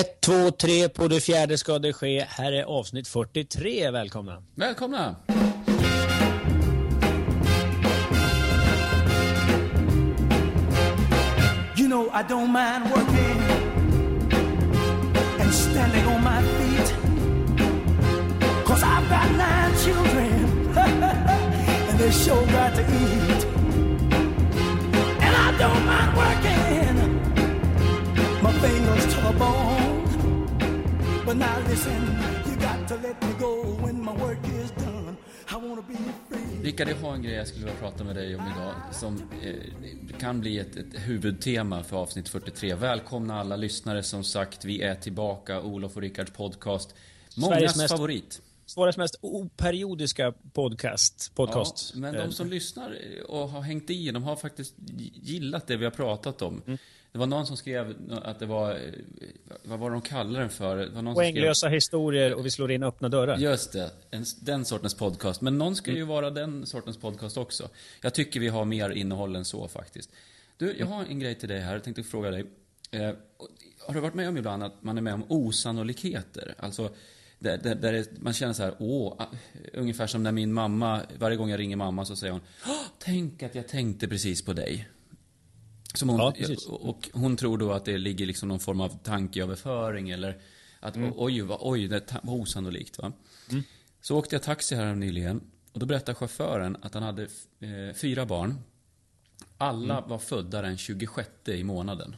Ett, 0.00 0.20
två, 0.20 0.50
tre, 0.50 0.88
på 0.88 1.08
det 1.08 1.20
fjärde 1.20 1.58
ska 1.58 1.78
det 1.78 1.92
ske. 1.92 2.26
Här 2.28 2.52
är 2.52 2.64
avsnitt 2.64 3.08
43. 3.08 3.90
Välkomna. 3.90 4.42
Välkomna! 4.54 5.16
You 11.76 11.88
know 11.88 12.06
I 12.06 12.22
don't 12.22 12.52
mind 12.52 12.84
working 12.94 13.40
and 15.40 15.54
standing 15.54 16.06
on 16.06 16.24
my 16.24 16.42
feet. 16.42 16.94
Cause 18.66 18.82
I've 18.82 19.08
got 19.10 19.30
nine 19.36 19.76
children 19.84 20.68
and 21.90 21.98
they 21.98 22.10
sure 22.12 22.46
got 22.46 22.74
to 22.74 22.82
eat. 22.82 23.46
And 25.20 25.36
I 25.36 25.58
don't 25.58 25.84
mind 25.86 26.16
working 26.16 26.72
my 28.42 28.52
fingers 28.52 29.14
to 29.14 29.20
the 29.20 29.32
bone. 29.38 29.81
But 31.32 31.38
now 31.38 31.68
listen, 31.70 32.02
you 32.46 32.56
got 32.56 32.88
to 32.88 32.94
let 32.94 33.22
me 33.22 33.32
go 33.40 33.62
when 33.84 34.04
my 34.04 34.12
work 34.12 34.38
is 34.64 34.70
done. 34.70 35.16
I 35.50 35.54
wanna 35.68 35.82
be 35.82 35.94
free. 36.28 36.62
Rickard, 36.62 36.88
jag 36.88 36.96
har 36.96 37.14
en 37.14 37.22
grej 37.22 37.34
jag 37.34 37.48
skulle 37.48 37.64
vilja 37.64 37.80
prata 37.80 38.04
med 38.04 38.16
dig 38.16 38.36
om 38.36 38.42
idag 38.56 38.74
som 38.94 39.22
eh, 39.42 40.18
kan 40.18 40.40
bli 40.40 40.58
ett, 40.58 40.76
ett 40.76 40.86
huvudtema 40.94 41.82
för 41.84 41.96
avsnitt 41.96 42.28
43. 42.28 42.74
Välkomna 42.74 43.40
alla 43.40 43.56
lyssnare 43.56 44.02
som 44.02 44.24
sagt. 44.24 44.64
Vi 44.64 44.82
är 44.82 44.94
tillbaka, 44.94 45.62
Olof 45.62 45.96
och 45.96 46.02
Rickards 46.02 46.30
podcast. 46.32 46.94
Mångas 47.36 47.54
Sveriges 47.56 47.76
mest- 47.76 47.94
favorit. 47.94 48.42
Sveriges 48.66 48.96
mest 48.96 49.16
operiodiska 49.20 50.32
podcast. 50.52 51.32
podcast. 51.34 51.90
Ja, 51.94 52.00
men 52.00 52.14
Eh, 52.14 52.24
de 52.26 52.32
som 52.32 52.48
lyssnar 52.48 52.98
och 53.28 53.48
har 53.48 53.60
hängt 53.60 53.90
i, 53.90 54.10
de 54.10 54.22
har 54.22 54.36
faktiskt 54.36 54.74
gillat 55.22 55.66
det 55.66 55.76
vi 55.76 55.84
har 55.84 55.92
pratat 55.92 56.42
om. 56.42 56.62
Mm. 56.66 56.78
Det 57.12 57.18
var 57.18 57.26
någon 57.26 57.46
som 57.46 57.56
skrev 57.56 57.94
att 58.22 58.38
det 58.38 58.46
var, 58.46 58.78
vad 59.64 59.78
var 59.78 59.90
de 59.90 60.00
kallade 60.02 60.38
den 60.38 60.50
för? 60.50 60.76
Det 60.76 60.88
var 60.90 61.02
någon 61.02 61.14
Poänglösa 61.14 61.68
historier 61.68 62.34
och 62.34 62.46
vi 62.46 62.50
slår 62.50 62.72
in 62.72 62.82
öppna 62.82 63.08
dörrar. 63.08 63.36
Just 63.36 63.72
det, 63.72 63.90
en, 64.10 64.24
den 64.40 64.64
sortens 64.64 64.94
podcast. 64.94 65.40
Men 65.40 65.58
någon 65.58 65.76
ska 65.76 65.90
Mm. 65.90 65.98
ju 65.98 66.04
vara 66.06 66.30
den 66.30 66.66
sortens 66.66 66.96
podcast 66.98 67.36
också. 67.36 67.68
Jag 68.02 68.14
tycker 68.14 68.40
vi 68.40 68.48
har 68.48 68.64
mer 68.64 68.90
innehåll 68.90 69.36
än 69.36 69.44
så 69.44 69.68
faktiskt. 69.68 70.10
Du, 70.56 70.76
jag 70.78 70.86
har 70.86 71.04
en 71.04 71.18
grej 71.18 71.34
till 71.34 71.48
dig 71.48 71.60
här. 71.60 71.72
Jag 71.72 71.84
tänkte 71.84 72.02
fråga 72.02 72.30
dig. 72.30 72.44
Eh, 72.90 73.10
har 73.86 73.94
du 73.94 74.00
varit 74.00 74.14
med 74.14 74.28
om 74.28 74.36
ibland 74.36 74.62
att 74.62 74.82
man 74.82 74.98
är 74.98 75.02
med 75.02 75.14
om 75.14 75.24
osannolikheter? 75.28 76.54
Alltså, 76.58 76.90
där, 77.38 77.58
där, 77.58 77.74
där 77.74 77.92
det, 77.92 78.06
man 78.20 78.32
känner 78.32 78.52
så 78.52 78.62
här, 78.62 78.74
åh, 78.78 79.22
ungefär 79.72 80.06
som 80.06 80.22
när 80.22 80.32
min 80.32 80.52
mamma, 80.52 81.00
varje 81.18 81.36
gång 81.36 81.50
jag 81.50 81.60
ringer 81.60 81.76
mamma 81.76 82.04
så 82.04 82.16
säger 82.16 82.32
hon, 82.32 82.42
"Åh, 82.66 82.82
tänk 82.98 83.42
att 83.42 83.54
jag 83.54 83.68
tänkte 83.68 84.08
precis 84.08 84.44
på 84.44 84.52
dig. 84.52 84.88
Som 85.94 86.08
hon, 86.08 86.20
Ja, 86.20 86.32
och 86.68 87.08
hon 87.12 87.36
tror 87.36 87.58
då 87.58 87.72
att 87.72 87.84
det 87.84 87.98
ligger 87.98 88.26
liksom 88.26 88.48
någon 88.48 88.60
form 88.60 88.80
av 88.80 88.98
tankeöverföring 89.02 90.10
eller 90.10 90.38
att 90.80 90.96
Mm. 90.96 91.12
oj, 91.16 91.40
vad, 91.40 91.58
oj, 91.60 91.88
det 91.88 92.14
var 92.22 92.34
osannolikt 92.34 92.98
va. 92.98 93.12
Så 94.00 94.18
åkte 94.18 94.34
jag 94.34 94.42
taxi 94.42 94.74
här 94.74 94.94
nyligen 94.94 95.40
och 95.72 95.80
då 95.80 95.86
berättade 95.86 96.14
chauffören 96.14 96.76
att 96.82 96.94
han 96.94 97.02
hade 97.02 97.22
eh, 97.60 97.94
fyra 97.94 98.26
barn. 98.26 98.58
Alla 99.58 99.98
Mm. 99.98 100.10
var 100.10 100.18
födda 100.18 100.62
den 100.62 100.78
26 100.78 101.30
i 101.48 101.64
månaden. 101.64 102.16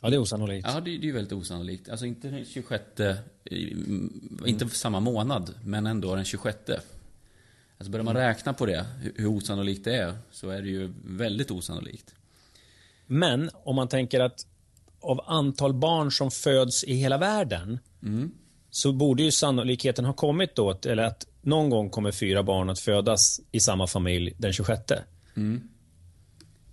Ja, 0.00 0.10
det 0.10 0.16
är 0.16 0.20
osannolikt. 0.20 0.68
Ja, 0.68 0.74
det, 0.74 0.80
det 0.80 0.90
är 0.90 1.02
ju 1.02 1.12
väldigt 1.12 1.32
osannolikt. 1.32 1.88
Alltså 1.88 2.06
inte 2.06 2.28
den 2.28 2.44
26, 2.44 2.84
i- 3.44 3.72
mm, 3.72 4.40
inte 4.46 4.68
samma 4.68 5.00
månad, 5.00 5.54
men 5.64 5.86
ändå 5.86 6.14
den 6.16 6.24
26. 6.24 6.58
Alltså 7.78 7.90
börjar 7.90 8.04
man 8.04 8.16
Mm. 8.16 8.28
räkna 8.28 8.52
på 8.54 8.66
det, 8.66 8.86
hur 9.14 9.26
osannolikt 9.26 9.84
det 9.84 9.96
är, 9.96 10.18
så 10.30 10.50
är 10.50 10.62
det 10.62 10.68
ju 10.68 10.92
väldigt 11.04 11.50
osannolikt. 11.50 12.14
Men 13.06 13.50
om 13.54 13.76
man 13.76 13.88
tänker 13.88 14.20
att 14.20 14.46
av 15.00 15.20
antal 15.26 15.74
barn 15.74 16.12
som 16.12 16.30
föds 16.30 16.84
i 16.84 16.94
hela 16.94 17.18
världen 17.18 17.78
Mm. 18.02 18.30
så 18.70 18.92
borde 18.92 19.22
ju 19.22 19.30
sannolikheten 19.30 20.04
ha 20.04 20.12
kommit 20.12 20.54
då, 20.56 20.78
eller 20.86 21.02
att 21.02 21.26
någon 21.42 21.70
gång 21.70 21.90
kommer 21.90 22.12
fyra 22.12 22.42
barn 22.42 22.70
att 22.70 22.78
födas 22.80 23.40
i 23.52 23.60
samma 23.60 23.86
familj 23.86 24.34
den 24.38 24.52
26. 24.52 24.82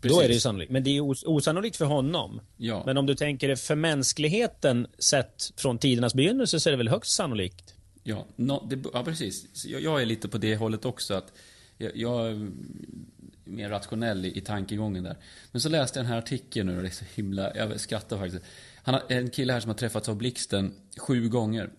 Då 0.01 0.19
är 0.21 0.27
det 0.27 0.33
ju 0.33 0.39
sannolikt. 0.39 0.71
Men 0.71 0.83
det 0.83 0.97
är 0.97 1.01
os- 1.11 1.23
osannolikt 1.25 1.75
för 1.75 1.85
honom. 1.85 2.41
Ja. 2.57 2.83
Men 2.85 2.97
om 2.97 3.05
du 3.05 3.15
tänker 3.15 3.47
det 3.47 3.55
för 3.57 3.75
mänskligheten 3.75 4.87
sett 4.99 5.51
från 5.57 5.77
tidernas 5.77 6.13
begynnelse 6.13 6.59
så 6.59 6.69
är 6.69 6.71
det 6.71 6.77
väl 6.77 6.87
högst 6.89 7.11
sannolikt. 7.15 7.73
Ja, 8.03 8.25
no, 8.35 8.67
det, 8.69 8.83
ja 8.93 9.03
precis. 9.03 9.65
Jag, 9.65 9.81
jag 9.81 10.01
är 10.01 10.05
lite 10.05 10.27
på 10.29 10.37
det 10.37 10.55
hållet 10.55 10.85
också. 10.85 11.13
att 11.13 11.33
Jag, 11.77 11.91
jag 11.97 12.51
mer 13.43 13.69
rationell 13.69 14.25
i, 14.25 14.37
i 14.37 14.41
tankegången 14.41 15.03
där. 15.03 15.17
Men 15.51 15.61
så 15.61 15.69
läste 15.69 15.99
jag 15.99 16.05
den 16.05 16.11
här 16.11 16.19
artikeln 16.19 16.67
nu 16.67 16.75
och 16.75 16.81
det 16.81 16.89
är 16.89 16.91
så 16.91 17.05
himla... 17.15 17.55
Jag 17.55 17.79
skrattar 17.79 18.17
faktiskt. 18.17 18.45
Han 18.75 18.93
har, 18.93 19.03
en 19.09 19.29
kille 19.29 19.53
här 19.53 19.59
som 19.59 19.69
har 19.69 19.75
träffats 19.75 20.09
av 20.09 20.15
blixten 20.15 20.73
sju 20.97 21.29
gånger. 21.29 21.69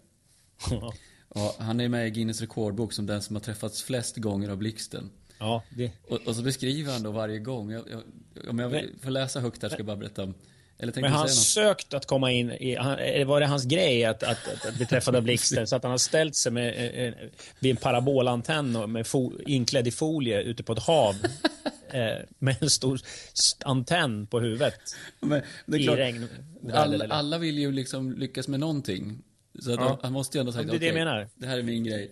Och 1.29 1.55
han 1.59 1.81
är 1.81 1.89
med 1.89 2.07
i 2.07 2.11
Guinness 2.11 2.41
rekordbok 2.41 2.93
som 2.93 3.07
den 3.07 3.23
som 3.23 3.37
har 3.37 3.41
träffats 3.41 3.83
flest 3.83 4.17
gånger 4.17 4.49
av 4.49 4.57
blixten. 4.57 5.11
Ja, 5.39 5.63
det... 5.71 5.93
Och, 6.09 6.21
och 6.27 6.37
så 6.37 6.43
beskriver 6.43 6.93
han 6.93 7.03
då 7.03 7.11
varje 7.11 7.39
gång. 7.39 7.71
Jag, 7.71 7.85
jag, 7.91 8.03
om 8.49 8.59
jag 8.59 8.85
får 9.03 9.11
läsa 9.11 9.41
högt 9.41 9.63
här 9.63 9.69
ska 9.69 9.79
jag 9.79 9.87
bara 9.87 9.97
berätta 9.97 10.23
om... 10.23 10.35
Men 10.79 11.05
han 11.05 11.29
sökt 11.29 11.95
att 11.95 12.07
komma 12.07 12.33
in 12.33 12.51
i, 12.51 12.75
han, 12.77 13.27
var 13.27 13.41
det 13.41 13.47
hans 13.47 13.65
grej 13.65 14.05
att, 14.05 14.23
att, 14.23 14.49
att, 14.49 14.67
att 14.67 14.77
bli 14.77 14.87
träffad 14.87 15.17
av 15.17 15.23
blixten 15.23 15.67
så 15.67 15.77
att 15.77 15.83
han 15.83 15.91
har 15.91 15.99
ställt 15.99 16.37
sig 16.37 16.53
med, 16.53 16.75
eh, 16.77 17.05
eh, 17.05 17.15
vid 17.59 17.71
en 17.71 17.77
parabolantenn 17.77 18.77
och 18.77 18.91
med 18.91 19.07
fo, 19.07 19.33
inklädd 19.47 19.87
i 19.87 19.91
folie 19.91 20.43
ute 20.43 20.63
på 20.63 20.73
ett 20.73 20.79
hav 20.79 21.15
eh, 21.91 22.01
med 22.39 22.57
en 22.61 22.71
stor 22.71 23.01
antenn 23.65 24.27
på 24.27 24.41
huvudet 24.41 24.81
Men, 25.21 25.43
det 25.67 25.77
är 25.77 25.81
i 25.81 25.85
klart, 25.85 25.99
regn. 25.99 26.29
alla, 26.73 27.07
alla 27.15 27.39
vill 27.39 27.59
ju 27.59 27.73
liksom 27.73 28.13
lyckas 28.13 28.49
med 28.49 28.61
någonting. 28.61 29.19
Så 29.59 29.73
att 29.73 29.81
Ja. 29.81 29.89
han, 29.89 29.99
han 30.03 30.13
måste 30.13 30.39
ju 30.39 30.41
ändå 30.41 30.53
sagt 30.53 30.67
Det 30.67 30.77
är 30.77 30.79
det 30.79 30.91
okej, 30.91 31.05
menar. 31.05 31.29
det 31.35 31.47
här 31.47 31.59
är 31.59 31.63
min 31.63 31.85
grej. 31.85 32.11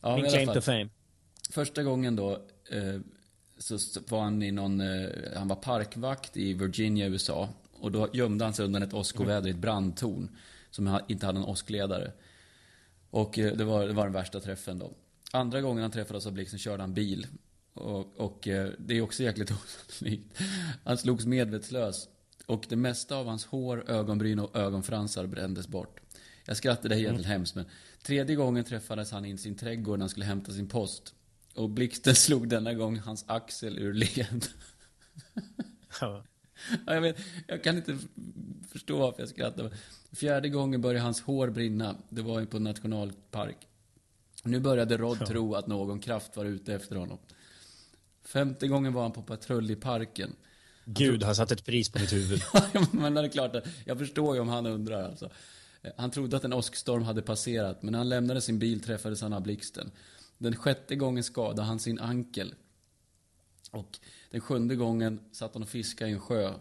Ja, 0.00 0.16
Min 0.16 0.26
i 0.26 0.30
claim 0.30 0.48
to 0.48 0.60
fame. 0.60 0.88
Första 1.50 1.82
gången 1.82 2.16
då 2.16 2.32
eh, 2.70 3.00
så 3.58 3.78
var 4.08 4.22
han 4.22 4.42
i 4.42 4.50
någon, 4.50 4.80
han 5.36 5.48
var 5.48 5.56
parkvakt 5.56 6.36
i 6.36 6.52
Virginia, 6.52 7.06
USA. 7.06 7.48
Och 7.84 7.92
då 7.92 8.08
gömde 8.12 8.44
han 8.44 8.54
sig 8.54 8.64
undan 8.64 8.82
ett 8.82 8.94
åskoväder 8.94 9.48
i 9.48 9.50
ett 9.50 9.56
brandtorn. 9.56 10.28
Som 10.70 11.00
inte 11.08 11.26
hade 11.26 11.38
en 11.38 11.44
åskledare. 11.44 12.12
Och 13.10 13.38
eh, 13.38 13.56
det 13.56 13.64
var, 13.64 13.86
det 13.86 13.92
var 13.92 14.04
den 14.04 14.12
värsta 14.12 14.40
träffen 14.40 14.78
då. 14.78 14.92
Andra 15.32 15.60
gången 15.60 15.82
han 15.82 15.90
träffades 15.90 16.26
av 16.26 16.32
blixten 16.32 16.58
körde 16.58 16.82
han 16.82 16.94
bil. 16.94 17.26
Och, 17.74 18.16
och 18.16 18.48
eh, 18.48 18.70
det 18.78 18.98
är 18.98 19.02
också 19.02 19.22
jäkligt 19.22 19.50
osannolikt. 19.90 20.40
Han 20.84 20.98
slogs 20.98 21.26
medvetslös. 21.26 22.08
Och 22.46 22.66
det 22.68 22.76
mesta 22.76 23.16
av 23.16 23.26
hans 23.26 23.44
hår, 23.44 23.90
ögonbryn 23.90 24.38
och 24.38 24.56
ögonfransar 24.56 25.26
brändes 25.26 25.68
bort. 25.68 26.00
Jag 26.44 26.56
skrattade, 26.56 27.00
egentligen 27.00 27.30
hemskt 27.30 27.54
men 27.54 27.64
Tredje 28.02 28.36
gången 28.36 28.64
träffades 28.64 29.12
han 29.12 29.24
i 29.24 29.38
sin 29.38 29.56
trädgård 29.56 29.98
när 29.98 30.02
han 30.02 30.10
skulle 30.10 30.26
hämta 30.26 30.52
sin 30.52 30.68
post. 30.68 31.14
Och 31.54 31.70
blixten 31.70 32.14
slog 32.14 32.48
denna 32.48 32.74
gång 32.74 32.98
hans 32.98 33.24
axel 33.28 33.78
ur 33.78 33.94
led. 33.94 34.46
Ja. 36.00 36.24
Ja, 36.70 36.76
jag, 36.94 37.00
vet, 37.00 37.16
jag 37.46 37.64
kan 37.64 37.76
inte 37.76 37.98
förstå 38.72 38.98
varför 38.98 39.20
jag 39.22 39.28
skrattar. 39.28 39.70
Fjärde 40.12 40.48
gången 40.48 40.80
började 40.80 41.00
hans 41.00 41.20
hår 41.20 41.48
brinna. 41.50 41.96
Det 42.08 42.22
var 42.22 42.40
ju 42.40 42.46
på 42.46 42.58
nationalpark. 42.58 43.56
Nu 44.42 44.60
började 44.60 44.96
Rod 44.96 45.26
tro 45.26 45.54
att 45.54 45.66
någon 45.66 46.00
kraft 46.00 46.36
var 46.36 46.44
ute 46.44 46.74
efter 46.74 46.96
honom. 46.96 47.18
Femte 48.24 48.68
gången 48.68 48.92
var 48.92 49.02
han 49.02 49.12
på 49.12 49.22
patrull 49.22 49.70
i 49.70 49.76
parken. 49.76 50.36
Gud 50.84 51.22
har 51.22 51.34
satt 51.34 51.52
ett 51.52 51.64
pris 51.64 51.90
på 51.90 51.98
mitt 51.98 52.12
huvud. 52.12 52.42
Ja, 52.72 52.86
men 52.92 53.14
det 53.14 53.20
är 53.20 53.28
klart, 53.28 53.56
jag 53.84 53.98
förstår 53.98 54.34
ju 54.34 54.40
om 54.40 54.48
han 54.48 54.66
undrar 54.66 55.02
alltså. 55.02 55.30
Han 55.96 56.10
trodde 56.10 56.36
att 56.36 56.44
en 56.44 56.52
åskstorm 56.52 57.02
hade 57.02 57.22
passerat, 57.22 57.82
men 57.82 57.92
när 57.92 57.98
han 57.98 58.08
lämnade 58.08 58.40
sin 58.40 58.58
bil 58.58 58.80
träffades 58.80 59.22
han 59.22 59.32
av 59.32 59.42
blixten. 59.42 59.90
Den 60.38 60.56
sjätte 60.56 60.96
gången 60.96 61.24
skadade 61.24 61.62
han 61.62 61.78
sin 61.78 61.98
ankel. 61.98 62.54
Och 63.70 63.98
den 64.34 64.40
sjunde 64.40 64.76
gången 64.76 65.20
satt 65.32 65.54
han 65.54 65.62
och 65.62 65.68
fiskade 65.68 66.10
i 66.10 66.14
en 66.14 66.20
sjö. 66.20 66.52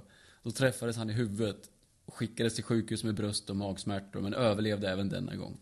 Då 0.43 0.51
träffades 0.51 0.97
han 0.97 1.09
i 1.09 1.13
huvudet 1.13 1.57
och 2.05 2.13
skickades 2.13 2.55
till 2.55 2.63
sjukhus 2.63 3.03
med 3.03 3.15
bröst 3.15 3.49
och 3.49 3.55
magsmärtor, 3.55 4.21
men 4.21 4.33
överlevde 4.33 4.89
även 4.89 5.09
denna 5.09 5.35
gång. 5.35 5.57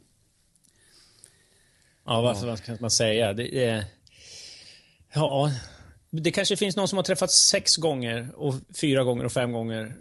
Ja, 2.05 2.21
vad, 2.21 2.45
vad 2.45 2.57
ska 2.59 2.77
man 2.79 2.91
säga? 2.91 3.33
Det, 3.33 3.43
det, 3.43 3.85
ja, 5.13 5.51
det 6.09 6.31
kanske 6.31 6.57
finns 6.57 6.75
någon 6.75 6.87
som 6.87 6.97
har 6.97 7.03
träffats 7.03 7.35
sex 7.35 7.75
gånger 7.77 8.29
och 8.35 8.55
fyra 8.81 9.03
gånger 9.03 9.25
och 9.25 9.31
fem 9.31 9.51
gånger. 9.51 9.95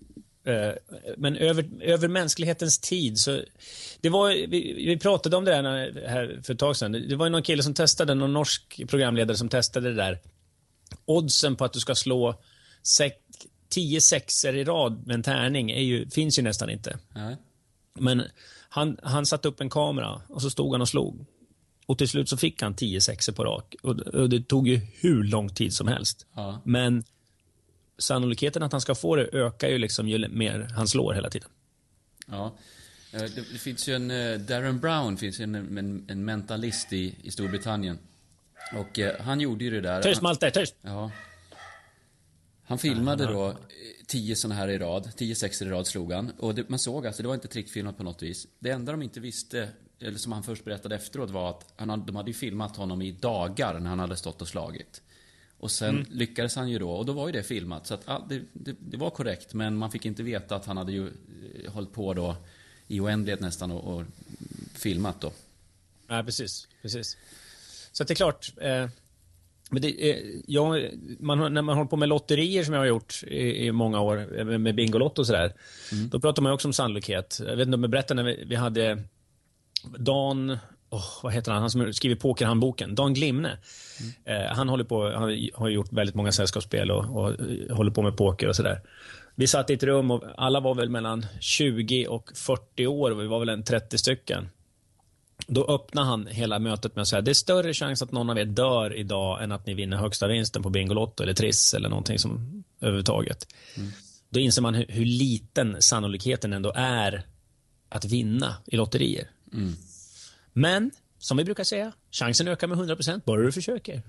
Eh, 0.45 0.73
men 1.17 1.37
över, 1.37 1.69
över 1.83 2.09
mänsklighetens 2.09 2.79
tid 2.79 3.19
så... 3.19 3.41
Det 4.01 4.09
var, 4.09 4.29
vi, 4.29 4.85
vi 4.87 4.99
pratade 4.99 5.37
om 5.37 5.45
det 5.45 5.55
här, 5.55 5.63
när- 5.63 6.09
här 6.09 6.41
för 6.43 6.53
ett 6.53 6.59
tag 6.59 6.77
sedan. 6.77 6.93
Det 6.93 7.17
var 7.17 7.27
ju 7.27 7.31
någon 7.31 7.43
kille 7.43 7.63
som 7.63 7.75
testade, 7.75 8.15
någon 8.15 8.33
norsk 8.33 8.83
programledare 8.89 9.37
som 9.37 9.49
testade 9.49 9.89
det 9.89 9.97
där. 9.97 10.19
Oddsen 11.11 11.57
på 11.57 11.65
att 11.65 11.73
du 11.73 11.81
ska 11.81 11.95
slå 11.95 12.41
sex, 12.83 13.17
tio 13.69 14.01
sexer 14.01 14.57
i 14.57 14.65
rad 14.65 15.07
med 15.07 15.15
en 15.15 15.23
tärning 15.23 15.71
är 15.71 15.81
ju, 15.81 16.11
finns 16.11 16.39
ju 16.39 16.43
nästan 16.43 16.71
inte. 16.71 16.99
Nej. 17.15 17.37
Men 17.95 18.23
han, 18.69 18.99
han 19.03 19.27
satte 19.27 19.49
upp 19.49 19.61
en 19.61 19.71
kamera 19.71 20.23
och 20.29 20.43
så 20.43 20.51
stod 20.51 20.73
han 20.73 20.81
och 20.81 20.89
slog. 20.89 21.27
Och 21.87 21.99
till 21.99 22.09
slut 22.09 22.29
så 22.29 22.37
fick 22.37 22.63
han 22.63 22.75
tio 22.75 23.01
sexer 23.01 23.33
på 23.33 23.45
rak. 23.45 23.75
Och, 23.83 24.01
och 24.01 24.29
det 24.29 24.49
tog 24.49 24.69
ju 24.69 24.81
hur 25.01 25.25
lång 25.25 25.49
tid 25.49 25.73
som 25.73 25.89
helst. 25.89 26.27
Ja. 26.35 26.61
Men 26.65 27.05
sannolikheten 27.99 28.63
att 28.63 28.73
han 28.73 28.81
ska 28.81 28.95
få 28.95 29.17
det 29.17 29.29
ökar 29.33 29.69
ju 29.69 29.79
liksom 29.79 30.09
ju 30.09 30.29
mer 30.29 30.69
han 30.77 30.89
slår 30.89 31.15
hela 31.15 31.31
tiden. 31.31 31.49
Ja. 32.27 32.57
Eh, 33.13 33.23
Det, 33.23 33.59
finns 33.59 33.89
ju 33.89 33.95
en, 33.95 34.11
eh, 34.11 34.39
Darren 34.39 34.81
Brown 34.81 35.17
finns 35.17 35.41
en, 35.41 35.55
en, 35.55 36.05
en 36.09 36.25
mentalist 36.25 36.93
i, 36.93 37.15
i 37.23 37.31
Storbritannien. 37.31 37.99
Och 38.73 38.99
eh, 38.99 39.21
han 39.21 39.41
gjorde 39.41 39.65
ju 39.65 39.71
det 39.71 39.81
där. 39.81 40.03
Tyst 40.03 40.23
Malte, 40.23 40.51
tyst! 40.51 40.77
Ja. 40.83 41.11
Han 42.65 42.79
filmade 42.79 43.27
då 43.27 43.49
eh, 43.49 43.57
tio 44.07 44.37
sådana 44.37 44.55
här 44.55 44.69
i 44.69 44.79
rad, 44.79 45.11
tio 45.17 45.35
sexer 45.35 45.67
i 45.67 45.69
rad 45.69 45.87
slog 45.87 46.13
han. 46.13 46.31
Och 46.39 46.55
det, 46.55 46.69
man 46.69 46.79
såg 46.79 47.07
alltså, 47.07 47.23
det 47.23 47.29
var 47.29 47.35
inte 47.35 47.49
trickfilmat 47.49 47.97
på 47.97 48.03
något 48.03 48.23
vis. 48.23 48.47
Det 48.59 48.71
enda 48.71 48.93
de 48.93 49.03
inte 49.03 49.21
visste, 49.21 49.69
eller 50.01 50.19
som 50.19 50.33
han 50.33 50.43
först 50.43 50.65
berättade 50.65 50.95
efteråt 50.95 51.31
var 51.31 51.51
att 51.51 51.73
han 51.77 51.91
hade, 51.91 52.07
de 52.07 52.17
hade 52.17 52.31
ju 52.31 52.35
filmat 52.35 52.77
honom 52.77 53.03
i 53.03 53.13
dagar 53.13 53.79
när 53.81 53.91
han 53.91 53.99
hade 53.99 54.17
stått 54.17 54.43
och 54.43 54.49
slagit. 54.49 55.03
Och 55.59 55.71
sen 55.71 56.07
lyckades 56.11 56.57
han 56.57 56.71
ju 56.71 56.79
då, 56.79 56.91
och 56.91 57.07
då 57.07 57.13
var 57.13 57.27
ju 57.27 57.33
det 57.33 57.43
filmat. 57.43 57.87
Så 57.87 57.95
att 57.95 58.03
ja, 58.07 58.27
det, 58.29 58.43
det, 58.53 58.77
det 58.81 58.97
var 58.97 59.11
korrekt, 59.11 59.55
men 59.55 59.77
man 59.77 59.91
fick 59.91 60.07
inte 60.07 60.23
veta 60.23 60.57
att 60.57 60.67
han 60.67 60.77
hade 60.77 60.93
ju 60.93 61.07
eh, 61.07 61.73
hållit 61.73 61.93
på 61.93 62.15
då 62.15 62.37
i 62.87 63.01
oändlighet 63.01 63.41
nästan 63.41 63.71
och, 63.71 63.95
och 63.95 64.05
filmat 64.75 65.21
då. 65.21 65.33
Nej, 66.07 66.25
precis. 66.25 66.69
precis. 66.83 67.17
Så 67.93 68.05
det 68.05 68.13
är 68.13 68.15
klart. 68.15 68.53
Eh, 68.61 68.87
men 69.71 69.83
det, 69.83 70.11
eh, 70.11 70.17
jag, 70.47 70.91
man, 71.19 71.55
när 71.55 71.63
man 71.63 71.77
håller 71.77 71.89
på 71.89 71.97
med 71.97 72.09
lotterier 72.09 72.65
som 72.65 72.75
jag 72.75 72.81
har 72.81 72.87
gjort 72.87 73.23
i, 73.27 73.67
i 73.67 73.73
många 73.73 74.01
år, 74.01 74.39
eh, 74.39 74.45
med 74.45 74.75
Bingolotto 74.75 75.23
och 75.23 75.27
sådär. 75.27 75.53
Då 76.11 76.21
pratar 76.21 76.43
man 76.43 76.53
också 76.53 76.69
om 76.69 76.73
sannolikhet. 76.73 77.41
Jag 77.47 77.57
vet 77.57 77.67
inte 77.67 77.75
om 77.75 77.83
jag 77.83 77.91
berättade 77.91 78.23
när 78.23 78.31
vi, 78.31 78.45
vi 78.45 78.57
hade 78.57 79.03
Dan, 79.99 80.59
åh, 80.91 81.05
vad 81.23 81.33
heter 81.33 81.53
han, 81.53 81.61
han 81.61 81.71
som 81.71 81.93
skriver 81.93 82.17
pokerhandboken, 82.17 82.95
Dan 82.95 83.15
Glimne. 83.15 83.59
Eh, 84.25 84.57
han 84.57 84.69
håller 84.69 84.85
på, 84.85 85.11
han 85.11 85.51
har 85.55 85.69
gjort 85.69 85.93
väldigt 85.93 86.15
många 86.15 86.33
sällskapsspel 86.33 86.91
och, 86.91 87.17
och 87.17 87.31
eh, 87.31 87.77
håller 87.77 87.91
på 87.91 88.03
med 88.03 88.17
poker 88.17 88.49
och 88.49 88.57
sådär. 88.57 88.81
Vi 89.35 89.47
satt 89.47 89.71
i 89.71 89.75
ett 89.75 89.83
rum 89.83 90.11
och 90.11 90.25
alla 90.37 90.61
var 90.61 90.75
väl 90.75 90.89
mellan 90.89 91.27
20 91.41 92.07
och 92.07 92.31
40 92.35 92.87
år 92.87 93.11
och 93.11 93.21
vi 93.21 93.27
var 93.27 93.39
väl 93.39 93.49
en 93.49 93.65
30 93.65 93.99
stycken. 93.99 94.49
Då 95.53 95.65
öppnar 95.65 96.05
han 96.05 96.27
hela 96.27 96.59
mötet 96.59 96.97
med 96.97 97.03
att 97.03 97.09
säga 97.09 97.23
det 97.23 97.31
är 97.31 97.35
större 97.35 97.75
chans 97.75 98.03
att 98.03 98.13
någon 98.13 98.31
av 98.31 98.39
er 98.39 98.45
dör 98.45 98.97
idag 98.97 99.43
än 99.43 99.53
att 99.53 99.67
ni 99.67 99.75
vinner 99.75 99.97
högsta 99.97 100.29
vinsten 100.29 100.63
på 100.63 100.71
Bingolotto 100.71 101.23
eller 101.23 101.35
Triss 101.35 101.75
eller 101.75 101.89
någonting 101.89 102.19
som 102.19 102.65
överhuvudtaget. 102.81 103.47
Då 104.29 104.41
inser 104.41 104.63
man 104.63 104.75
hur, 104.75 104.87
hur 104.89 105.05
liten 105.05 105.83
sannolikheten 105.83 106.53
ändå 106.53 106.73
är 106.77 107.27
att 107.89 108.05
vinna 108.05 108.57
i 108.67 108.77
lotterier. 108.77 109.31
Men, 110.53 110.91
som 111.19 111.37
vi 111.37 111.45
brukar 111.45 111.65
säga, 111.65 111.93
chansen 112.11 112.49
ökar 112.49 112.67
med 112.67 112.79
100% 112.79 113.21
bara 113.25 113.43
du 113.43 113.53
försöker. 113.53 114.03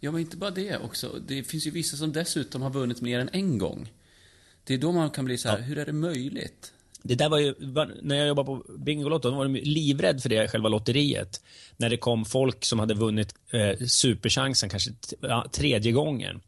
Ja, 0.00 0.10
men 0.10 0.20
inte 0.20 0.36
bara 0.36 0.50
det 0.50 0.76
också. 0.78 1.20
Det 1.26 1.44
finns 1.44 1.66
ju 1.66 1.70
vissa 1.70 1.96
som 1.96 2.12
dessutom 2.12 2.62
har 2.62 2.70
vunnit 2.70 3.00
mer 3.00 3.18
än 3.18 3.30
en 3.32 3.58
gång. 3.58 3.92
Det 4.64 4.74
är 4.74 4.78
då 4.78 4.92
man 4.92 5.10
kan 5.10 5.24
bli 5.24 5.38
så 5.38 5.48
här, 5.48 5.60
hur 5.60 5.78
är 5.78 5.86
det 5.86 5.92
möjligt? 5.92 6.72
Det 7.06 7.14
där 7.14 7.28
var 7.28 7.38
ju, 7.38 7.54
när 8.02 8.16
jag 8.16 8.28
jobbade 8.28 8.46
på 8.46 8.64
Bingolotto, 8.78 9.30
då 9.30 9.36
var 9.36 9.44
de 9.44 9.52
livrädda 9.52 9.70
livrädd 9.70 10.22
för 10.22 10.28
det, 10.28 10.48
själva 10.48 10.68
lotteriet. 10.68 11.40
När 11.76 11.90
det 11.90 11.96
kom 11.96 12.24
folk 12.24 12.64
som 12.64 12.78
hade 12.78 12.94
vunnit 12.94 13.34
eh, 13.52 13.86
superchansen 13.86 14.68
kanske 14.68 14.90
ja, 15.20 15.46
tredje 15.52 15.92
gången 15.92 16.40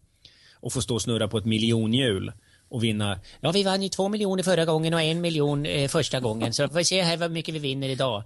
och 0.54 0.72
få 0.72 0.82
stå 0.82 0.94
och 0.94 1.02
snurra 1.02 1.28
på 1.28 1.38
ett 1.38 1.44
miljonhjul 1.44 2.32
och 2.68 2.84
vinna. 2.84 3.20
Ja, 3.40 3.52
vi 3.52 3.62
vann 3.62 3.82
ju 3.82 3.88
två 3.88 4.08
miljoner 4.08 4.42
förra 4.42 4.64
gången 4.64 4.94
och 4.94 5.00
en 5.00 5.20
miljon 5.20 5.66
eh, 5.66 5.88
första 5.88 6.20
gången, 6.20 6.52
så 6.52 6.68
får 6.68 6.74
vi 6.74 6.84
se 6.84 7.02
här 7.02 7.16
vad 7.16 7.30
mycket 7.30 7.54
vi 7.54 7.58
vinner 7.58 7.88
idag. 7.88 8.22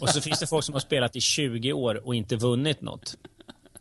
Och 0.00 0.08
så 0.08 0.20
finns 0.20 0.40
det 0.40 0.46
folk 0.46 0.64
som 0.64 0.72
har 0.72 0.80
spelat 0.80 1.16
i 1.16 1.20
20 1.20 1.72
år 1.72 2.06
och 2.06 2.14
inte 2.14 2.36
vunnit 2.36 2.80
något. 2.80 3.16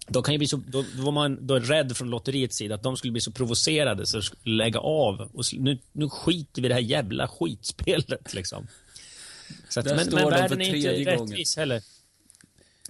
Då, 0.07 0.21
kan 0.21 0.33
ju 0.33 0.37
bli 0.37 0.47
så, 0.47 0.57
då, 0.67 0.85
då 0.97 1.03
var 1.03 1.11
man 1.11 1.47
då 1.47 1.59
rädd 1.59 1.97
från 1.97 2.09
lotteriets 2.09 2.57
sida 2.57 2.75
att 2.75 2.83
de 2.83 2.97
skulle 2.97 3.11
bli 3.11 3.21
så 3.21 3.31
provocerade 3.31 4.05
så 4.05 4.17
de 4.17 4.23
skulle 4.23 4.55
lägga 4.63 4.79
av. 4.79 5.29
Och 5.33 5.43
nu, 5.53 5.79
nu 5.91 6.09
skiter 6.09 6.61
vi 6.61 6.65
i 6.65 6.69
det 6.69 6.75
här 6.75 6.81
jävla 6.81 7.27
skitspelet. 7.27 8.33
Liksom. 8.33 8.67
Så 9.69 9.79
att, 9.79 9.85
men 9.85 10.07
men 10.11 10.29
världen 10.29 10.61
är 10.61 10.75
inte 10.75 11.03
gången. 11.03 11.27
rättvis 11.27 11.57
heller. 11.57 11.81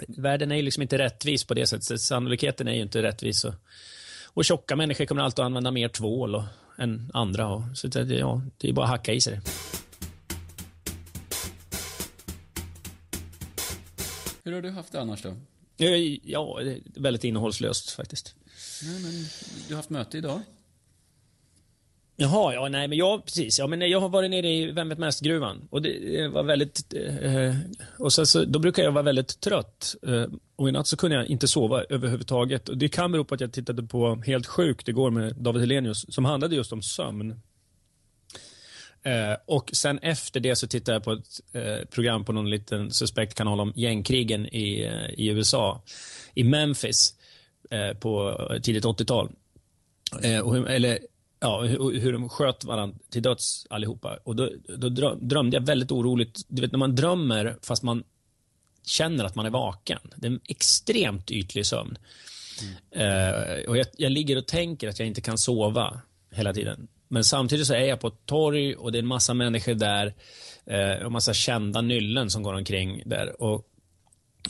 Världen 0.07 0.51
är 0.51 0.56
ju 0.56 0.62
liksom 0.62 0.81
inte 0.81 0.97
rättvis 0.97 1.44
på 1.44 1.53
det 1.53 1.67
sättet. 1.67 1.83
Så 1.83 1.97
Sannolikheten 1.97 2.67
är 2.67 2.73
ju 2.73 2.81
inte 2.81 3.03
rättvis. 3.03 3.45
Och, 3.45 3.53
och 4.25 4.45
tjocka 4.45 4.75
människor 4.75 5.06
kommer 5.06 5.21
alltid 5.21 5.39
att 5.39 5.45
använda 5.45 5.71
mer 5.71 5.88
tvål 5.88 6.35
och, 6.35 6.44
än 6.77 7.11
andra. 7.13 7.47
Och, 7.47 7.61
så 7.73 7.88
det, 7.88 8.15
ja, 8.15 8.41
det 8.57 8.69
är 8.69 8.73
bara 8.73 8.85
att 8.85 8.91
hacka 8.91 9.13
i 9.13 9.21
sig 9.21 9.33
det. 9.33 9.41
Hur 14.44 14.53
har 14.53 14.61
du 14.61 14.69
haft 14.69 14.91
det 14.91 15.01
annars 15.01 15.21
då? 15.21 15.35
Eh, 15.77 16.18
Ja, 16.24 16.60
väldigt 16.95 17.24
innehållslöst 17.24 17.92
faktiskt. 17.92 18.36
Nej, 18.83 19.01
men 19.01 19.12
du 19.68 19.74
har 19.74 19.75
haft 19.75 19.89
möte 19.89 20.18
idag. 20.18 20.42
Jaha, 22.18 22.54
ja, 22.54 22.68
nej, 22.69 22.88
men 22.88 22.98
jag, 22.98 23.25
precis. 23.25 23.60
Ja, 23.60 23.68
men 23.68 23.89
jag 23.89 24.00
har 24.00 24.10
varit 24.10 24.30
nere 24.30 24.50
i 24.50 24.72
Vem 24.72 24.89
vet 24.89 24.98
mest-gruvan. 24.98 25.68
Och 25.69 25.81
det 25.81 26.19
eh, 26.19 26.30
var 26.30 26.44
väldigt... 26.44 26.94
Eh, 27.22 27.56
och 28.00 28.13
sen 28.13 28.25
så, 28.27 28.45
då 28.45 28.60
brukar 28.60 28.83
jag 28.83 28.92
vara 28.92 29.04
väldigt 29.04 29.39
trött. 29.39 29.95
Eh, 30.07 30.25
och 30.56 30.69
i 30.69 30.72
natt 30.72 30.88
så 30.88 30.98
kunde 30.98 31.16
jag 31.16 31.25
inte 31.25 31.48
sova 31.48 31.83
överhuvudtaget. 31.89 32.69
Och 32.69 32.78
det 32.78 32.89
kan 32.89 33.12
bero 33.12 33.24
på 33.25 33.36
att 33.36 33.42
jag 33.42 33.54
tittade 33.54 33.83
på 33.83 34.21
Helt 34.25 34.48
sjukt 34.48 34.88
igår 34.88 35.12
med 35.12 35.36
David 35.36 35.62
Helenius, 35.62 36.13
som 36.13 36.25
handlade 36.25 36.56
just 36.56 36.74
om 36.74 36.81
sömn. 36.81 37.42
Eh, 39.06 39.38
och 39.46 39.69
sen 39.74 40.00
efter 40.00 40.40
det 40.40 40.56
så 40.56 40.68
tittade 40.68 40.96
jag 40.96 41.04
på 41.04 41.12
ett 41.12 41.42
eh, 41.52 41.86
program 41.90 42.25
på 42.25 42.34
någon 42.34 42.50
liten 42.50 42.92
suspekt 42.92 43.34
kanal 43.34 43.60
om 43.60 43.74
gängkrigen 43.75 44.46
i, 44.56 44.84
eh, 44.84 45.19
i 45.19 45.28
USA. 45.28 45.84
I 46.34 46.44
Memphis 46.44 47.13
eh, 47.69 47.98
på 47.98 48.38
tidigt 48.63 48.84
80-tal. 48.86 49.31
Eh, 50.22 50.40
och 50.40 50.69
eller 50.69 51.00
ja, 51.40 51.62
hur, 51.62 52.00
hur 52.00 52.13
de 52.13 52.30
sköt 52.30 52.63
varandra 52.63 52.98
till 53.10 53.22
döds 53.22 53.68
allihopa. 53.69 54.19
Och 54.24 54.36
då, 54.36 54.50
då 54.78 54.88
drö- 54.88 55.19
drömde 55.22 55.57
jag 55.57 55.66
väldigt 55.66 55.92
oroligt. 55.92 56.42
Du 56.48 56.62
vet 56.62 56.72
när 56.72 56.80
man 56.80 56.96
drömmer 56.96 57.57
fast 57.62 57.84
man 57.84 58.04
känner 58.86 59.24
att 59.24 59.36
man 59.36 59.46
är 59.46 59.50
vaken. 59.50 60.00
Det 60.16 60.28
är 60.28 60.31
en 60.31 60.40
extremt 60.48 61.31
ytlig 61.31 61.66
sömn. 61.66 61.98
Eh, 62.92 63.69
och 63.69 63.78
jag, 63.78 63.88
jag 63.98 64.12
ligger 64.12 64.38
och 64.38 64.48
tänker 64.48 64.90
att 64.90 65.00
jag 65.00 65.07
inte 65.07 65.22
kan 65.22 65.38
sova 65.38 66.02
hela 66.31 66.54
tiden. 66.54 66.88
Men 67.07 67.24
samtidigt 67.24 67.68
så 67.68 67.74
är 67.74 67.86
jag 67.86 68.00
på 68.00 68.07
ett 68.07 68.25
torg 68.25 68.75
och 68.75 68.92
det 68.92 68.98
är 68.98 69.02
en 69.02 69.07
massa 69.07 69.34
människor 69.34 69.74
där. 69.74 70.13
Eh, 70.66 71.06
och 71.06 71.12
massa 71.12 71.34
kända 71.34 71.81
nyllen 71.81 72.30
som 72.30 72.44
går 72.44 72.54
omkring 72.54 73.02
där. 73.06 73.42
Och 73.42 73.68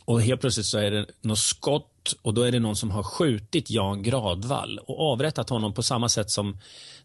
och 0.05 0.21
helt 0.21 0.41
plötsligt 0.41 0.65
så 0.65 0.77
är 0.77 0.91
det 0.91 1.05
något 1.21 1.39
skott 1.39 1.91
och 2.21 2.33
då 2.33 2.41
är 2.41 2.51
det 2.51 2.59
någon 2.59 2.75
som 2.75 2.91
har 2.91 3.03
skjutit 3.03 3.69
Jan 3.69 4.03
Gradvall 4.03 4.79
och 4.79 5.11
avrättat 5.11 5.49
honom 5.49 5.73
på 5.73 5.83
samma 5.83 6.09
sätt 6.09 6.31
som 6.31 6.57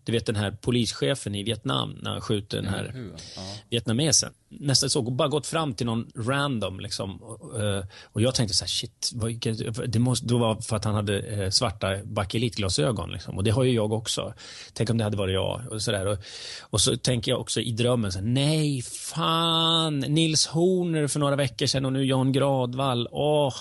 du 0.05 0.13
vet 0.13 0.27
den 0.27 0.37
här 0.37 0.51
polischefen 0.51 1.35
i 1.35 1.43
Vietnam 1.43 1.99
när 2.03 2.11
han 2.11 2.21
skjuter 2.21 2.57
den 2.57 2.69
här? 2.69 3.11
Ja. 3.37 3.43
vietnamesen. 3.69 4.33
Nästan 4.49 4.91
så, 4.91 5.03
bara 5.03 5.29
gått 5.29 5.47
fram 5.47 5.75
till 5.75 5.87
någon 5.87 6.11
random 6.17 6.81
liksom. 6.81 7.23
Och, 7.23 7.63
eh, 7.63 7.85
och 8.05 8.21
jag 8.21 8.35
tänkte 8.35 8.57
så 8.57 8.65
här, 8.65 8.69
shit, 8.69 9.13
det 9.87 9.99
måste 9.99 10.27
då 10.27 10.39
vara 10.39 10.61
för 10.61 10.77
att 10.77 10.85
han 10.85 10.95
hade 10.95 11.19
eh, 11.19 11.51
svarta 11.51 12.05
bakelitglasögon 12.05 13.11
liksom. 13.11 13.37
Och 13.37 13.45
det 13.45 13.51
har 13.51 13.65
ju 13.65 13.73
jag 13.73 13.93
också. 13.93 14.35
Tänk 14.73 14.91
om 14.91 14.99
det 14.99 15.05
hade 15.05 15.17
varit 15.17 15.35
jag. 15.35 15.63
Och 15.71 15.83
så, 15.83 15.93
där. 15.93 16.07
Och, 16.07 16.19
och 16.61 16.81
så 16.81 16.97
tänker 16.97 17.31
jag 17.31 17.41
också 17.41 17.61
i 17.61 17.73
drömmen, 17.73 18.13
så 18.13 18.19
här, 18.19 18.27
nej, 18.27 18.83
fan, 18.83 19.99
Nils 19.99 20.47
Horner 20.47 21.07
för 21.07 21.21
några 21.21 21.37
veckor 21.37 21.67
sedan 21.67 21.85
och 21.85 21.93
nu 21.93 22.05
Jan 22.05 22.33
Gradvall. 22.33 23.09
Åh. 23.11 23.55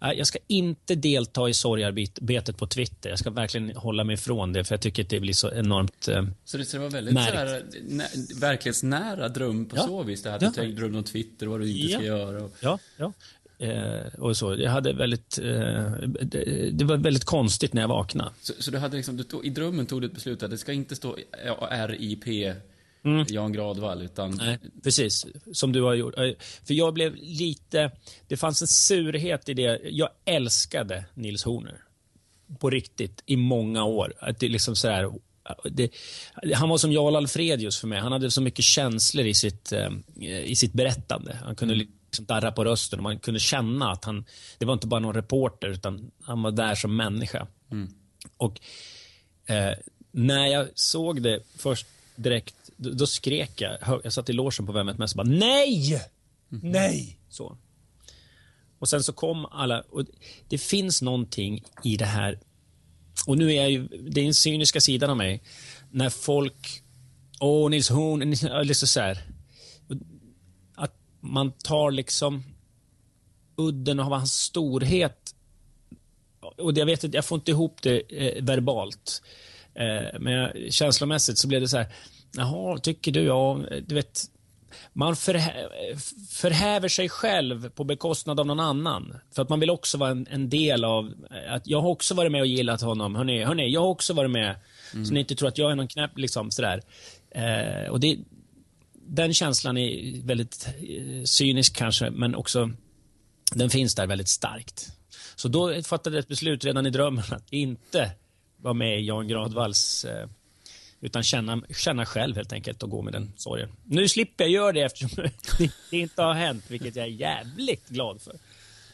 Jag 0.00 0.26
ska 0.26 0.38
inte 0.46 0.94
delta 0.94 1.48
i 1.48 1.54
sorgarbetet 1.54 2.56
på 2.56 2.66
Twitter. 2.66 3.10
Jag 3.10 3.18
ska 3.18 3.30
verkligen 3.30 3.76
hålla 3.76 4.04
mig 4.04 4.14
ifrån 4.14 4.52
det, 4.52 4.64
för 4.64 4.74
jag 4.74 4.80
tycker 4.80 5.02
att 5.02 5.08
det 5.10 5.20
blir 5.20 5.32
så 5.32 5.50
enormt... 5.52 6.08
Eh, 6.08 6.24
Så 6.44 6.56
det 6.58 6.74
var 6.74 6.90
väldigt 6.90 7.14
så 7.14 7.20
här, 7.20 7.62
nä, 7.88 8.06
verklighetsnära 8.40 9.28
dröm 9.28 9.66
på 9.66 9.76
Ja. 9.76 9.82
så 9.82 10.02
vis. 10.02 10.22
Det 10.22 10.30
här, 10.30 10.38
Ja. 10.42 10.62
Du 10.62 10.72
drömde 10.72 10.98
om 10.98 11.04
Twitter 11.04 11.46
och 11.46 11.50
vad 11.52 11.60
du 11.60 11.70
inte 11.70 11.88
ska 11.92 12.02
Ja. 12.02 12.18
göra. 12.18 12.44
Och, 12.44 12.52
Ja, 12.60 12.78
ja. 12.96 13.12
Eh, 13.58 14.14
och 14.18 14.36
så. 14.36 14.54
Jag 14.56 14.70
hade 14.70 14.92
väldigt, 14.92 15.38
eh, 15.38 15.92
det, 16.22 16.70
det 16.72 16.84
var 16.84 16.96
väldigt 16.96 17.24
konstigt 17.24 17.72
när 17.72 17.80
jag 17.82 17.88
vaknade. 17.88 18.30
så, 18.42 18.52
så 18.58 18.70
du 18.70 18.78
hade 18.78 18.96
liksom, 18.96 19.16
du 19.16 19.22
tog, 19.22 19.46
i 19.46 19.50
drömmen 19.50 19.86
tog 19.86 20.00
du 20.00 20.06
ett 20.06 20.14
beslut 20.14 20.42
att 20.42 20.50
det 20.50 20.58
ska 20.58 20.72
inte 20.72 20.96
stå 20.96 21.16
ja, 21.46 21.68
RIP 23.02 23.30
Jan 23.30 23.52
Gradvall, 23.52 24.02
utan... 24.02 24.30
Nej, 24.30 24.58
precis. 24.82 25.26
Som 25.52 25.72
du 25.72 25.82
har 25.82 25.94
gjort. 25.94 26.18
Eh, 26.18 26.30
För 26.64 26.74
jag 26.74 26.94
blev 26.94 27.14
lite... 27.16 27.90
Det 28.28 28.36
fanns 28.36 28.62
en 28.62 28.68
surhet 28.68 29.48
i 29.48 29.54
det. 29.54 29.80
Jag 29.84 30.08
älskade 30.24 31.04
Nils 31.14 31.44
Horner. 31.44 31.82
På 32.58 32.70
riktigt, 32.70 33.22
i 33.26 33.36
många 33.36 33.84
år. 33.84 34.14
Att 34.18 34.40
det 34.40 34.48
liksom 34.48 34.76
så 34.76 34.88
här, 34.88 35.10
det, 35.70 35.90
han 36.54 36.68
var 36.68 36.78
som 36.78 36.92
Jarl 36.92 37.16
Alfredius 37.16 37.78
för 37.78 37.88
mig. 37.88 38.00
Han 38.00 38.12
hade 38.12 38.30
så 38.30 38.42
mycket 38.42 38.64
känslor 38.64 39.26
i 39.26 39.34
sitt, 39.34 39.72
eh, 39.72 39.90
i 40.44 40.56
sitt 40.56 40.72
berättande. 40.72 41.38
Han 41.44 41.56
kunde 41.56 41.74
liksom 41.74 42.24
darra 42.24 42.52
på 42.52 42.64
rösten 42.64 42.98
och 42.98 43.02
man 43.02 43.18
kunde 43.18 43.40
känna 43.40 43.92
att 43.92 44.04
han... 44.04 44.24
Det 44.58 44.64
var 44.64 44.74
inte 44.74 44.86
bara 44.86 45.00
någon 45.00 45.14
reporter, 45.14 45.68
utan 45.68 46.10
han 46.22 46.42
var 46.42 46.50
där 46.50 46.74
som 46.74 46.96
människa. 46.96 47.46
Och 48.36 48.60
eh, 49.46 49.74
när 50.12 50.46
jag 50.46 50.68
såg 50.74 51.22
det 51.22 51.40
först 51.56 51.86
direkt, 52.16 52.54
då, 52.76 52.90
då 52.90 53.06
skrek 53.06 53.60
jag. 53.60 54.00
Jag 54.04 54.12
satt 54.12 54.28
i 54.30 54.32
logen 54.32 54.66
på 54.66 54.72
Vem 54.72 54.86
mest 54.86 55.14
och 55.14 55.26
bara 55.26 55.36
nej! 55.36 56.02
Nej! 56.48 57.18
Så. 57.28 57.56
Och 58.78 58.88
sen 58.88 59.02
så 59.02 59.12
kom 59.12 59.46
alla, 59.46 59.80
och 59.80 60.04
det 60.48 60.58
finns 60.58 61.02
någonting 61.02 61.64
i 61.84 61.96
det 61.96 62.04
här, 62.04 62.38
och 63.26 63.38
nu 63.38 63.52
är 63.52 63.56
jag 63.56 63.70
ju, 63.70 63.86
det 63.86 64.20
är 64.20 64.24
den 64.24 64.34
cyniska 64.34 64.80
sidan 64.80 65.10
av 65.10 65.16
mig, 65.16 65.42
när 65.90 66.10
folk, 66.10 66.82
åh 67.40 67.70
Nils 67.70 67.88
Horn, 67.88 68.30
liksom 68.66 68.88
så 68.88 69.00
här, 69.00 69.26
man 71.20 71.52
tar 71.52 71.90
liksom 71.90 72.42
udden 73.56 74.00
av 74.00 74.12
hans 74.12 74.32
storhet. 74.32 75.34
Och 76.40 76.78
jag 76.78 76.86
vet 76.86 77.04
inte, 77.04 77.16
jag 77.16 77.24
får 77.24 77.38
inte 77.38 77.50
ihop 77.50 77.82
det 77.82 78.00
eh, 78.08 78.44
verbalt. 78.44 79.22
Eh, 79.74 80.20
men 80.20 80.70
känslomässigt 80.70 81.38
så 81.38 81.48
blev 81.48 81.60
det 81.60 81.68
så 81.68 81.76
här, 81.76 81.86
jaha, 82.36 82.78
tycker 82.78 83.12
du? 83.12 83.22
Ja, 83.22 83.60
du 83.86 83.94
vet, 83.94 84.24
man 84.92 85.16
förhä 85.16 85.68
förhäver 86.30 86.88
sig 86.88 87.08
själv 87.08 87.70
på 87.70 87.84
bekostnad 87.84 88.40
av 88.40 88.46
någon 88.46 88.60
annan. 88.60 89.16
För 89.34 89.42
att 89.42 89.48
man 89.48 89.60
vill 89.60 89.70
också 89.70 89.98
vara 89.98 90.10
en, 90.10 90.26
en 90.30 90.48
del 90.48 90.84
av, 90.84 91.14
eh, 91.30 91.52
att 91.52 91.66
jag 91.66 91.80
har 91.80 91.88
också 91.88 92.14
varit 92.14 92.32
med 92.32 92.40
och 92.40 92.46
gillat 92.46 92.80
honom. 92.80 93.14
Hörrni, 93.14 93.44
hörrni 93.44 93.72
jag 93.72 93.80
har 93.80 93.88
också 93.88 94.14
varit 94.14 94.30
med. 94.30 94.56
Mm. 94.92 95.06
Så 95.06 95.14
ni 95.14 95.20
inte 95.20 95.34
tror 95.34 95.48
att 95.48 95.58
jag 95.58 95.70
är 95.70 95.74
någon 95.74 95.88
knäpp, 95.88 96.18
liksom 96.18 96.50
sådär. 96.50 96.82
Eh, 97.30 97.90
och 97.90 98.00
det, 98.00 98.18
den 99.06 99.34
känslan 99.34 99.76
är 99.76 100.22
väldigt 100.26 100.68
eh, 100.68 101.24
cynisk 101.24 101.76
kanske, 101.76 102.10
men 102.10 102.34
också, 102.34 102.70
den 103.54 103.70
finns 103.70 103.94
där 103.94 104.06
väldigt 104.06 104.28
starkt. 104.28 104.86
Så 105.36 105.48
då 105.48 105.82
fattade 105.82 106.16
jag 106.16 106.22
ett 106.22 106.28
beslut 106.28 106.64
redan 106.64 106.86
i 106.86 106.90
drömmen 106.90 107.24
att 107.30 107.52
inte 107.52 108.10
vara 108.62 108.74
med 108.74 109.00
i 109.00 109.06
Jan 109.06 109.28
Gradvalls 109.28 110.04
eh, 110.04 110.28
utan 111.00 111.22
känna, 111.22 111.62
känna 111.76 112.06
själv 112.06 112.36
helt 112.36 112.52
enkelt 112.52 112.82
och 112.82 112.90
gå 112.90 113.02
med 113.02 113.12
den 113.12 113.32
sorgen. 113.36 113.68
Nu 113.84 114.08
slipper 114.08 114.44
jag 114.44 114.50
göra 114.50 114.72
det 114.72 114.80
eftersom 114.80 115.24
det 115.90 115.98
inte 115.98 116.22
har 116.22 116.34
hänt, 116.34 116.64
vilket 116.68 116.96
jag 116.96 117.06
är 117.06 117.10
jävligt 117.10 117.88
glad 117.88 118.22
för. 118.22 118.36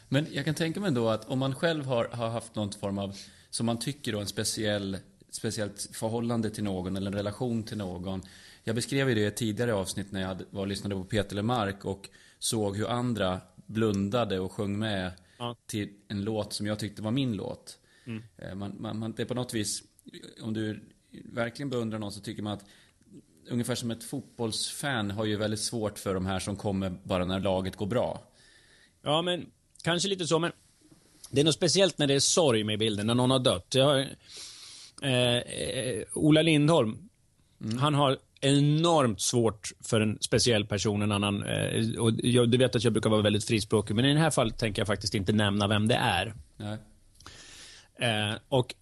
Men 0.09 0.27
jag 0.31 0.45
kan 0.45 0.55
tänka 0.55 0.79
mig 0.79 0.91
då 0.91 1.09
att 1.09 1.29
om 1.29 1.39
man 1.39 1.55
själv 1.55 1.85
har, 1.85 2.05
har 2.05 2.29
haft 2.29 2.55
någon 2.55 2.71
form 2.71 2.97
av, 2.97 3.15
som 3.49 3.65
man 3.65 3.79
tycker 3.79 4.11
då, 4.11 4.19
en 4.19 4.27
speciell, 4.27 4.97
speciellt 5.31 5.89
förhållande 5.93 6.49
till 6.49 6.63
någon 6.63 6.95
eller 6.95 7.07
en 7.07 7.17
relation 7.17 7.63
till 7.63 7.77
någon. 7.77 8.21
Jag 8.63 8.75
beskrev 8.75 9.09
ju 9.09 9.15
det 9.15 9.21
i 9.21 9.25
ett 9.25 9.35
tidigare 9.35 9.73
avsnitt 9.73 10.11
när 10.11 10.21
jag 10.21 10.27
hade, 10.27 10.45
var 10.49 10.61
och 10.61 10.67
lyssnade 10.67 10.95
på 10.95 11.03
Peter 11.03 11.35
Lemark 11.35 11.85
och 11.85 12.09
såg 12.39 12.77
hur 12.77 12.87
andra 12.87 13.41
blundade 13.65 14.39
och 14.39 14.51
sjöng 14.51 14.79
med 14.79 15.11
ja. 15.37 15.55
till 15.65 15.89
en 16.07 16.23
låt 16.23 16.53
som 16.53 16.67
jag 16.67 16.79
tyckte 16.79 17.01
var 17.01 17.11
min 17.11 17.33
låt. 17.33 17.77
Mm. 18.07 18.23
Eh, 18.37 18.55
man, 18.55 18.75
man, 18.79 18.99
man, 18.99 19.11
det 19.11 19.21
är 19.21 19.27
på 19.27 19.33
något 19.33 19.53
vis, 19.53 19.83
om 20.41 20.53
du 20.53 20.79
verkligen 21.11 21.69
beundrar 21.69 21.99
någon 21.99 22.11
så 22.11 22.21
tycker 22.21 22.43
man 22.43 22.53
att 22.53 22.65
ungefär 23.49 23.75
som 23.75 23.91
ett 23.91 24.03
fotbollsfan 24.03 25.11
har 25.11 25.25
ju 25.25 25.37
väldigt 25.37 25.59
svårt 25.59 25.99
för 25.99 26.13
de 26.13 26.25
här 26.25 26.39
som 26.39 26.55
kommer 26.55 26.89
bara 27.03 27.25
när 27.25 27.39
laget 27.39 27.75
går 27.75 27.85
bra. 27.85 28.23
Ja, 29.01 29.21
men 29.21 29.45
kanske 29.83 30.09
lite 30.09 30.27
så, 30.27 30.39
men 30.39 30.51
det 31.31 31.41
är 31.41 31.45
något 31.45 31.55
speciellt 31.55 31.97
när 31.97 32.07
det 32.07 32.13
är 32.13 32.19
sorg 32.19 32.63
med 32.63 32.79
bilden, 32.79 33.07
när 33.07 33.15
någon 33.15 33.31
har 33.31 33.39
dött. 33.39 33.75
Jag 33.75 33.85
har, 33.85 33.97
eh, 35.01 35.37
eh, 35.37 36.03
Ola 36.13 36.41
Lindholm, 36.41 37.09
mm. 37.63 37.77
han 37.77 37.93
har 37.93 38.17
enormt 38.41 39.21
svårt 39.21 39.71
för 39.83 40.01
en 40.01 40.17
speciell 40.21 40.65
person, 40.65 41.01
en 41.01 41.11
annan. 41.11 41.43
Eh, 41.43 41.99
och 41.99 42.11
jag, 42.17 42.49
du 42.49 42.57
vet 42.57 42.75
att 42.75 42.83
jag 42.83 42.93
brukar 42.93 43.09
vara 43.09 43.21
väldigt 43.21 43.45
frispråkig, 43.45 43.95
men 43.95 44.05
i 44.05 44.13
det 44.13 44.19
här 44.19 44.31
fallet 44.31 44.57
tänker 44.57 44.81
jag 44.81 44.87
faktiskt 44.87 45.15
inte 45.15 45.31
nämna 45.31 45.67
vem 45.67 45.87
det 45.87 45.95
är. 45.95 46.33
Nej. 46.57 46.77
Eh, 47.99 48.33
och 48.49 48.75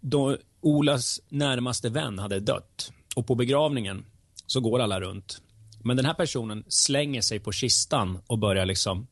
då, 0.00 0.38
Olas 0.60 1.20
närmaste 1.28 1.90
vän 1.90 2.18
hade 2.18 2.40
dött 2.40 2.92
och 3.16 3.26
på 3.26 3.34
begravningen 3.34 4.04
så 4.46 4.60
går 4.60 4.80
alla 4.80 5.00
runt. 5.00 5.40
Men 5.84 5.96
den 5.96 6.06
här 6.06 6.14
personen 6.14 6.64
slänger 6.68 7.20
sig 7.20 7.40
på 7.40 7.52
kistan 7.52 8.18
och 8.26 8.38
börjar 8.38 8.66
liksom 8.66 9.06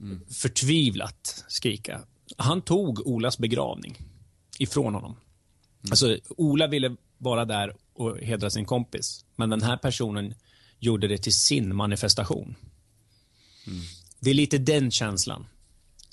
mm. 0.00 0.20
förtvivlat 0.30 1.44
skrika. 1.48 2.00
Han 2.36 2.62
tog 2.62 3.06
Olas 3.06 3.38
begravning 3.38 3.98
ifrån 4.58 4.94
honom. 4.94 5.10
Mm. 5.10 5.90
Alltså, 5.90 6.18
Ola 6.28 6.66
ville 6.66 6.96
vara 7.18 7.44
där 7.44 7.76
och 7.92 8.18
hedra 8.18 8.50
sin 8.50 8.64
kompis, 8.64 9.24
men 9.36 9.50
den 9.50 9.62
här 9.62 9.76
personen 9.76 10.34
gjorde 10.78 11.08
det 11.08 11.18
till 11.18 11.34
sin 11.34 11.76
manifestation. 11.76 12.54
Mm. 13.66 13.80
Det 14.20 14.30
är 14.30 14.34
lite 14.34 14.58
den 14.58 14.90
känslan 14.90 15.46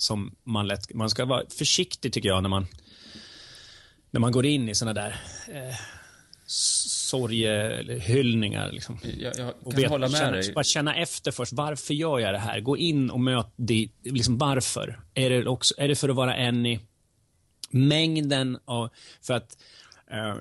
som 0.02 0.34
man 0.44 0.66
lätt... 0.66 0.94
Man 0.94 1.10
ska 1.10 1.24
vara 1.24 1.42
försiktig, 1.58 2.12
tycker 2.12 2.28
jag, 2.28 2.42
när 2.42 2.48
man 2.48 2.66
när 4.10 4.20
man 4.20 4.32
går 4.32 4.46
in 4.46 4.68
i 4.68 4.74
såna 4.74 4.92
där 4.92 5.20
eh, 5.48 5.74
sorgehyllningar. 6.46 8.72
Liksom. 8.72 8.98
Jag, 9.02 9.32
jag 9.36 9.36
kan 9.36 9.54
vet, 9.76 9.90
hålla 9.90 10.08
med 10.08 10.18
känna, 10.18 10.30
dig. 10.30 10.52
Bara 10.52 10.64
känna 10.64 10.96
efter 10.96 11.30
först. 11.30 11.52
Varför 11.52 11.94
gör 11.94 12.18
jag 12.18 12.34
det 12.34 12.38
här? 12.38 12.60
Gå 12.60 12.76
in 12.76 13.10
och 13.10 13.20
möt 13.20 13.52
det. 13.56 13.88
Liksom 14.04 14.38
varför? 14.38 15.00
Är 15.14 15.30
det, 15.30 15.46
också, 15.46 15.74
är 15.78 15.88
det 15.88 15.96
för 15.96 16.08
att 16.08 16.16
vara 16.16 16.34
en 16.34 16.66
i 16.66 16.80
mängden 17.70 18.58
av... 18.64 18.88
För 19.22 19.34
att 19.34 19.58
eh, 20.10 20.34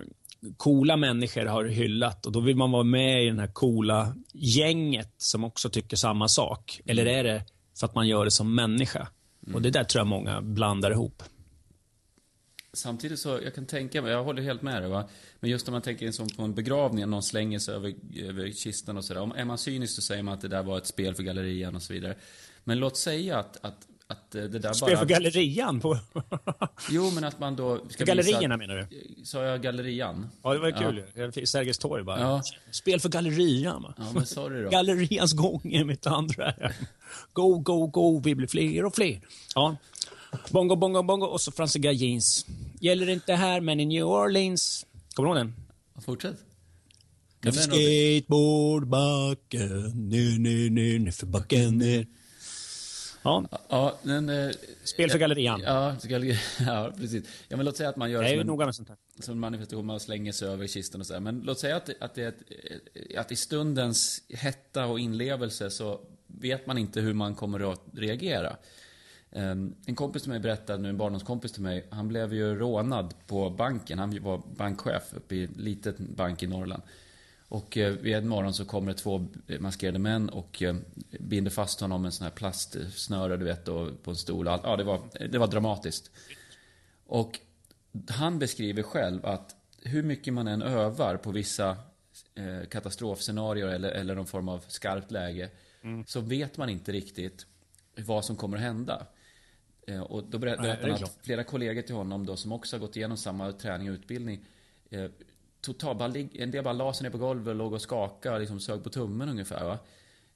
coola 0.58 0.98
människor 0.98 1.46
har 1.46 1.66
hyllat 1.66 2.26
och 2.26 2.32
då 2.32 2.40
vill 2.40 2.56
man 2.56 2.72
vara 2.72 2.84
med 2.84 3.24
i 3.24 3.28
den 3.28 3.40
här 3.40 3.52
coola 3.54 4.16
gänget 4.34 5.14
som 5.18 5.44
också 5.44 5.70
tycker 5.70 5.98
samma 5.98 6.28
sak. 6.28 6.82
Eller 6.86 7.06
är 7.06 7.24
det 7.24 7.46
för 7.80 7.86
att 7.86 7.96
man 7.96 8.08
gör 8.08 8.26
det 8.26 8.32
som 8.32 8.56
människa? 8.56 9.08
Mm. 9.44 9.56
Och 9.56 9.62
Det 9.62 9.70
där 9.70 9.84
tror 9.84 10.00
jag 10.00 10.08
många 10.08 10.42
blandar 10.42 10.92
ihop. 10.92 11.24
Samtidigt 12.74 13.20
så, 13.20 13.40
jag 13.44 13.56
kan 13.56 13.66
tänka 13.66 14.02
mig, 14.02 14.12
jag 14.12 14.24
håller 14.24 14.42
helt 14.42 14.62
med 14.62 14.82
dig 14.82 14.90
va. 14.90 15.10
Men 15.40 15.50
just 15.50 15.68
när 15.68 15.72
man 15.72 15.82
tänker 15.82 16.12
som 16.12 16.28
på 16.30 16.44
en 16.44 16.54
begravning, 16.54 17.10
någon 17.10 17.24
slänger 17.24 17.60
sig 17.60 17.76
över, 17.76 17.96
över 18.20 18.52
kistan 18.52 18.98
och 18.98 19.06
sådär. 19.06 19.38
Är 19.38 19.46
man 19.46 19.58
cynisk 19.58 19.96
så 19.96 20.02
säger 20.02 20.24
man 20.24 20.34
att 20.34 20.42
det 20.42 20.48
där 20.48 20.64
var 20.64 20.78
ett 20.78 20.88
spel 20.88 21.16
för 21.16 21.24
gallerian 21.24 21.76
och 21.76 21.82
så 21.82 21.94
vidare. 21.94 22.16
Men 22.64 22.80
låt 22.80 22.98
säga 22.98 23.38
att, 23.38 23.66
att, 23.66 23.88
att 24.12 24.32
det 24.32 24.48
där 24.48 24.74
spel 24.74 24.90
bara... 24.90 24.98
för 24.98 25.06
gallerian? 25.06 25.80
På... 25.80 25.98
jo, 26.90 27.12
men 27.12 27.24
att 27.24 27.40
man 27.40 27.56
då... 27.56 27.80
Ska 27.90 28.04
gallerierna 28.04 28.58
menar 28.58 28.76
du? 28.76 28.88
Sa 29.24 29.44
jag 29.44 29.62
gallerian? 29.62 30.30
Ja, 30.44 30.54
det 30.54 30.60
var 30.60 30.72
kul 30.72 31.04
ja. 31.14 31.32
Sergels 31.46 31.78
torg 31.78 32.04
bara. 32.04 32.20
Ja. 32.20 32.44
Spel 32.72 33.00
för 33.00 33.10
gallerian 33.10 33.84
va? 33.84 33.94
Ja, 33.98 34.06
men 34.14 34.26
sorry 34.26 34.64
då. 34.64 34.70
Gallerians 34.70 35.34
gång 35.34 35.74
är 35.74 35.84
mitt 35.84 36.08
andra. 36.08 36.54
Go, 37.34 37.60
go, 37.60 37.88
go, 37.88 38.22
vi 38.24 38.36
blir 38.36 38.48
fler 38.48 38.86
och 38.86 38.96
fler. 38.96 39.22
Ja. 39.56 39.78
Bongo, 40.50 40.76
bongo, 40.76 41.04
bongo 41.04 41.26
och 41.26 41.42
så 41.42 41.52
fransiga 41.52 41.92
jeans. 41.92 42.46
Gäller 42.80 43.10
inte 43.10 43.34
här, 43.34 43.62
men 43.62 43.80
i 43.80 43.86
New 43.86 44.06
Orleans. 44.06 44.86
Kommer 45.14 45.30
du 45.30 45.40
ihåg 45.40 45.48
den? 45.48 45.56
Fortsätt. 46.06 46.36
Skateboardbacken, 47.50 50.10
ner, 50.10 50.40
ner, 50.40 51.00
ner 51.00 51.12
för 51.12 51.26
backen 51.26 51.78
ner. 51.78 52.08
Ja. 53.24 53.46
ja 53.70 54.00
men, 54.04 54.30
eh, 54.30 54.52
Spel 54.84 55.10
för 55.10 55.20
gallerian. 55.20 55.62
Ja, 55.66 55.96
ja, 56.66 56.92
precis. 56.98 57.24
Ja, 57.48 57.58
men 57.58 57.66
låt 57.66 57.78
säga 57.78 57.90
att 57.90 57.96
man 57.96 58.12
gör 58.12 58.24
det 58.24 58.38
som, 58.38 58.48
noga 58.48 58.66
med 58.66 58.76
sånt 58.76 58.90
här. 58.90 58.98
som 59.20 59.34
en 59.34 59.40
manifestation, 59.40 59.86
man 59.86 60.00
slänger 60.00 60.32
sig 60.32 60.48
över 60.48 60.68
kistan 60.68 61.02
och 61.02 61.08
så 61.08 61.14
här. 61.14 61.20
Men 61.20 61.40
låt 61.40 61.60
säga 61.60 61.76
att, 61.76 61.90
att, 62.00 62.16
det 62.16 62.24
är 62.24 63.20
att 63.20 63.32
i 63.32 63.36
stundens 63.36 64.22
hetta 64.30 64.86
och 64.86 65.00
inlevelse 65.00 65.70
så 65.70 66.00
vet 66.28 66.68
man 66.68 66.78
inte 66.78 67.02
hur 67.02 67.14
man 67.14 67.36
kommer 67.36 67.72
att 67.72 67.82
reagera. 67.94 68.56
Ehm, 69.32 69.76
en 69.86 69.96
kompis 69.96 70.22
till 70.22 70.32
mig 70.32 70.40
berättade, 70.40 70.82
nu 70.82 70.90
en 70.90 70.98
barndomskompis 70.98 71.52
till 71.52 71.62
mig, 71.62 71.88
han 71.90 72.08
blev 72.08 72.34
ju 72.34 72.56
rånad 72.56 73.14
på 73.28 73.50
banken. 73.50 74.00
Han 74.00 74.24
var 74.24 74.42
bankchef 74.58 75.14
uppe 75.14 75.36
i 75.36 75.44
en 75.44 75.54
liten 75.58 76.14
bank 76.16 76.44
i 76.44 76.48
Norrland. 76.48 76.84
Och 77.52 77.78
eh, 77.78 77.94
vid 77.94 78.16
en 78.16 78.28
morgon 78.28 78.54
så 78.54 78.66
kommer 78.66 78.92
det 78.92 78.98
två 78.98 79.28
maskerade 79.60 80.00
män 80.00 80.30
och 80.30 80.62
eh, 80.62 80.76
binder 81.20 81.52
fast 81.52 81.82
honom 81.82 82.02
med 82.02 82.08
en 82.08 82.12
sån 82.12 82.24
här 82.24 82.32
plastsnöre, 82.32 83.38
du 83.38 83.46
vet, 83.46 83.68
och 83.68 84.04
på 84.04 84.12
en 84.12 84.18
stol. 84.18 84.46
Ja, 84.46 84.76
det 84.78 84.84
var, 84.84 85.02
det 85.30 85.38
var 85.38 85.48
dramatiskt. 85.48 86.12
Och 87.06 87.40
han 88.10 88.40
beskriver 88.40 88.84
själv 88.84 89.26
att 89.26 89.56
hur 89.82 90.04
mycket 90.04 90.34
man 90.34 90.48
än 90.48 90.62
övar 90.62 91.18
på 91.18 91.32
vissa 91.32 91.78
eh, 92.36 92.68
katastrofscenarier 92.70 93.68
eller, 93.68 93.90
eller 93.90 94.16
någon 94.16 94.28
form 94.28 94.50
av 94.50 94.66
skarpt 94.68 95.12
läge, 95.12 95.50
mm. 95.82 96.06
så 96.06 96.22
vet 96.22 96.58
man 96.58 96.70
inte 96.70 96.92
riktigt 96.92 97.46
vad 97.96 98.26
som 98.26 98.36
kommer 98.36 98.58
att 98.58 98.64
hända. 98.64 99.06
Eh, 99.88 100.02
och 100.02 100.24
då 100.24 100.38
berättade 100.38 100.78
han 100.82 100.92
att 100.92 101.20
flera 101.22 101.44
kollegor 101.44 101.82
till 101.82 101.96
honom 101.96 102.26
då, 102.26 102.36
som 102.36 102.52
också 102.52 102.76
har 102.76 102.82
gått 102.82 102.96
igenom 102.96 103.18
samma 103.18 103.52
träning 103.52 103.90
och 103.90 103.94
utbildning 103.94 104.46
eh, 104.90 105.06
total, 105.62 105.96
bara, 105.96 106.14
en 106.34 106.52
del 106.52 106.64
bara 106.64 106.74
la 106.74 106.94
sig 106.94 107.04
ner 107.04 107.12
på 107.12 107.18
golvet 107.18 107.48
och 107.48 107.56
låg 107.56 107.74
och 107.74 107.82
skakade 107.82 108.36
och 108.36 108.40
liksom 108.42 108.60
sög 108.60 108.84
på 108.84 108.90
tummen 108.90 109.30
ungefär. 109.30 109.66
Va? 109.66 109.80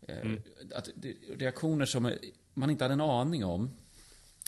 Eh, 0.08 0.22
mm. 0.22 0.42
Att, 0.76 0.90
reaktioner 1.38 1.86
som 1.86 2.12
man 2.54 2.70
inte 2.70 2.84
hade 2.84 2.94
en 2.94 3.02
aning 3.02 3.46
om. 3.46 3.72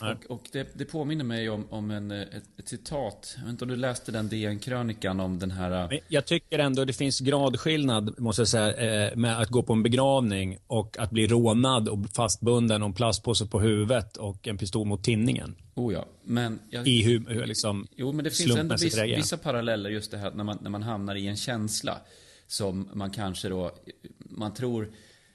Och, 0.02 0.30
och 0.30 0.48
det, 0.52 0.68
det, 0.74 0.84
påminner 0.84 1.24
mig 1.24 1.48
om, 1.48 1.66
om 1.70 1.90
en, 1.90 2.10
ett, 2.10 2.42
ett, 2.58 2.68
citat. 2.68 3.34
Jag 3.36 3.44
vet 3.44 3.50
inte 3.50 3.64
om 3.64 3.70
du 3.70 3.76
läste 3.76 4.12
den 4.12 4.28
DN-krönikan 4.28 5.20
om 5.20 5.38
den 5.38 5.50
här... 5.50 6.00
Jag 6.08 6.26
tycker 6.26 6.58
ändå 6.58 6.84
det 6.84 6.92
finns 6.92 7.20
gradskillnad, 7.20 8.20
måste 8.20 8.40
jag 8.40 8.48
säga, 8.48 9.16
med 9.16 9.40
att 9.40 9.48
gå 9.48 9.62
på 9.62 9.72
en 9.72 9.82
begravning 9.82 10.58
och 10.66 10.98
att 10.98 11.10
bli 11.10 11.26
rånad 11.26 11.88
och 11.88 11.98
fastbunden 12.16 12.82
och 12.82 12.88
en 12.88 12.94
plastpåse 12.94 13.46
på 13.46 13.60
huvudet 13.60 14.16
och 14.16 14.48
en 14.48 14.58
pistol 14.58 14.86
mot 14.86 15.04
tinningen. 15.04 15.54
Oh 15.74 15.92
ja, 15.92 16.06
men... 16.24 16.58
Jag, 16.70 16.88
I 16.88 17.02
hur, 17.02 17.26
hur 17.28 17.46
liksom 17.46 17.86
Jo, 17.96 18.12
men 18.12 18.24
det 18.24 18.30
finns 18.30 18.56
ändå 18.56 18.76
vissa, 18.80 19.04
vissa 19.04 19.36
paralleller 19.36 19.90
just 19.90 20.10
det 20.10 20.18
här 20.18 20.30
när 20.30 20.44
man, 20.44 20.58
när 20.62 20.70
man 20.70 20.82
hamnar 20.82 21.14
i 21.14 21.26
en 21.26 21.36
känsla 21.36 21.98
som 22.46 22.88
man 22.92 23.10
kanske 23.10 23.48
då, 23.48 23.72
man 24.18 24.54
tror 24.54 24.88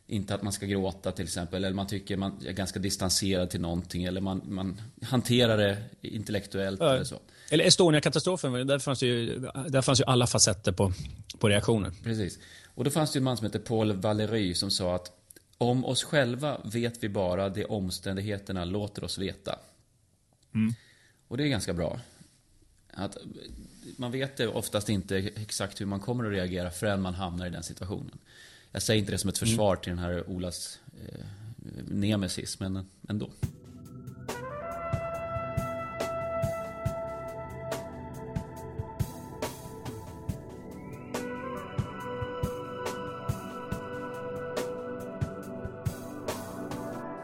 inte 0.07 0.35
att 0.35 0.41
man 0.41 0.53
ska 0.53 0.65
gråta 0.65 1.11
till 1.11 1.25
exempel. 1.25 1.63
Eller 1.63 1.75
man 1.75 1.87
tycker 1.87 2.17
man 2.17 2.45
är 2.45 2.51
ganska 2.51 2.79
distanserad 2.79 3.49
till 3.49 3.61
någonting. 3.61 4.03
Eller 4.03 4.21
man, 4.21 4.41
man 4.45 4.81
hanterar 5.01 5.57
det 5.57 5.77
intellektuellt 6.01 6.79
ja. 6.79 6.93
eller 6.93 7.03
så. 7.03 7.19
Eller 7.51 7.63
Estonia-katastrofen, 7.63 8.67
där 8.67 8.79
fanns, 8.79 9.03
ju, 9.03 9.39
där 9.69 9.81
fanns 9.81 9.99
ju 9.99 10.03
alla 10.03 10.27
facetter 10.27 10.71
på, 10.71 10.93
på 11.39 11.49
reaktioner. 11.49 11.91
Precis. 12.03 12.39
Och 12.75 12.83
då 12.83 12.89
fanns 12.89 13.11
det 13.11 13.19
en 13.19 13.23
man 13.23 13.37
som 13.37 13.45
hette 13.45 13.59
Paul 13.59 13.93
Valéry 13.93 14.53
som 14.53 14.71
sa 14.71 14.95
att 14.95 15.11
Om 15.57 15.85
oss 15.85 16.03
själva 16.03 16.61
vet 16.63 17.03
vi 17.03 17.09
bara 17.09 17.49
det 17.49 17.65
omständigheterna 17.65 18.65
låter 18.65 19.03
oss 19.03 19.17
veta. 19.17 19.59
Och 21.27 21.37
det 21.37 21.43
är 21.43 21.47
ganska 21.47 21.73
bra. 21.73 21.99
Att 22.93 23.17
man 23.97 24.11
vet 24.11 24.39
oftast 24.39 24.89
inte 24.89 25.17
exakt 25.17 25.81
hur 25.81 25.85
man 25.85 25.99
kommer 25.99 26.25
att 26.25 26.31
reagera 26.31 26.71
förrän 26.71 27.01
man 27.01 27.13
hamnar 27.13 27.47
i 27.47 27.49
den 27.49 27.63
situationen. 27.63 28.17
Jag 28.75 28.81
säger 28.81 28.99
inte 28.99 29.11
det 29.11 29.17
som 29.17 29.29
ett 29.29 29.37
försvar 29.37 29.75
till 29.75 29.89
den 29.89 29.99
här 29.99 30.29
Olas 30.29 30.79
eh, 30.93 31.25
nemesis, 31.87 32.59
men 32.59 32.85
ändå. 33.09 33.29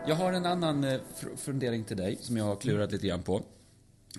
Jag 0.08 0.15
har 0.15 0.34
en 0.34 0.46
annan 0.46 0.84
eh, 0.84 1.00
fundering 1.38 1.84
till 1.84 1.98
dig 1.98 2.18
som 2.22 2.38
jag 2.38 2.46
har 2.46 2.56
klurat 2.56 2.91
lite 2.91 3.08
grann 3.08 3.24
på. 3.24 3.44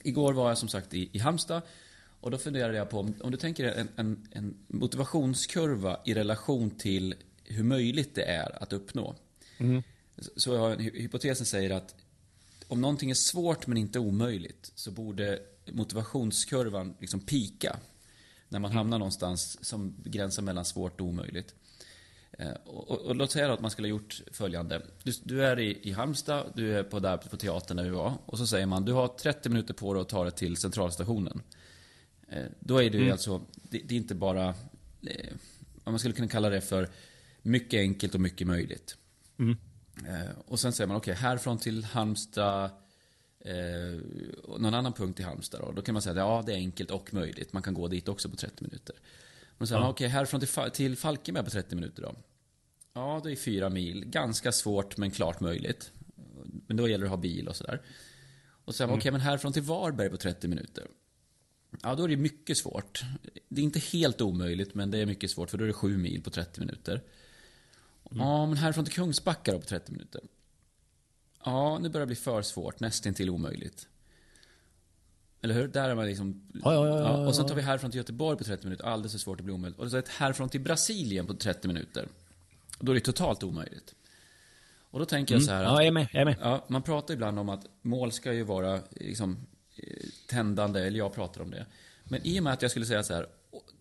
Igår 0.03 0.33
var 0.33 0.49
jag 0.49 0.59
som 0.59 0.69
sagt 0.69 0.95
i, 0.95 1.09
i 1.13 1.19
Halmstad 1.19 1.63
och 2.21 2.31
då 2.31 2.39
funderade 2.39 2.77
jag 2.79 2.91
på 2.91 2.99
om, 3.21 3.31
du 3.31 3.37
tänker 3.37 3.65
en, 3.65 3.89
en, 3.97 4.29
en 4.33 4.55
motivationskurva 4.67 6.01
i 6.05 6.15
relation 6.15 6.71
till 6.71 7.15
hur 7.45 7.65
möjligt 7.65 8.15
det 8.15 8.23
är 8.25 8.63
att 8.63 8.73
uppnå. 8.73 9.15
Så- 10.19 10.31
Så 10.37 10.55
jag 10.55 10.77
hypotesen 10.83 11.47
säger 11.47 11.71
att 11.71 11.95
om 12.69 12.81
någonting 12.81 13.11
är 13.11 13.15
svårt 13.15 13.67
men 13.67 13.77
inte 13.79 13.99
omöjligt 13.99 14.73
så 14.75 14.91
borde 14.91 15.39
motivationskurvan 15.73 16.95
liksom 17.01 17.21
pika 17.21 17.77
när 18.49 18.59
man 18.59 18.73
hamnar 18.73 18.99
någonstans 18.99 19.65
som 19.65 19.95
gränsar 20.05 20.43
mellan 20.43 20.65
svårt 20.65 21.01
och 21.01 21.07
omöjligt. 21.07 21.55
Eh, 22.39 22.51
Och, 22.65 22.91
och, 22.91 22.99
och 23.01 23.17
låt 23.17 23.31
säga 23.33 23.47
då 23.49 23.55
att 23.55 23.61
man 23.61 23.71
skulle 23.71 23.89
ha 23.89 23.91
gjort 23.91 24.23
följande. 24.33 24.83
Du, 25.03 25.13
du 25.25 25.45
är 25.45 25.59
i, 25.59 25.79
i 25.83 25.93
Halmstad, 25.93 26.53
du 26.55 26.79
är 26.79 26.83
på, 26.83 26.99
där 27.01 27.17
på 27.17 27.37
teatern 27.37 27.77
där 27.77 27.85
vi 27.85 27.91
var. 27.91 28.13
Och 28.27 28.39
så 28.39 28.47
säger 28.47 28.67
man, 28.67 28.85
du 28.85 28.93
har 28.93 29.09
30 29.09 29.49
minuter 29.49 29.75
på 29.75 29.95
dig 29.95 30.01
att 30.01 30.09
ta 30.09 30.23
dig 30.25 30.33
till 30.33 30.57
centralstationen. 30.57 31.43
Eh, 32.31 32.45
Då 32.61 32.83
är 32.83 32.91
det 32.91 32.99
ju 32.99 33.11
alltså, 33.11 33.43
det, 33.63 33.79
det 33.79 33.95
är 33.95 33.97
inte 33.97 34.15
bara, 34.15 34.55
eh, 35.07 35.33
man 35.85 35.99
skulle 35.99 36.15
kunna 36.15 36.29
kalla 36.29 36.51
det 36.51 36.61
för 36.61 36.89
mycket 37.43 37.79
enkelt 37.79 38.15
och 38.15 38.21
mycket 38.21 38.47
möjligt. 38.47 38.97
Eh, 40.09 40.31
Och 40.47 40.61
sen 40.61 40.73
säger 40.73 40.89
man, 40.89 40.97
okej, 40.97 41.15
härifrån 41.15 41.59
till 41.59 41.85
Halmstad, 41.85 42.71
eh, 43.41 44.01
och 44.43 44.61
någon 44.61 44.75
annan 44.75 44.93
punkt 44.93 45.21
i 45.21 45.23
Halmstad 45.23 45.61
då, 45.61 45.73
då 45.73 45.83
kan 45.83 45.93
man 45.93 46.03
säga 46.03 46.17
ja, 46.17 46.43
det 46.47 46.53
är 46.53 46.57
enkelt 46.57 46.91
och 46.91 47.15
möjligt. 47.15 47.53
Man 47.53 47.63
kan 47.63 47.75
gå 47.75 47.89
dit 47.89 48.09
också 48.09 48.29
på 48.31 48.37
30 48.37 48.65
minuter. 48.65 48.97
Men 49.59 49.69
sen, 49.69 49.83
okej, 49.83 50.09
härifrån 50.09 50.41
till, 50.41 50.49
till 50.73 50.97
Falkenberg 50.97 51.45
på 51.45 51.51
30 51.51 51.75
minuter 51.75 52.03
då? 52.03 52.15
Ja, 52.93 53.21
det 53.25 53.33
är 53.33 53.37
fyra 53.37 53.69
mil. 53.69 54.05
Ganska 54.05 54.53
svårt, 54.53 54.97
men 54.97 55.11
klart 55.11 55.41
möjligt. 55.41 55.93
Men 56.67 56.77
då 56.77 56.89
gäller 56.89 57.05
det 57.05 57.09
att 57.09 57.17
ha 57.17 57.23
bil 57.23 57.49
och 57.49 57.57
sådär. 57.57 57.83
Och 58.65 58.75
sen, 58.75 58.91
okej, 58.91 59.13
men 59.13 59.21
härifrån 59.21 59.53
till 59.53 59.63
Varberg 59.63 60.11
på 60.11 60.17
30 60.17 60.49
minuter? 60.49 60.87
Ja, 61.83 61.95
då 61.95 62.05
är 62.05 62.09
det 62.09 62.17
mycket 62.17 62.59
svårt. 62.59 63.03
Det 63.49 63.61
är 63.61 63.65
inte 63.65 63.79
helt 63.79 64.21
omöjligt, 64.21 64.75
men 64.75 64.91
det 64.91 64.99
är 64.99 65.07
mycket 65.07 65.31
svårt, 65.31 65.51
för 65.51 65.59
då 65.59 65.65
är 65.65 65.69
det 65.69 65.73
sju 65.73 65.97
mil 65.97 66.23
på 66.23 66.31
30 66.31 66.61
minuter. 66.61 67.03
Ja, 68.11 68.47
men 68.47 68.57
härifrån 68.57 68.85
till 68.85 68.95
Kungsbacka 68.95 69.53
då 69.53 69.61
på 69.61 69.67
30 69.67 69.93
minuter? 69.93 70.21
Ja, 71.45 71.79
nu 71.79 71.89
börjar 71.89 72.07
det 72.07 72.07
bli 72.07 72.17
för 72.17 72.43
svårt, 72.43 72.81
nästan 72.81 73.15
till 73.15 73.31
omöjligt. 73.31 73.89
Eller 75.43 75.55
hur? 75.55 75.69
Där 75.69 75.89
är 75.89 75.95
man 75.95 76.07
liksom... 76.07 76.43
Ja, 76.65 76.75
ja, 76.75 76.89
ja, 76.89 76.99
ja, 76.99 77.27
och 77.27 77.35
sen 77.35 77.47
tar 77.47 77.55
vi 77.55 77.63
härifrån 77.63 77.91
till 77.91 77.99
Göteborg 77.99 78.39
på 78.39 78.45
30 78.45 78.65
minuter, 78.67 78.85
alldeles 78.85 79.13
för 79.13 79.19
svårt 79.19 79.41
att 79.41 79.45
bli 79.45 79.55
omöjligt. 79.55 79.81
Och 79.81 79.91
så 79.91 79.97
ett 79.97 80.09
härifrån 80.09 80.49
till 80.49 80.61
Brasilien 80.61 81.27
på 81.27 81.35
30 81.35 81.69
minuter. 81.69 82.09
Då 82.79 82.93
är 82.93 82.95
det 82.95 83.01
totalt 83.01 83.43
omöjligt. 83.43 83.95
Och 84.91 84.99
då 84.99 85.05
tänker 85.05 85.35
jag 85.35 85.43
så 85.43 85.51
här 85.51 85.65
att... 85.65 85.73
Ja, 85.73 85.77
jag 85.77 85.87
är 85.87 85.93
med. 85.93 86.09
Jag 86.13 86.21
är 86.21 86.25
med. 86.25 86.37
Ja, 86.41 86.65
man 86.69 86.83
pratar 86.83 87.15
ibland 87.15 87.39
om 87.39 87.49
att 87.49 87.67
mål 87.83 88.13
ska 88.13 88.33
ju 88.33 88.43
vara 88.43 88.81
liksom, 88.91 89.47
eh, 89.77 90.07
tändande, 90.31 90.81
eller 90.87 90.99
jag 90.99 91.15
pratar 91.15 91.41
om 91.41 91.51
det. 91.51 91.67
Men 92.05 92.27
i 92.27 92.41
och 92.41 92.45
med 92.45 92.53
att 92.53 92.63
jag 92.63 92.71
skulle 92.71 92.87
säga 92.87 93.03
så 93.03 93.15
här, 93.15 93.27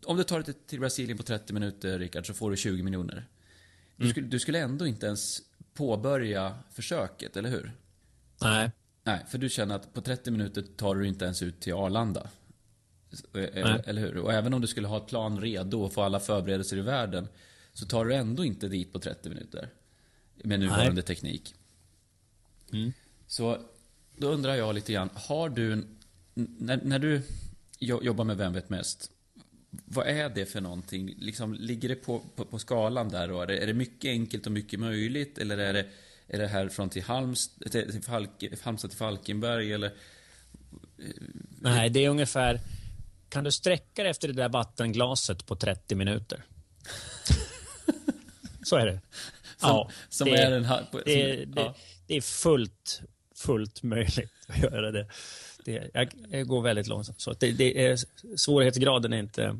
om 0.05 0.17
du 0.17 0.23
tar 0.23 0.41
dig 0.41 0.53
till- 0.67 0.79
Brasilien 0.79 1.17
på 1.17 1.23
30 1.23 1.53
minuter, 1.53 1.99
Rickard, 1.99 2.27
så 2.27 2.33
får 2.33 2.51
du 2.51 2.57
20 2.57 2.83
miljoner. 2.83 3.27
Du, 3.95 4.09
skulle, 4.09 4.27
du 4.27 4.39
skulle 4.39 4.59
ändå 4.59 4.87
inte 4.87 5.05
ens 5.05 5.41
påbörja 5.73 6.55
försöket, 6.71 7.37
eller 7.37 7.49
hur? 7.49 7.71
Nej. 8.41 8.71
Nej, 9.03 9.25
för 9.29 9.37
du 9.37 9.49
känner 9.49 9.75
att 9.75 9.93
på 9.93 10.01
30 10.01 10.31
minuter 10.31 10.61
tar 10.77 10.95
du 10.95 11.07
inte 11.07 11.25
ens 11.25 11.41
ut 11.43 11.59
till 11.59 11.73
Arlanda. 11.73 12.29
Eller, 13.33 13.89
eller 13.89 14.01
hur? 14.01 14.17
Och 14.17 14.33
även 14.33 14.53
om 14.53 14.61
du 14.61 14.67
skulle 14.67 14.87
ha 14.87 14.97
ett 14.97 15.07
plan 15.07 15.41
redo 15.41 15.81
och 15.81 15.93
få 15.93 16.01
alla 16.01 16.19
förberedelser 16.19 16.77
i 16.77 16.81
världen, 16.81 17.27
så 17.73 17.85
tar 17.85 18.05
du 18.05 18.13
ändå 18.15 18.45
inte 18.45 18.67
dit 18.67 18.93
på 18.93 18.99
30 18.99 19.29
minuter. 19.29 19.69
Med 20.43 20.59
nuvarande 20.59 20.91
Nej. 20.93 21.03
teknik. 21.03 21.55
Så 23.27 23.57
då 24.17 24.27
undrar 24.27 24.55
jag 24.55 24.75
lite 24.75 24.93
grann, 24.93 25.09
har 25.13 25.49
du, 25.49 25.73
en- 25.73 25.97
när, 26.59 26.79
när 26.83 26.99
du 26.99 27.21
jo- 27.79 28.03
jobbar 28.03 28.25
med 28.25 28.37
Vem 28.37 28.53
vet 28.53 28.69
mest? 28.69 29.11
Vad 29.85 30.07
är 30.07 30.29
det 30.29 30.45
för 30.45 30.61
någonting? 30.61 31.15
Liksom, 31.17 31.53
ligger 31.53 31.89
det 31.89 31.95
på, 31.95 32.19
på, 32.35 32.45
på 32.45 32.59
skalan 32.59 33.09
där 33.09 33.27
då? 33.27 33.41
Är 33.41 33.47
det, 33.47 33.57
är 33.57 33.67
det 33.67 33.73
mycket 33.73 34.09
enkelt 34.09 34.45
och 34.45 34.51
mycket 34.51 34.79
möjligt? 34.79 35.37
Eller 35.37 35.57
är 35.57 35.73
det, 35.73 35.85
är 36.27 36.39
det 36.39 36.47
härifrån 36.47 36.89
till, 36.89 37.03
Halmstad 37.03 37.71
till, 37.71 37.91
till, 37.91 38.01
Falk, 38.03 38.29
Halmstad 38.61 38.89
till 38.91 38.97
Falkenberg? 38.99 39.73
Eller, 39.73 39.91
Nej, 41.61 41.89
det 41.89 42.05
är 42.05 42.09
ungefär... 42.09 42.59
Kan 43.29 43.43
du 43.43 43.51
sträcka 43.51 44.03
dig 44.03 44.11
efter 44.11 44.27
det 44.27 44.33
där 44.33 44.49
vattenglaset 44.49 45.45
på 45.45 45.55
30 45.55 45.95
minuter? 45.95 46.43
Så 48.63 48.75
är 48.75 48.85
det. 48.85 49.01
Som- 49.57 49.89
som 50.09 50.25
det, 50.29 50.35
är 50.37 50.51
en 50.51 50.63
ja. 51.55 51.75
det 52.07 52.15
är 52.15 52.21
fullt, 52.21 53.01
fullt 53.35 53.83
möjligt 53.83 54.31
att 54.47 54.57
göra 54.57 54.91
det. 54.91 55.07
Det 55.65 55.89
jag, 55.93 56.47
går 56.47 56.61
väldigt 56.61 56.87
långsamt. 56.87 57.21
Så 57.21 57.33
det, 57.39 57.51
det 57.51 57.85
är, 57.85 57.97
svårighetsgraden 58.35 59.13
är 59.13 59.19
inte... 59.19 59.57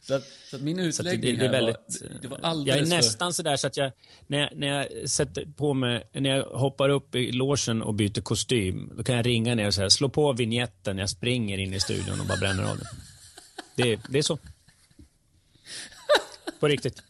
så, 0.00 0.14
att, 0.14 0.22
så 0.50 0.56
att 0.56 0.62
min 0.62 0.78
utläggning 0.78 1.38
det, 1.38 1.44
det 1.44 1.48
väldigt, 1.48 1.76
var, 1.76 2.08
det 2.22 2.28
var 2.28 2.38
jag 2.38 2.44
är 2.44 2.50
alldeles 2.50 2.88
för... 2.88 2.96
nästan 2.96 3.32
sådär 3.32 3.56
så 3.56 3.66
att 3.66 3.76
jag 3.76 3.92
när, 4.26 4.38
jag, 4.38 4.48
när 4.56 4.66
jag 4.66 5.10
sätter 5.10 5.46
på 5.56 5.74
mig, 5.74 6.02
när 6.12 6.30
jag 6.30 6.44
hoppar 6.44 6.88
upp 6.88 7.14
i 7.14 7.32
logen 7.32 7.82
och 7.82 7.94
byter 7.94 8.20
kostym, 8.20 8.92
då 8.96 9.04
kan 9.04 9.16
jag 9.16 9.26
ringa 9.26 9.54
ner 9.54 9.66
och 9.66 9.74
säga 9.74 9.90
slå 9.90 10.08
på 10.08 10.32
vignetten, 10.32 10.98
jag 10.98 11.10
springer 11.10 11.58
in 11.58 11.74
i 11.74 11.80
studion 11.80 12.20
och 12.20 12.26
bara 12.26 12.38
bränner 12.38 12.62
av 12.62 12.76
den. 12.76 12.86
Det, 13.76 14.00
det 14.08 14.18
är 14.18 14.22
så. 14.22 14.38
På 16.60 16.68
riktigt. 16.68 17.02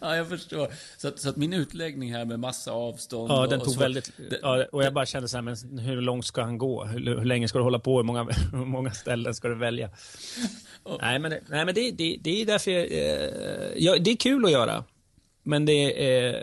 Ja, 0.00 0.16
jag 0.16 0.28
förstår. 0.28 0.68
Så 0.96 1.08
att, 1.08 1.18
så 1.18 1.28
att 1.28 1.36
min 1.36 1.52
utläggning 1.52 2.12
här 2.14 2.24
med 2.24 2.40
massa 2.40 2.72
avstånd 2.72 3.30
Ja, 3.30 3.42
och, 3.44 3.48
den 3.50 3.58
och 3.58 3.64
tog 3.64 3.74
så, 3.74 3.80
väldigt... 3.80 4.12
det- 4.30 4.38
Ja, 4.42 4.64
och 4.72 4.84
jag 4.84 4.94
bara 4.94 5.06
kände 5.06 5.28
så 5.28 5.36
här, 5.36 5.42
men 5.42 5.78
hur 5.78 6.00
långt 6.00 6.26
ska 6.26 6.42
han 6.42 6.58
gå? 6.58 6.84
Hur, 6.84 7.00
hur 7.18 7.24
länge 7.24 7.48
ska 7.48 7.58
du 7.58 7.64
hålla 7.64 7.78
på? 7.78 7.96
Hur 7.96 8.04
många, 8.04 8.22
hur 8.52 8.64
många 8.64 8.90
ställen 8.92 9.34
ska 9.34 9.48
du 9.48 9.54
välja? 9.54 9.90
Nej, 11.00 11.18
men, 11.18 11.30
det- 11.30 11.40
nej, 11.48 11.64
men 11.64 11.74
det, 11.74 11.90
det, 11.90 12.16
det 12.20 12.42
är 12.42 12.46
därför 12.46 12.70
jag, 12.70 12.82
eh, 12.92 13.72
ja, 13.76 13.96
Det 14.00 14.10
är 14.10 14.16
kul 14.16 14.44
att 14.44 14.52
göra. 14.52 14.84
Men 15.44 15.64
det 15.64 16.06
är 16.16 16.34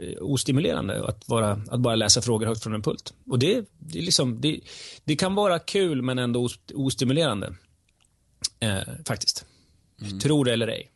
eh, 0.00 0.16
ostimulerande 0.22 1.04
att, 1.08 1.28
vara, 1.28 1.60
att 1.70 1.80
bara 1.80 1.94
läsa 1.94 2.22
frågor 2.22 2.46
högt 2.46 2.62
från 2.62 2.74
en 2.74 2.82
pult. 2.82 3.14
Och 3.30 3.38
det, 3.38 3.64
det, 3.78 3.98
är 3.98 4.02
liksom, 4.02 4.40
det, 4.40 4.60
det 5.04 5.16
kan 5.16 5.34
vara 5.34 5.58
kul, 5.58 6.02
men 6.02 6.18
ändå 6.18 6.40
ost- 6.48 6.72
ostimulerande. 6.74 7.54
Eh, 8.60 8.78
faktiskt. 9.06 9.44
Tror 10.22 10.44
det 10.44 10.52
eller 10.52 10.68
ej. 10.68 10.88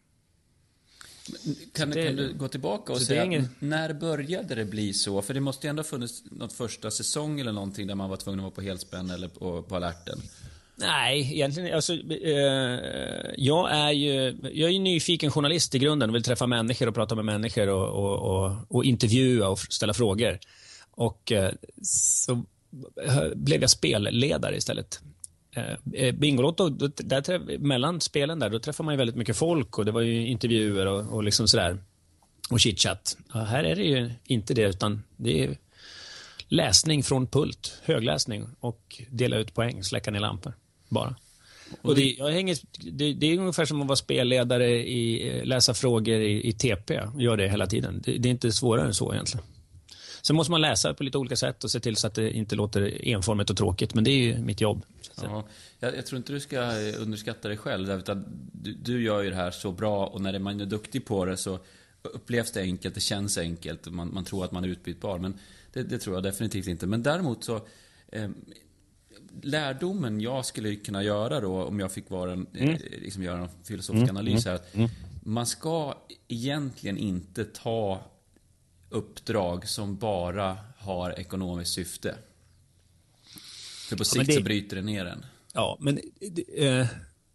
Kan, 1.73 1.91
det- 1.91 2.03
kan 2.07 2.17
du 2.17 2.35
gå 2.35 2.49
tillbaka 2.49 2.93
och 2.93 3.01
säga, 3.01 3.25
ingen- 3.25 3.49
när 3.59 3.93
började 3.93 4.55
det 4.55 4.65
bli 4.65 4.93
så? 4.93 5.23
För 5.23 5.35
det 5.35 5.41
måste 5.41 5.67
ju 5.67 5.69
ändå 5.71 5.81
ha 5.83 5.89
funnits 5.89 6.23
något 6.31 6.53
första 6.53 6.91
säsong 6.91 7.41
eller 7.41 7.53
någonting 7.53 7.87
där 7.87 7.95
man 7.95 8.11
var 8.11 8.17
tvungen 8.17 8.41
att 8.41 8.43
vara 8.45 8.51
på 8.55 8.61
helspänn 8.62 9.11
eller 9.11 9.29
på, 9.29 9.62
på 9.62 9.77
alerten. 9.77 10.19
Nej, 10.79 11.33
egentligen, 11.35 11.75
alltså, 11.75 11.93
eh, 11.95 12.81
jag 13.37 13.73
är 13.73 13.91
ju 13.91 14.37
jag 14.53 14.71
är 14.71 14.79
nyfiken 14.81 15.31
journalist 15.31 15.75
i 15.75 15.79
grunden 15.79 16.11
och 16.11 16.15
vill 16.17 16.23
träffa 16.23 16.47
människor 16.47 16.89
och 16.89 16.95
prata 16.95 17.15
med 17.15 17.25
människor 17.25 17.69
och, 17.69 17.89
och, 17.89 18.45
och, 18.47 18.53
och 18.69 18.85
intervjua 18.85 19.49
och 19.49 19.59
ställa 19.59 19.95
frågor. 19.95 20.39
Och 20.91 21.33
eh, 21.33 21.53
så 21.83 22.33
eh, 23.07 23.25
blev 23.35 23.61
jag 23.61 23.71
spelledare 23.71 24.57
istället. 24.57 25.01
Eh, 25.57 25.77
eh, 25.92 26.14
Bingolotto, 26.14 26.69
då- 26.69 26.88
där, 26.97 27.21
träff- 27.21 27.59
mellan 27.59 28.01
spelen 28.01 28.38
där, 28.38 28.51
då 28.51 28.59
träffar 28.59 28.85
man 28.85 28.95
ju 28.95 28.99
väldigt 28.99 29.16
mycket 29.16 29.37
folk 29.37 29.79
och 29.79 29.85
det 29.85 29.92
var 29.92 30.01
ju 30.01 30.27
intervjuer 30.27 30.87
och, 30.87 31.12
och 31.14 31.25
liksom 31.25 31.49
sådär. 31.49 31.79
Och 32.51 32.61
chitchat. 32.61 33.16
Ja, 33.35 33.40
här 33.40 33.64
är 33.64 33.77
det 33.77 33.83
ju 33.83 34.11
inte 34.25 34.55
det, 34.55 34.62
utan 34.62 35.03
det 35.16 35.45
är 35.45 35.57
läsning 36.49 37.03
från 37.03 37.27
pult, 37.27 37.79
högläsning 37.85 38.47
och 38.61 39.03
dela 39.11 39.37
ut 39.37 39.55
poäng, 39.55 39.85
släcka 39.85 40.11
ner 40.11 40.21
lampor. 40.21 40.53
Bara. 40.88 41.14
Och 41.83 41.95
det, 41.95 42.03
jag 42.19 42.31
hänger, 42.31 42.57
det, 42.92 43.12
det 43.12 43.27
är 43.27 43.38
ungefär 43.38 43.64
som 43.64 43.81
att 43.81 43.87
vara 43.88 43.97
spelledare 43.97 44.71
i 44.88 45.29
eh, 45.38 45.45
läsa 45.45 45.75
frågor 45.75 46.14
i, 46.21 46.49
i 46.49 46.53
TP. 46.53 47.01
Gör 47.19 47.37
det 47.37 47.49
hela 47.49 47.66
tiden. 47.66 48.03
Det, 48.05 48.19
det 48.19 48.29
är 48.29 48.31
inte 48.31 48.53
svårare 48.53 48.87
än 48.87 48.95
så 48.95 49.12
egentligen. 49.14 49.47
Sen 50.27 50.37
måste 50.37 50.51
man 50.51 50.61
läsa 50.61 50.95
på 50.95 51.03
lite 51.03 51.19
olika 51.19 51.37
sätt 51.37 51.65
och 51.65 51.71
se 51.71 51.81
till 51.81 51.97
så 51.97 52.07
att 52.07 52.15
det 52.15 52.31
inte 52.31 52.57
låter 52.57 53.09
enformigt 53.09 53.51
och 53.51 53.57
tråkigt. 53.57 53.95
Men 53.95 54.05
det 54.05 54.11
är 54.11 54.19
ju 54.19 54.39
mitt 54.39 54.61
jobb. 54.61 54.85
Ja, 55.23 55.45
jag, 55.81 55.97
jag 55.97 56.07
tror 56.07 56.17
inte 56.17 56.33
du 56.33 56.41
ska 56.41 56.57
eh, 56.57 57.03
underskatta 57.03 57.49
dig 57.49 57.57
själv. 57.57 57.91
Utan 57.91 58.25
du, 58.53 58.73
du 58.73 59.03
gör 59.03 59.23
ju 59.23 59.31
det 59.31 59.37
här 59.37 59.51
så 59.51 59.73
bra 59.73 60.07
och 60.07 60.21
när 60.21 60.39
man 60.39 60.61
är 60.61 60.67
duktig 60.67 61.07
på 61.07 61.25
det 61.25 61.37
så 61.37 61.59
upplevs 62.03 62.53
det 62.53 62.61
enkelt, 62.61 62.95
det 62.95 63.01
känns 63.01 63.39
enkelt, 63.39 63.87
man, 63.87 64.15
man 64.15 64.25
tror 64.25 64.45
att 64.45 64.53
man 64.53 64.65
är 64.65 64.69
utbytbar. 64.69 65.19
Men 65.19 65.39
det, 65.73 65.83
det 65.83 65.99
tror 65.99 66.17
jag 66.17 66.23
definitivt 66.23 66.67
inte. 66.67 66.87
Men 66.87 67.03
däremot 67.03 67.45
så 67.45 67.67
eh, 68.09 68.29
lärdomen 69.43 70.21
jag 70.21 70.47
skulle 70.47 70.77
kunna 70.77 71.03
göra 71.03 71.41
då, 71.41 71.65
om 71.65 71.81
jag 71.81 71.93
fick 71.93 72.11
vara 72.11 72.33
en, 72.33 72.47
mm. 72.55 72.79
liksom 73.03 73.23
göra 73.23 73.39
en 73.39 73.49
filosofisk 73.65 74.03
mm. 74.03 74.17
analys, 74.17 74.47
är 74.47 74.55
att 74.55 74.75
mm. 74.75 74.91
man 75.23 75.47
ska 75.47 75.95
egentligen 76.29 76.99
inte 76.99 77.45
ta 77.45 78.03
uppdrag 78.90 79.68
som 79.68 79.96
bara 79.96 80.57
har 80.79 81.20
ekonomiskt 81.20 81.72
syfte. 81.72 82.14
För 83.88 83.96
på 83.96 84.05
sikt 84.05 84.16
ja, 84.16 84.25
det, 84.25 84.33
så 84.33 84.42
bryter 84.42 84.77
det 84.77 84.83
ner 84.83 85.05
en. 85.05 85.27
Ja, 85.53 85.79
men 85.81 86.01
eh, 86.57 86.87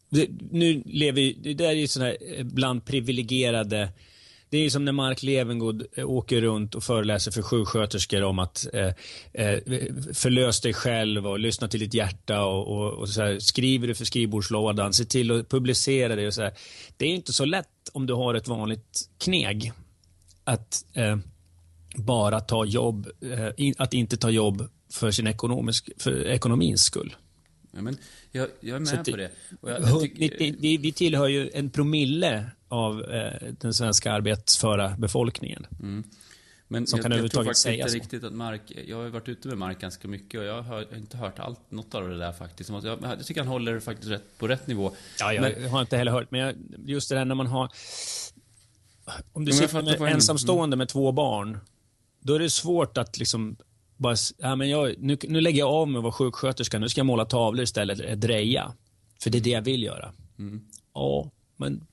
det, 0.09 0.27
nu 0.51 0.83
lever 0.85 1.21
ju, 1.21 1.33
det 1.33 1.53
där 1.53 1.69
är 1.69 1.73
ju 1.73 1.87
sådana 1.87 2.11
eh, 2.13 2.43
bland 2.43 2.85
privilegierade 2.85 3.89
det 4.51 4.57
är 4.57 4.61
ju 4.61 4.69
som 4.69 4.85
när 4.85 4.91
Mark 4.91 5.23
Levengood 5.23 5.85
eh, 5.95 6.09
åker 6.09 6.41
runt 6.41 6.75
och 6.75 6.83
föreläser 6.83 7.31
för 7.31 7.41
sjuksköterskor 7.41 8.23
om 8.23 8.39
att 8.39 8.67
eh, 8.73 8.91
förlös 10.13 10.61
dig 10.61 10.73
själv 10.73 11.27
och 11.27 11.39
lyssna 11.39 11.67
till 11.67 11.79
ditt 11.79 11.93
hjärta 11.93 12.43
och, 12.43 12.67
och, 12.67 12.93
och 12.93 13.09
så 13.09 13.21
här, 13.21 13.39
skriver 13.39 13.87
du 13.87 13.95
för 13.95 14.05
skrivbordslådan, 14.05 14.93
se 14.93 15.05
till 15.05 15.31
att 15.31 15.49
publicera 15.49 16.15
det 16.15 16.27
och 16.27 16.33
så 16.33 16.41
här. 16.41 16.53
Det 16.97 17.05
är 17.05 17.09
inte 17.09 17.33
så 17.33 17.45
lätt 17.45 17.67
om 17.93 18.05
du 18.05 18.13
har 18.13 18.33
ett 18.33 18.47
vanligt 18.47 19.09
kneg 19.17 19.71
att 20.43 20.85
eh, 20.93 21.17
bara 21.95 22.39
ta 22.39 22.65
jobb, 22.65 23.07
eh, 23.21 23.73
att 23.77 23.93
inte 23.93 24.17
ta 24.17 24.29
jobb 24.29 24.69
för 24.89 25.11
sin 25.11 25.27
ekonomisk, 25.27 25.89
för 25.97 26.27
ekonomins 26.27 26.83
skull. 26.83 27.15
Ja, 27.71 27.81
men 27.81 27.97
jag, 28.31 28.47
jag 28.59 28.75
är 28.75 28.95
med 28.95 29.05
på 29.05 29.17
det. 29.17 29.31
Jag, 29.61 29.81
jag 29.81 30.01
tycker... 30.01 30.57
vi, 30.61 30.77
vi, 30.77 30.91
tillhör 30.91 31.27
ju 31.27 31.49
en 31.53 31.69
promille 31.69 32.45
av 32.67 33.03
eh, 33.03 33.47
den 33.59 33.73
svenska 33.73 34.11
arbetsföra 34.11 34.95
befolkningen. 34.97 35.67
Mm. 35.79 36.03
Men 36.67 36.87
som 36.87 36.97
jag, 36.97 37.03
kan 37.03 37.17
jag 37.17 37.31
tror 37.31 37.43
faktiskt 37.43 37.65
inte 37.65 37.89
så. 37.89 37.95
riktigt 37.95 38.23
att 38.23 38.33
Mark, 38.33 38.61
jag 38.87 38.97
har 38.97 39.09
varit 39.09 39.29
ute 39.29 39.47
med 39.47 39.57
Mark 39.57 39.81
ganska 39.81 40.07
mycket 40.07 40.39
och 40.39 40.45
jag 40.45 40.61
har 40.61 40.95
inte 40.95 41.17
hört 41.17 41.39
allt, 41.39 41.71
något 41.71 41.95
av 41.95 42.09
det 42.09 42.17
där 42.17 42.31
faktiskt. 42.31 42.69
Jag, 42.69 42.99
jag 43.01 43.25
tycker 43.25 43.41
han 43.41 43.47
håller 43.47 43.79
faktiskt 43.79 44.11
rätt, 44.11 44.37
på 44.37 44.47
rätt 44.47 44.67
nivå. 44.67 44.91
Ja, 45.19 45.33
jag 45.33 45.41
men, 45.41 45.69
har 45.69 45.81
inte 45.81 45.97
heller 45.97 46.11
hört, 46.11 46.31
men 46.31 46.41
jag, 46.41 46.55
just 46.85 47.09
det 47.09 47.15
där 47.15 47.25
när 47.25 47.35
man 47.35 47.47
har... 47.47 47.69
Om 49.33 49.45
du 49.45 49.51
sitter 49.51 49.99
med 49.99 50.13
ensamstående 50.13 50.77
med 50.77 50.89
två 50.89 51.11
barn, 51.11 51.59
då 52.21 52.33
är 52.35 52.39
det 52.39 52.49
svårt 52.49 52.97
att 52.97 53.17
liksom 53.17 53.57
bara, 53.97 54.15
ja, 54.37 54.55
men 54.55 54.69
jag, 54.69 54.95
nu, 54.97 55.17
nu 55.23 55.41
lägger 55.41 55.59
jag 55.59 55.69
av 55.69 55.87
med 55.87 55.97
att 55.97 56.03
vara 56.03 56.13
sjuksköterska, 56.13 56.79
nu 56.79 56.89
ska 56.89 56.99
jag 56.99 57.05
måla 57.05 57.25
tavlor 57.25 57.63
istället, 57.63 58.21
dreja. 58.21 58.73
För 59.19 59.29
det 59.29 59.37
är 59.37 59.41
det 59.41 59.49
jag 59.49 59.61
vill 59.61 59.83
göra. 59.83 60.13
Mm. 60.39 60.61
Ja, 60.93 61.31
men 61.57 61.87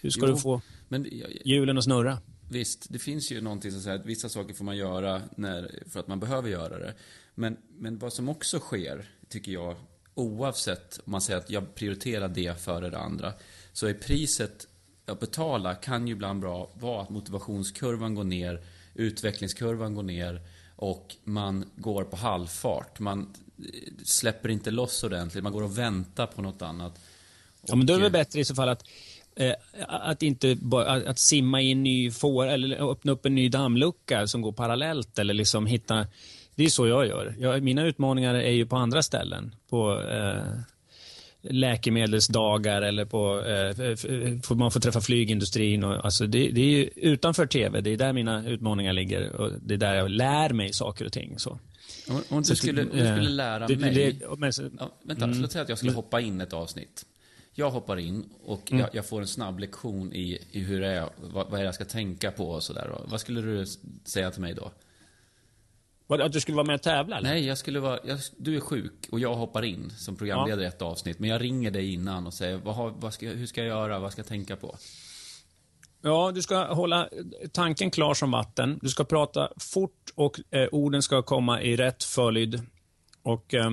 hur 0.00 0.10
ska 0.10 0.26
jo, 0.26 0.34
du 0.34 0.40
få 0.40 0.60
men, 0.88 1.06
hjulen 1.44 1.78
att 1.78 1.84
snurra? 1.84 2.18
Visst, 2.48 2.86
det 2.88 2.98
finns 2.98 3.32
ju 3.32 3.40
någonting 3.40 3.72
som 3.72 3.80
säger 3.80 3.98
att 3.98 4.06
vissa 4.06 4.28
saker 4.28 4.54
får 4.54 4.64
man 4.64 4.76
göra 4.76 5.22
när, 5.36 5.82
för 5.90 6.00
att 6.00 6.08
man 6.08 6.20
behöver 6.20 6.48
göra 6.48 6.78
det. 6.78 6.94
Men, 7.34 7.56
men 7.78 7.98
vad 7.98 8.12
som 8.12 8.28
också 8.28 8.58
sker, 8.58 9.10
tycker 9.28 9.52
jag, 9.52 9.76
oavsett 10.14 11.00
om 11.04 11.10
man 11.10 11.20
säger 11.20 11.38
att 11.38 11.50
jag 11.50 11.74
prioriterar 11.74 12.28
det 12.28 12.60
före 12.60 12.90
det 12.90 12.98
andra, 12.98 13.32
så 13.72 13.86
är 13.86 13.94
priset 13.94 14.66
att 15.06 15.20
betala 15.20 15.74
kan 15.74 16.08
ju 16.08 16.12
ibland 16.12 16.40
bra 16.40 16.70
vara 16.74 17.02
att 17.02 17.10
motivationskurvan 17.10 18.14
går 18.14 18.24
ner, 18.24 18.64
utvecklingskurvan 18.96 19.94
går 19.94 20.02
ner 20.02 20.40
och 20.76 21.16
man 21.24 21.64
går 21.76 22.04
på 22.04 22.16
halvfart. 22.16 22.98
Man 22.98 23.34
släpper 24.04 24.48
inte 24.48 24.70
loss 24.70 25.04
ordentligt, 25.04 25.44
man 25.44 25.52
går 25.52 25.62
och 25.62 25.78
väntar 25.78 26.26
på 26.26 26.42
något 26.42 26.62
annat. 26.62 27.00
Ja, 27.66 27.76
men 27.76 27.86
då 27.86 27.92
är 27.92 27.96
det 27.96 28.02
väl 28.02 28.12
bättre 28.12 28.40
i 28.40 28.44
så 28.44 28.54
fall 28.54 28.68
att 28.68 28.84
eh, 29.36 29.54
att 29.88 30.22
inte 30.22 30.54
bara, 30.54 30.92
att 30.92 31.18
simma 31.18 31.62
i 31.62 31.72
en 31.72 31.82
ny 31.82 32.10
får 32.10 32.46
eller 32.46 32.90
öppna 32.90 33.12
upp 33.12 33.26
en 33.26 33.34
ny 33.34 33.48
dammlucka 33.48 34.26
som 34.26 34.42
går 34.42 34.52
parallellt 34.52 35.18
eller 35.18 35.34
liksom 35.34 35.66
hitta 35.66 36.06
det 36.56 36.64
är 36.64 36.68
så 36.68 36.86
jag 36.86 37.06
gör. 37.06 37.34
Jag, 37.38 37.62
mina 37.62 37.84
utmaningar 37.84 38.34
är 38.34 38.50
ju 38.50 38.66
på 38.66 38.76
andra 38.76 39.02
ställen. 39.02 39.54
På 39.68 40.02
eh, 40.02 40.60
läkemedelsdagar 41.50 42.82
eller 42.82 43.04
på, 43.04 43.40
eh, 43.40 44.56
man 44.56 44.70
får 44.70 44.80
träffa 44.80 45.00
flygindustrin. 45.00 45.84
Och, 45.84 46.04
alltså 46.04 46.26
det, 46.26 46.50
det, 46.50 46.60
är 46.60 46.90
utanför 46.96 47.46
tv, 47.46 47.80
det 47.80 47.90
är 47.90 47.96
där 47.96 48.12
mina 48.12 48.48
utmaningar 48.48 48.92
ligger 48.92 49.32
och 49.32 49.52
det 49.62 49.74
är 49.74 49.78
där 49.78 49.94
jag 49.94 50.10
lär 50.10 50.52
mig 50.52 50.72
saker 50.72 51.04
och 51.04 51.12
ting. 51.12 51.38
Så. 51.38 51.58
Om, 52.08 52.22
om 52.28 52.42
du, 52.42 52.56
skulle, 52.56 52.82
om 52.82 52.88
du 52.92 53.06
skulle 53.06 53.30
lära 53.30 53.66
det, 53.66 53.76
mig... 53.76 53.94
Det, 53.94 54.38
men, 54.38 54.52
ja, 54.78 54.90
vänta, 55.02 55.24
mm, 55.24 55.42
låt 55.42 55.52
säga 55.52 55.62
att 55.62 55.68
jag 55.68 55.78
skulle 55.78 55.92
hoppa 55.92 56.20
in 56.20 56.40
ett 56.40 56.52
avsnitt. 56.52 57.06
Jag 57.54 57.70
hoppar 57.70 57.96
in 57.96 58.24
och 58.44 58.72
mm. 58.72 58.80
jag, 58.80 58.94
jag, 58.94 59.06
får 59.06 59.20
en 59.20 59.26
snabb 59.26 59.58
lektion 59.58 60.12
i, 60.12 60.38
i 60.50 60.60
hur 60.60 60.80
det 60.80 60.88
är, 60.88 61.08
vad, 61.16 61.50
vad 61.50 61.60
är 61.60 61.64
jag 61.64 61.74
ska 61.74 61.84
tänka 61.84 62.30
på 62.30 62.50
och 62.50 62.62
sådär. 62.62 63.00
Vad 63.08 63.20
skulle 63.20 63.40
du 63.40 63.66
säga 64.04 64.30
till 64.30 64.42
mig 64.42 64.54
då? 64.54 64.70
Att 66.08 66.32
du 66.32 66.40
skulle 66.40 66.56
vara 66.56 66.66
med 66.66 66.74
och 66.74 66.82
tävla? 66.82 67.18
Eller? 67.18 67.28
Nej, 67.28 67.46
jag 67.46 67.58
skulle 67.58 67.80
vara, 67.80 67.98
jag, 68.04 68.18
du 68.36 68.56
är 68.56 68.60
sjuk 68.60 69.08
och 69.10 69.20
jag 69.20 69.34
hoppar 69.34 69.64
in 69.64 69.90
som 69.90 70.16
programledare 70.16 70.64
i 70.64 70.68
ett 70.68 70.82
avsnitt. 70.82 71.18
Men 71.18 71.30
jag 71.30 71.40
ringer 71.40 71.70
dig 71.70 71.92
innan 71.92 72.26
och 72.26 72.34
säger, 72.34 72.56
vad 72.56 72.74
har, 72.74 72.90
vad 72.90 73.14
ska, 73.14 73.28
hur 73.28 73.46
ska 73.46 73.60
jag 73.60 73.68
göra, 73.68 73.98
vad 73.98 74.12
ska 74.12 74.20
jag 74.20 74.26
tänka 74.26 74.56
på? 74.56 74.76
Ja, 76.02 76.32
du 76.34 76.42
ska 76.42 76.74
hålla 76.74 77.08
tanken 77.52 77.90
klar 77.90 78.14
som 78.14 78.30
vatten. 78.30 78.78
Du 78.82 78.88
ska 78.88 79.04
prata 79.04 79.48
fort 79.56 80.12
och 80.14 80.40
eh, 80.50 80.68
orden 80.72 81.02
ska 81.02 81.22
komma 81.22 81.62
i 81.62 81.76
rätt 81.76 82.04
följd. 82.04 82.60
Och 83.22 83.54
eh, 83.54 83.70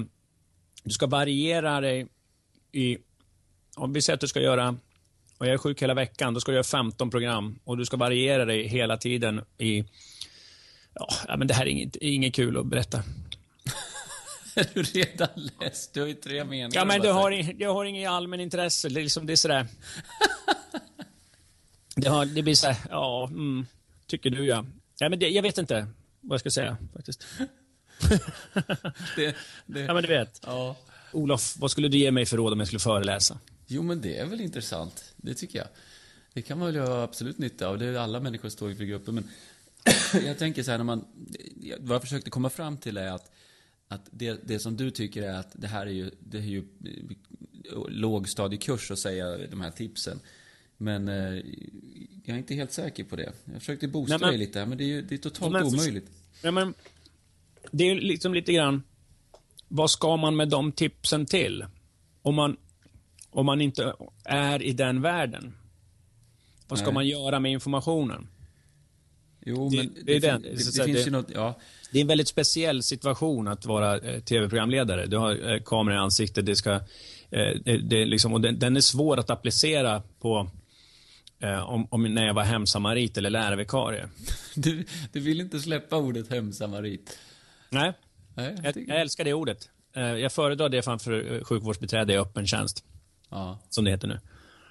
du 0.84 0.90
ska 0.92 1.08
variera 1.08 1.82
dig 1.82 2.08
i... 2.72 2.98
Om 3.76 3.94
vi 3.94 4.02
säger 4.02 4.16
att 4.16 4.22
du 4.22 4.28
ska 4.28 4.42
göra... 4.42 4.76
Och 5.38 5.46
jag 5.46 5.54
är 5.54 5.58
sjuk 5.58 5.82
hela 5.82 5.94
veckan, 5.94 6.34
då 6.34 6.40
ska 6.40 6.52
du 6.52 6.56
göra 6.56 6.64
15 6.64 7.10
program. 7.10 7.60
Och 7.64 7.78
du 7.78 7.86
ska 7.86 7.98
variera 7.98 8.46
dig 8.46 8.68
hela 8.68 8.98
tiden 8.98 9.42
i 9.58 9.84
Ja, 10.96 11.38
men 11.38 11.48
det 11.48 11.54
här 11.54 11.66
är 11.66 11.70
inget, 11.70 11.96
inget 11.96 12.34
kul 12.34 12.58
att 12.58 12.66
berätta. 12.66 12.98
är 14.56 14.70
du 14.74 14.84
redan 14.84 15.50
less? 15.60 15.90
Du 15.94 16.00
har 16.00 16.08
ju 16.08 16.14
tre 16.14 16.44
meningar. 16.44 16.72
Ja, 16.74 16.86
men 16.86 17.02
du 17.02 17.12
har, 17.12 17.54
du 17.54 17.68
har 17.68 17.86
inget 17.86 18.10
allmän 18.10 18.40
intresse. 18.40 18.90
Det 18.90 19.00
är, 19.00 19.04
liksom, 19.04 19.26
det 19.26 19.34
är 19.34 19.38
sådär... 19.38 19.68
det, 21.96 22.10
har, 22.10 22.26
det 22.26 22.42
blir 22.42 22.56
såhär, 22.56 22.78
ja, 22.90 23.28
mm, 23.28 23.66
tycker 24.08 24.30
du 24.30 24.46
ja. 24.46 24.66
ja 25.00 25.10
men 25.10 25.20
det, 25.20 25.30
jag 25.30 25.44
vet 25.44 25.58
inte 25.58 25.88
vad 26.22 26.34
jag 26.34 26.40
ska 26.40 26.52
säga 26.52 26.78
faktiskt. 26.94 27.28
det, 29.16 29.36
det, 29.66 29.80
ja, 29.80 29.94
men 29.94 30.04
du 30.04 30.10
vet. 30.10 30.42
Ja. 30.46 30.76
Olof, 31.12 31.56
vad 31.58 31.72
skulle 31.72 31.88
du 31.88 31.98
ge 31.98 32.12
mig 32.12 32.26
för 32.26 32.38
råd 32.38 32.54
om 32.54 32.60
jag 32.60 32.68
skulle 32.68 32.80
föreläsa? 32.80 33.40
Jo, 33.68 33.82
men 33.82 34.02
det 34.02 34.18
är 34.18 34.26
väl 34.26 34.42
intressant. 34.42 35.14
Det 35.16 35.34
tycker 35.34 35.60
jag. 35.60 35.68
Det 36.34 36.42
kan 36.42 36.60
man 36.60 36.74
väl 36.74 36.88
ha 36.88 37.04
absolut 37.04 37.38
nytta 37.38 37.68
av. 37.68 37.78
Det 37.78 37.86
är 37.86 37.96
alla 37.96 38.20
människor 38.20 38.50
står 38.50 38.72
inför 38.72 38.84
gruppen. 38.84 39.16
Men 39.16 39.30
jag 40.26 40.38
tänker 40.38 40.64
så 40.64 40.72
här, 40.72 40.78
när 40.78 40.86
man, 40.86 41.06
vad 41.80 41.96
jag 41.96 42.02
försökte 42.02 42.30
komma 42.30 42.50
fram 42.50 42.78
till 42.78 42.98
är 42.98 43.12
att, 43.12 43.32
att 43.88 44.10
det, 44.12 44.48
det 44.48 44.60
som 44.60 44.78
du 44.78 44.92
tycker 44.92 45.24
är 45.24 45.34
att 45.34 45.52
det 45.54 45.68
här 45.68 45.86
är 45.86 45.92
ju, 45.92 46.12
det 46.20 46.38
är 46.38 46.42
ju 46.42 46.64
lågstadiekurs 47.90 48.92
att 48.92 49.00
säga 49.00 49.38
de 49.38 49.62
här 49.62 49.72
tipsen. 49.72 50.20
Men 50.78 51.08
eh, 51.08 51.34
jag 52.24 52.34
är 52.34 52.38
inte 52.38 52.56
helt 52.56 52.72
säker 52.72 53.04
på 53.04 53.16
det. 53.16 53.34
Jag 53.46 53.60
försökte 53.60 53.88
boosta 53.88 54.18
dig 54.18 54.38
lite 54.38 54.60
här, 54.60 54.66
men 54.66 54.78
det 54.78 54.84
är 54.84 54.88
ju 54.88 55.02
det 55.02 55.16
är 55.16 55.20
totalt 55.20 55.52
men, 55.52 55.64
omöjligt. 55.64 56.12
Ja, 56.42 56.52
men, 56.52 56.74
det 57.72 57.90
är 57.90 57.96
liksom 57.96 58.34
lite 58.34 58.54
grann, 58.54 58.84
vad 59.68 59.92
ska 59.92 60.18
man 60.18 60.36
med 60.36 60.50
de 60.50 60.72
tipsen 60.72 61.26
till? 61.26 61.66
Om 62.22 62.36
man, 62.36 62.58
om 63.30 63.46
man 63.46 63.62
inte 63.62 63.96
är 64.24 64.64
i 64.64 64.74
den 64.74 65.02
världen. 65.02 65.58
Vad 66.68 66.80
ska 66.80 66.86
Nej. 66.86 66.94
man 66.94 67.08
göra 67.08 67.40
med 67.40 67.52
informationen? 67.52 68.28
Jo, 69.46 69.70
men 69.70 69.94
det, 69.94 70.20
det, 70.20 70.20
det, 70.20 70.78
det 70.78 70.86
finns 70.86 71.08
ju 71.08 71.12
något, 71.12 71.28
ja. 71.34 71.60
Det 71.92 72.00
är 72.00 72.02
en 72.02 72.08
väldigt 72.08 72.28
speciell 72.28 72.84
situation 72.84 73.48
att 73.48 73.66
vara 73.66 74.00
eh, 74.00 74.20
tv-programledare. 74.20 75.06
Du 75.06 75.18
har 75.18 75.52
eh, 75.52 75.62
kamera 75.66 75.96
i 75.96 75.98
ansiktet, 75.98 76.46
det 76.46 76.56
ska, 76.56 76.74
eh, 77.30 77.54
det, 77.84 78.06
liksom, 78.06 78.34
och 78.34 78.42
den, 78.42 78.60
den, 78.60 78.78
är 78.78 78.82
svår 78.82 79.20
att 79.20 79.30
applicera 79.30 80.02
på 80.20 80.50
eh, 81.40 81.70
om, 81.70 81.88
om, 81.92 82.04
när 82.04 82.26
jag 82.26 82.34
var 82.34 82.44
hemsamarit 82.44 83.18
eller 83.18 83.30
lärarvikarie. 83.30 84.08
Du, 84.56 84.86
du 85.12 85.20
vill 85.20 85.42
inte 85.42 85.60
släppa 85.60 85.98
ordet 85.98 86.30
hemsamarit? 86.30 87.20
Nej, 87.70 87.94
Nej 88.36 88.56
jag, 88.64 88.78
jag, 88.78 88.88
jag, 88.88 89.02
älskar 89.02 89.24
det 89.24 89.34
ordet. 89.34 89.70
Eh, 89.96 90.04
jag 90.04 90.32
föredrar 90.32 90.70
det 90.70 90.82
framför 90.82 91.34
eh, 91.34 91.44
sjukvårdsbiträde 91.44 92.14
i 92.14 92.18
öppen 92.18 92.48
tjänst. 92.48 92.84
Ja. 93.30 93.60
Som 93.70 93.86
det 93.86 93.92
heter 93.92 94.08
nu. 94.08 94.20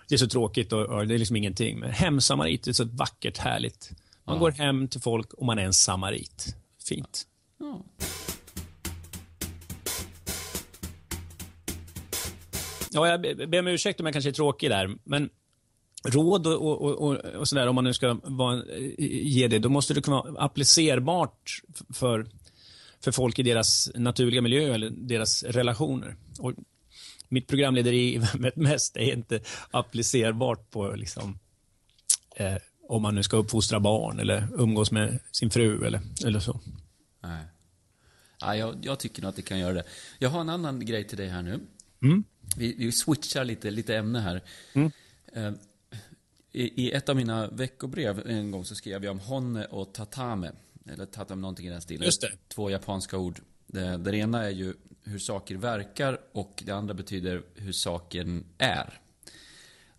Det 0.09 0.15
är 0.15 0.19
så 0.19 0.29
tråkigt 0.29 0.73
och, 0.73 0.87
och 0.87 1.07
det 1.07 1.15
är 1.15 1.19
liksom 1.19 1.37
ingenting. 1.37 1.79
Men 1.79 1.91
hemsamarit 1.91 2.67
är 2.67 2.73
så 2.73 2.85
vackert, 2.85 3.39
härligt. 3.39 3.91
Man 4.25 4.37
ja. 4.37 4.41
går 4.41 4.51
hem 4.51 4.89
till 4.89 5.01
folk 5.01 5.33
och 5.33 5.47
man 5.47 5.59
är 5.59 5.63
en 5.63 5.75
samarit. 5.75 6.57
Fint. 6.89 7.27
Ja. 7.59 7.85
Ja, 12.95 13.09
jag 13.09 13.51
ber 13.51 13.59
om 13.59 13.67
ursäkt 13.67 14.01
om 14.01 14.07
jag 14.07 14.13
kanske 14.13 14.31
är 14.31 14.33
tråkig 14.33 14.71
där, 14.71 14.99
men 15.05 15.31
råd 16.05 16.47
och, 16.47 16.83
och, 16.83 16.93
och, 16.93 17.17
och 17.17 17.49
sådär, 17.49 17.67
om 17.67 17.75
man 17.75 17.85
nu 17.85 17.95
ska 17.95 18.21
vara, 18.23 18.63
ge 18.99 19.49
det, 19.49 19.59
då 19.59 19.69
måste 19.69 19.95
det 19.95 20.01
kunna 20.01 20.23
vara 20.23 20.45
applicerbart 20.45 21.61
för, 21.95 22.27
för 23.05 23.13
folk 23.13 23.39
i 23.39 23.43
deras 23.43 23.91
naturliga 23.95 24.43
miljö 24.43 24.75
eller 24.75 24.91
deras 24.91 25.43
relationer. 25.43 26.17
Och 26.39 26.53
mitt 27.29 27.47
programlederi 27.47 28.21
mest 28.55 28.97
är 28.97 29.13
inte 29.13 29.41
applicerbart 29.71 30.71
på 30.71 30.93
liksom, 30.97 31.39
eh, 32.37 32.57
om 32.93 33.03
man 33.03 33.15
nu 33.15 33.23
ska 33.23 33.37
uppfostra 33.37 33.81
barn 33.81 34.21
eller 34.21 34.49
umgås 34.55 34.91
med 34.91 35.19
sin 35.33 35.51
fru 35.51 35.87
eller, 35.87 36.01
eller 36.25 36.41
så. 36.41 36.61
Nej. 37.21 37.45
Ja, 38.41 38.57
jag, 38.57 38.77
jag 38.83 38.99
tycker 38.99 39.23
nog 39.23 39.29
att 39.29 39.37
det 39.37 39.43
kan 39.43 39.59
göra 39.59 39.73
det. 39.73 39.85
Jag 40.19 40.31
har 40.31 40.41
en 40.41 40.49
annan 40.49 40.87
grej 40.87 41.05
till 41.05 41.19
dig 41.19 41.29
här 41.29 41.43
nu. 41.43 41.61
Mm. 42.03 42.25
Vi, 42.57 42.75
vi 42.79 42.93
switchar 42.93 43.45
lite, 43.45 43.71
lite 43.71 43.97
ämne 43.97 44.21
här. 44.21 44.43
Eh, 45.33 45.53
I, 46.53 46.87
I 46.87 46.91
ett 46.91 47.09
av 47.09 47.17
mina 47.17 47.49
veckobrev 47.49 48.27
en 48.27 48.51
gång 48.51 48.65
så 48.65 48.75
skrev 48.75 49.05
jag 49.05 49.11
om 49.11 49.21
honne 49.21 49.65
och 49.65 49.95
tatame. 49.95 50.53
Eller 50.87 51.07
tatame, 51.07 51.41
någonting 51.41 51.67
i 51.67 51.71
den 51.71 51.83
stilen. 51.83 52.05
Just 52.05 52.21
det. 52.21 52.33
Två 52.49 52.71
japanska 52.71 53.19
ord. 53.19 53.41
Det, 53.67 53.97
det 53.97 54.17
ena 54.17 54.45
är 54.45 54.51
ju 54.51 54.75
hur 55.05 55.19
saker 55.19 55.57
verkar 55.57 56.21
och 56.33 56.63
det 56.67 56.73
andra 56.73 56.95
betyder 56.95 57.43
hur 57.55 57.73
saken 57.73 58.45
är. 58.59 59.01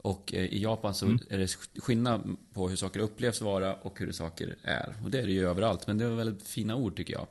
Och 0.03 0.33
eh, 0.33 0.45
i 0.45 0.61
Japan 0.63 0.93
så 0.95 1.05
är 1.29 1.37
det 1.37 1.47
skillnad 1.81 2.37
på 2.53 2.69
hur 2.69 2.75
saker 2.75 2.99
upplevs 2.99 3.41
vara 3.41 3.75
och 3.75 3.99
hur 3.99 4.11
saker 4.11 4.55
är. 4.63 4.95
Och 5.03 5.11
det 5.11 5.19
är 5.19 5.25
det 5.25 5.31
ju 5.33 5.49
överallt, 5.49 5.87
men 5.87 5.97
det 5.97 6.05
är 6.05 6.09
väldigt 6.09 6.47
fina 6.47 6.75
ord 6.75 6.95
tycker 6.95 7.13
jag. 7.13 7.27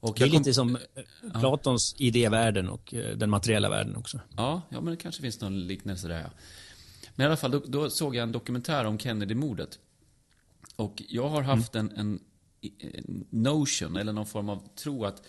Och 0.00 0.14
Det 0.18 0.24
är 0.24 0.28
kom- 0.28 0.38
lite 0.38 0.54
som 0.54 0.76
eh, 0.76 1.40
Platons 1.40 1.94
idévärlden 1.98 2.68
och 2.68 2.94
eh, 2.94 3.16
den 3.16 3.30
materiella 3.30 3.68
världen 3.68 3.96
också. 3.96 4.20
Ja, 4.36 4.62
ja, 4.68 4.80
men 4.80 4.90
det 4.90 4.96
kanske 4.96 5.22
finns 5.22 5.40
någon 5.40 5.66
liknelse 5.66 6.08
där. 6.08 6.20
Ja. 6.20 6.30
Men 7.14 7.24
i 7.24 7.26
alla 7.26 7.36
fall, 7.36 7.50
då, 7.50 7.58
då 7.66 7.90
såg 7.90 8.16
jag 8.16 8.22
en 8.22 8.32
dokumentär 8.32 8.84
om 8.84 8.98
Kennedy-mordet. 8.98 9.78
Och 10.76 11.02
jag 11.08 11.28
har 11.28 11.42
haft 11.42 11.74
en, 11.74 11.90
en, 11.96 12.20
en 12.78 13.26
notion, 13.30 13.96
eller 13.96 14.12
någon 14.12 14.26
form 14.26 14.48
av 14.48 14.68
tro 14.76 15.04
att... 15.04 15.22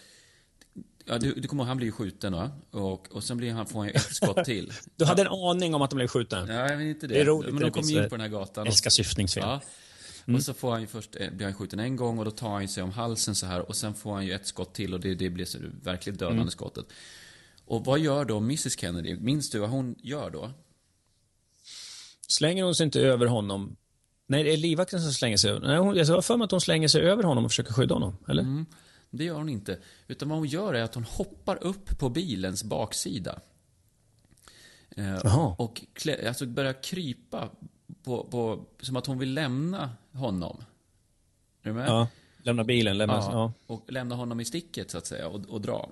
Ja, 1.05 1.17
du, 1.17 1.33
du 1.33 1.47
kommer 1.47 1.63
ihåg, 1.63 1.67
han 1.67 1.77
blir 1.77 1.87
ju 1.87 1.91
skjuten 1.91 2.33
va? 2.33 2.51
Och, 2.71 3.11
och 3.11 3.23
sen 3.23 3.37
blir 3.37 3.51
han, 3.51 3.65
får 3.65 3.79
han 3.79 3.89
ett 3.89 4.15
skott 4.15 4.45
till. 4.45 4.73
Du 4.95 5.05
hade 5.05 5.21
en 5.21 5.27
aning 5.27 5.75
om 5.75 5.81
att 5.81 5.89
de 5.89 5.95
blev? 5.95 6.09
Ja, 6.15 6.43
jag 6.47 6.77
vet 6.77 6.87
inte 6.87 7.07
det. 7.07 7.13
Det 7.13 7.19
är 7.21 7.25
roligt 7.25 7.53
Men 7.53 7.61
de 7.63 7.71
kommer 7.71 8.03
in 8.03 8.09
på 8.09 8.15
den 8.15 8.21
här 8.21 8.27
gatan. 8.27 8.67
Älskar 8.67 8.89
syftningsfel. 8.89 9.43
Ja. 9.43 9.61
Och 10.33 10.43
så 10.43 10.53
får 10.53 10.71
han 10.71 10.81
ju 10.81 10.87
först, 10.87 11.15
eh, 11.15 11.31
blir 11.31 11.45
han 11.45 11.53
skjuten 11.55 11.79
en 11.79 11.95
gång 11.95 12.19
och 12.19 12.25
då 12.25 12.31
tar 12.31 12.49
han 12.49 12.67
sig 12.67 12.83
om 12.83 12.91
halsen 12.91 13.35
så 13.35 13.45
här 13.45 13.69
och 13.69 13.75
sen 13.75 13.93
får 13.93 14.13
han 14.13 14.25
ju 14.25 14.33
ett 14.33 14.47
skott 14.47 14.73
till 14.73 14.93
och 14.93 14.99
det, 14.99 15.15
det 15.15 15.29
blir 15.29 15.45
så 15.45 15.57
verkligt 15.83 16.19
dödande 16.19 16.41
Mm. 16.41 16.51
skottet. 16.51 16.85
Och 17.65 17.85
vad 17.85 17.99
gör 17.99 18.25
då 18.25 18.37
Mrs 18.37 18.79
Kennedy? 18.79 19.15
Minns 19.19 19.49
du 19.49 19.59
vad 19.59 19.69
hon 19.69 19.95
gör 20.03 20.29
då? 20.29 20.51
Slänger 22.27 22.63
hon 22.63 22.75
sig 22.75 22.83
inte 22.83 23.01
över 23.01 23.25
honom? 23.25 23.75
Nej, 24.27 24.43
det 24.43 24.53
är 24.53 24.57
livvakten 24.57 25.01
som 25.01 25.13
slänger 25.13 25.37
sig 25.37 25.51
över. 25.51 25.67
Nej, 25.67 25.77
hon, 25.77 25.95
jag 25.95 26.05
har 26.05 26.21
för 26.21 26.37
mig 26.37 26.45
att 26.45 26.51
hon 26.51 26.61
slänger 26.61 26.87
sig 26.87 27.01
över 27.01 27.23
honom 27.23 27.45
och 27.45 27.51
försöker 27.51 27.73
skydda 27.73 27.95
honom. 27.95 28.17
Eller? 28.27 28.41
Mm. 28.43 28.65
Det 29.09 29.23
gör 29.23 29.35
hon 29.35 29.49
inte. 29.49 29.79
Utan 30.07 30.29
vad 30.29 30.37
hon 30.37 30.47
gör 30.47 30.73
är 30.73 30.83
att 30.83 30.95
hon 30.95 31.03
hoppar 31.03 31.63
upp 31.63 31.99
på 31.99 32.09
bilens 32.09 32.63
baksida. 32.63 33.39
Eh, 34.89 35.19
Jaha. 35.23 35.55
och 35.57 35.81
klä, 35.93 36.27
alltså 36.27 36.45
börjar 36.45 36.83
krypa 36.83 37.49
på, 38.03 38.23
på, 38.23 38.65
som 38.81 38.95
att 38.95 39.05
hon 39.05 39.19
vill 39.19 39.33
lämna 39.33 39.89
honom. 40.11 40.63
Är 41.61 41.69
du 41.69 41.73
med? 41.73 41.87
Ja. 41.87 42.07
Lämna 42.43 42.63
bilen, 42.63 42.97
lämna... 42.97 43.13
Ja. 43.13 43.31
Ja, 43.31 43.53
och 43.67 43.91
lämna 43.91 44.15
honom 44.15 44.39
i 44.39 44.45
sticket 44.45 44.91
så 44.91 44.97
att 44.97 45.05
säga 45.05 45.27
och, 45.27 45.45
och 45.49 45.61
dra. 45.61 45.91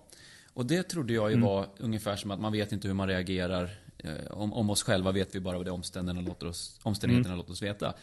Och 0.53 0.65
det 0.65 0.83
trodde 0.83 1.13
jag 1.13 1.31
ju 1.31 1.39
var 1.39 1.67
ungefär 1.77 2.15
som 2.15 2.31
att 2.31 2.39
man 2.39 2.51
vet 2.51 2.71
inte 2.71 2.87
hur 2.87 2.95
man 2.95 3.07
reagerar. 3.07 3.79
Eh, 3.97 4.31
om, 4.31 4.53
om 4.53 4.69
oss 4.69 4.83
själva 4.83 5.11
vet 5.11 5.35
vi 5.35 5.39
bara 5.39 5.57
vad 5.57 5.65
det 5.65 5.71
omständigheterna 5.71 6.27
låter 6.29 6.47
oss, 6.47 6.79
omständigheterna 6.83 7.35
låter 7.35 7.51
oss 7.51 7.61
veta. 7.61 7.93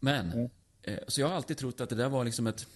Men, 0.00 0.50
eh, 0.82 0.98
så 1.08 1.20
jag 1.20 1.28
har 1.28 1.34
alltid 1.34 1.56
trott 1.56 1.80
att 1.80 1.88
det 1.88 1.96
där 1.96 2.08
var 2.08 2.24
liksom 2.24 2.46
ett... 2.46 2.66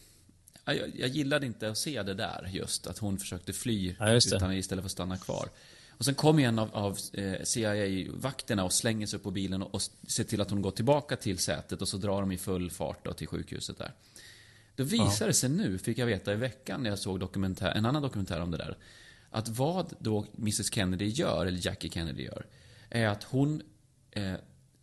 ja, 0.75 0.81
Jag, 0.81 0.99
jag 0.99 1.09
gillade 1.09 1.47
inte 1.47 1.71
att 1.71 1.79
se 1.79 2.03
det 2.03 2.15
där 2.15 2.51
just, 2.53 2.87
att 2.87 2.99
hon 2.99 3.19
försökte 3.19 3.53
fly 3.53 3.95
Ja, 3.99 4.13
utan 4.13 4.53
istället 4.53 4.83
för 4.83 4.87
att 4.87 4.93
stanna 4.93 5.17
kvar. 5.17 5.49
Och 5.91 6.05
sen 6.05 6.15
kom 6.15 6.39
en 6.39 6.59
av, 6.59 6.71
av 6.73 6.99
eh, 7.13 7.43
CIA-vakterna 7.45 8.65
och 8.65 8.73
slänger 8.73 9.07
sig 9.07 9.17
upp 9.17 9.23
på 9.23 9.31
bilen 9.31 9.63
och, 9.63 9.75
och 9.75 9.83
ser 10.09 10.25
till 10.25 10.41
att 10.41 10.51
hon 10.51 10.63
går 10.63 10.71
tillbaka 10.71 11.17
till 11.17 11.39
sätet 11.39 11.83
och 11.83 11.89
så 11.89 11.97
drar 11.97 12.21
de 12.21 12.33
i 12.33 12.39
full 12.39 12.71
fart 12.71 13.05
då 13.05 13.13
till 13.13 13.27
sjukhuset 13.27 13.79
där. 13.79 13.93
Då 14.77 14.85
visar 14.85 15.27
det 15.27 15.33
sig 15.33 15.51
nu, 15.51 15.79
fick 15.79 15.99
jag 15.99 16.07
veta 16.07 16.33
i 16.33 16.37
veckan 16.37 16.83
när 16.83 16.91
jag 16.91 16.99
såg 16.99 17.21
dokumentär, 17.21 17.71
en 17.71 17.87
annan 17.87 18.03
dokumentär 18.03 18.41
om 18.41 18.51
det 18.51 18.57
där, 18.57 18.77
att 19.31 19.49
vad 19.49 19.95
då 19.99 20.27
Mrs 20.39 20.73
Kennedy 20.75 21.07
gör, 21.07 21.47
eller 21.47 21.67
Jackie 21.67 21.91
Kennedy 21.91 22.23
gör, 22.23 22.47
är 22.91 23.07
att 23.07 23.23
hon, 23.23 23.63
eh, 24.11 24.35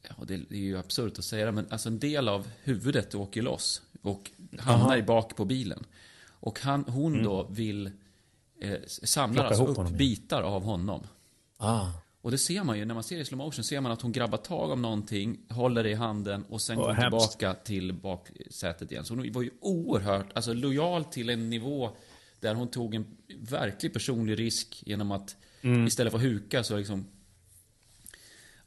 ja, 0.02 0.16
det 0.28 0.34
är 0.34 0.56
ju 0.56 0.78
absurt 0.78 1.20
att 1.20 1.26
säga 1.26 1.46
det, 1.46 1.52
men 1.52 1.68
alltså 1.70 1.90
en 1.90 2.00
del 2.00 2.30
av 2.30 2.48
huvudet 2.64 3.16
åker 3.16 3.42
loss 3.42 3.82
och 4.02 4.32
hamnar 4.60 4.98
i 4.98 5.04
bak 5.04 5.36
på 5.36 5.46
bilen. 5.46 5.84
Och 6.40 6.60
han, 6.60 6.86
hon 6.88 7.24
då 7.24 7.48
vill 7.50 7.92
eh, 8.62 8.74
samlar 8.88 9.34
Plocka 9.34 9.48
alltså 9.48 9.66
upp 9.66 9.78
honom, 9.78 9.98
bitar 9.98 10.42
av 10.42 10.64
honom. 10.64 11.04
Ah. 11.58 11.88
Och 12.22 12.32
det 12.32 12.38
ser 12.38 12.64
man 12.64 12.78
ju, 12.78 12.86
när 12.86 12.94
man 12.94 13.04
ser 13.04 13.18
i 13.20 13.26
slow 13.26 13.38
motion, 13.38 13.64
ser 13.64 13.82
man 13.82 13.92
att 13.92 14.02
hon 14.02 14.12
grabbar 14.12 14.38
tag 14.38 14.72
om 14.72 14.82
någonting, 14.82 15.38
håller 15.50 15.84
det 15.84 15.90
i 15.90 15.94
handen 15.94 16.44
och 16.50 16.62
sen 16.62 16.78
Åh, 16.78 16.86
går 16.86 16.94
hemskt. 16.94 17.32
tillbaka 17.32 17.60
till 17.64 17.94
baksätet 17.94 18.92
igen. 18.92 19.06
Så 19.06 19.16
hon 19.16 19.34
var 19.34 19.42
ju 19.42 19.52
oerhört, 19.62 20.26
alltså 20.34 20.54
lojal 20.54 21.04
till 21.06 21.30
en 21.30 21.50
nivå 21.50 21.90
där 22.40 22.56
hon 22.56 22.68
tog 22.68 22.96
en 22.96 23.06
verklig 23.40 23.94
personlig 23.94 24.40
risk 24.40 24.84
genom 24.86 25.12
att 25.12 25.36
Mm. 25.62 25.88
istället 25.88 26.12
för 26.12 26.18
att 26.18 26.26
huka 26.26 26.64
så 26.64 26.78
liksom... 26.78 27.06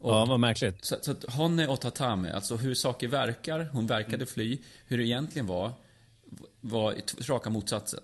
Och, 0.01 0.11
Ja, 0.13 0.25
vad 0.25 0.41
märkligt. 0.41 0.85
så, 0.85 0.97
så 1.03 1.11
att 1.11 1.25
Honne 1.25 1.67
och 1.69 1.81
Tatame, 1.81 2.33
alltså 2.33 2.57
hur 2.57 2.75
saker 2.75 3.09
verkar, 3.09 3.69
hon 3.73 3.87
verkade 3.87 4.15
Mm. 4.17 4.27
fly, 4.27 4.59
hur 4.87 4.99
det 4.99 5.05
egentligen 5.05 5.47
var, 5.47 5.73
var 6.61 6.95
raka 7.29 7.51
motsatsen. 7.51 8.01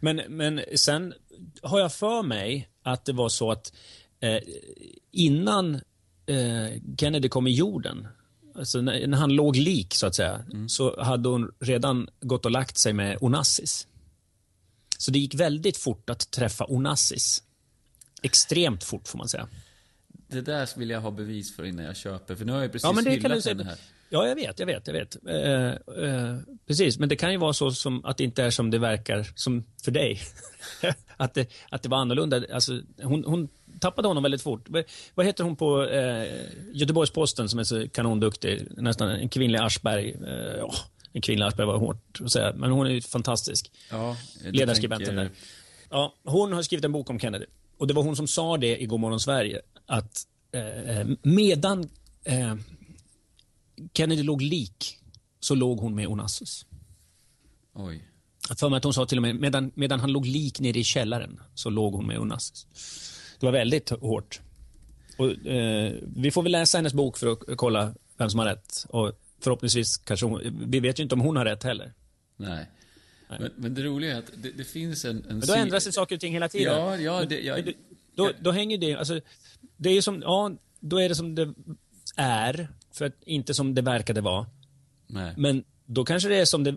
Men, 0.00 0.16
men 0.28 0.60
sen 0.76 1.14
har 1.62 1.80
jag 1.80 1.92
för 1.92 2.22
mig 2.22 2.68
att 2.82 3.04
det 3.04 3.12
var 3.12 3.28
så 3.28 3.50
att 3.50 3.72
eh, 4.20 4.38
innan 5.10 5.74
eh, 6.26 6.82
Kennedy 6.98 7.28
kom 7.28 7.46
i 7.46 7.50
jorden, 7.50 8.08
alltså 8.54 8.80
när, 8.80 9.06
när 9.06 9.18
han 9.18 9.30
låg 9.32 9.56
lik 9.56 9.94
så 9.94 10.06
att 10.06 10.14
säga, 10.14 10.44
så 10.68 11.02
hade 11.02 11.28
hon 11.28 11.52
redan 11.60 12.08
gått 12.20 12.44
och 12.44 12.50
lagt 12.50 12.78
sig 12.78 12.92
med 12.92 13.18
Onassis. 13.20 13.86
Så 14.98 15.10
det 15.10 15.18
gick 15.18 15.34
väldigt 15.34 15.76
fort 15.76 16.10
att 16.10 16.30
träffa 16.30 16.64
Onassis. 16.68 17.42
Extremt 18.22 18.84
fort 18.84 19.08
får 19.08 19.18
man 19.18 19.28
säga. 19.28 19.48
Det 20.28 20.40
där 20.40 20.78
vill 20.78 20.90
jag 20.90 21.00
ha 21.00 21.10
bevis 21.10 21.56
för 21.56 21.64
innan 21.64 21.84
jag 21.84 21.96
köper, 21.96 22.34
för 22.34 22.44
nu 22.44 22.52
har 22.52 22.60
jag 22.62 22.72
precis 22.72 22.84
Ja, 22.84 22.92
men 22.92 23.04
det 23.04 23.10
kan 23.10 23.22
du 23.22 23.28
hyllat 23.28 23.44
säga. 23.44 23.54
henne 23.54 23.68
här. 23.68 23.78
Ja, 24.10 24.28
jag 24.28 24.34
vet, 24.34 24.58
jag 24.58 24.66
vet, 24.66 24.86
jag 24.86 24.94
vet. 24.94 25.16
Eh, 25.26 26.04
eh, 26.04 26.36
precis, 26.66 26.98
men 26.98 27.08
det 27.08 27.16
kan 27.16 27.32
ju 27.32 27.38
vara 27.38 27.52
så 27.52 27.70
som 27.70 28.04
att 28.04 28.16
det 28.16 28.24
inte 28.24 28.42
är 28.42 28.50
som 28.50 28.70
det 28.70 28.78
verkar 28.78 29.26
som 29.34 29.64
för 29.82 29.90
dig. 29.90 30.20
att, 31.16 31.34
det, 31.34 31.50
att 31.70 31.82
det 31.82 31.88
var 31.88 31.98
annorlunda. 31.98 32.42
Alltså, 32.52 32.80
hon, 33.02 33.24
hon 33.24 33.48
tappade 33.80 34.08
honom 34.08 34.22
väldigt 34.22 34.42
fort. 34.42 34.68
Vad- 35.14 35.26
heter 35.26 35.44
hon 35.44 35.56
på 35.56 35.84
eh, 35.84 36.26
Göteborgs-Posten 36.72 37.48
som 37.48 37.58
är 37.58 37.64
så 37.64 37.88
kanonduktig? 37.88 38.66
Nästan 38.76 39.08
en 39.10 39.28
kvinnlig 39.28 39.58
Aschberg. 39.58 40.10
Eh, 40.26 40.56
ja, 40.58 40.74
en 41.12 41.20
kvinnlig 41.22 41.46
Aschberg 41.46 41.66
var 41.66 41.78
hårt 41.78 42.20
att 42.24 42.32
säga, 42.32 42.52
men 42.56 42.70
hon 42.70 42.86
är 42.86 42.90
ju 42.90 43.00
fantastisk. 43.00 43.70
Ja, 43.90 44.16
Ledarskribenten 44.44 45.06
tänker- 45.06 45.22
där. 45.22 45.30
Ja, 45.90 46.14
hon 46.24 46.52
har 46.52 46.62
skrivit 46.62 46.84
en 46.84 46.92
bok 46.92 47.10
om 47.10 47.18
Kennedy. 47.20 47.46
Och 47.78 47.86
det 47.86 47.94
var 47.94 48.02
hon 48.02 48.16
som 48.16 48.26
sa 48.28 48.56
det 48.56 48.82
i 48.82 48.86
Godmorgon 48.86 49.20
Sverige. 49.20 49.60
Att 49.88 50.26
eh, 50.52 51.06
medan 51.22 51.88
eh, 52.24 52.54
Kennedy 53.94 54.22
låg 54.22 54.42
lik 54.42 54.98
så 55.40 55.54
låg 55.54 55.78
hon 55.78 55.94
med 55.94 56.06
Onassis. 56.06 56.66
Oj. 57.74 58.04
Jag 58.48 58.58
För 58.58 58.68
mig 58.68 58.76
att 58.76 58.84
hon 58.84 58.94
sa 58.94 59.06
till 59.06 59.18
och 59.18 59.22
med 59.22 59.34
medan, 59.36 59.70
medan 59.74 60.00
han 60.00 60.12
låg 60.12 60.26
lik 60.26 60.60
nere 60.60 60.78
i 60.78 60.84
källaren 60.84 61.40
så 61.54 61.70
låg 61.70 61.94
hon 61.94 62.06
med 62.06 62.18
Onassis. 62.18 62.66
Det 63.40 63.46
var 63.46 63.52
väldigt 63.52 63.90
hårt. 63.90 64.40
Och, 65.18 65.46
eh, 65.46 65.92
vi 66.16 66.30
får 66.30 66.42
väl 66.42 66.52
läsa 66.52 66.78
hennes 66.78 66.94
bok 66.94 67.18
för 67.18 67.32
att 67.32 67.56
kolla 67.56 67.94
vem 68.16 68.30
som 68.30 68.38
har 68.38 68.46
rätt. 68.46 68.86
Och 68.88 69.12
förhoppningsvis 69.40 69.96
kanske 69.96 70.26
hon, 70.26 70.40
vi 70.66 70.80
vet 70.80 70.98
ju 70.98 71.02
inte 71.02 71.14
om 71.14 71.20
hon 71.20 71.36
har 71.36 71.44
rätt 71.44 71.62
heller. 71.62 71.92
Nej. 72.36 72.66
Men, 73.28 73.50
men 73.56 73.74
det 73.74 73.82
roliga 73.82 74.14
är 74.14 74.18
att 74.18 74.30
det, 74.36 74.50
det 74.50 74.64
finns 74.64 75.04
en... 75.04 75.16
en 75.16 75.38
Men 75.38 75.46
då 75.46 75.54
ändras 75.54 75.84
det 75.84 75.92
saker 75.92 76.14
och 76.14 76.20
ting 76.20 76.32
hela 76.32 76.48
tiden. 76.48 76.74
Ja, 76.74 76.96
ja, 76.96 77.24
det, 77.24 77.40
jag, 77.40 77.72
Då, 78.18 78.30
då 78.40 78.50
hänger 78.50 78.78
det, 78.78 78.94
alltså, 78.94 79.20
det 79.76 79.90
är 79.90 80.00
som, 80.02 80.22
ja, 80.22 80.50
då 80.80 81.00
är 81.00 81.08
det 81.08 81.14
som 81.14 81.34
det 81.34 81.54
är, 82.16 82.68
för 82.92 83.04
att 83.04 83.22
inte 83.22 83.54
som 83.54 83.74
det 83.74 83.82
verkade 83.82 84.20
vara. 84.20 84.46
nej. 85.06 85.34
Men 85.36 85.64
då 85.86 86.04
kanske 86.04 86.28
det 86.28 86.36
är 86.36 86.44
som 86.44 86.64
det, 86.64 86.76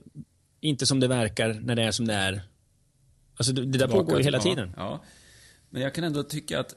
inte 0.59 0.85
som 0.85 0.99
det 0.99 1.07
verkar 1.07 1.53
när 1.53 1.75
det 1.75 1.83
är 1.83 1.91
som 1.91 2.07
det 2.07 2.13
är. 2.13 2.41
Alltså 3.35 3.53
det, 3.53 3.65
det 3.65 3.77
där 3.77 3.87
pågår 3.87 4.17
ju 4.17 4.23
hela 4.23 4.39
till- 4.39 4.51
tiden. 4.51 4.73
Ja, 4.77 4.83
ja. 4.83 5.03
Men 5.69 5.81
jag 5.81 5.93
kan 5.95 6.03
ändå 6.03 6.23
tycka 6.23 6.59
att 6.59 6.75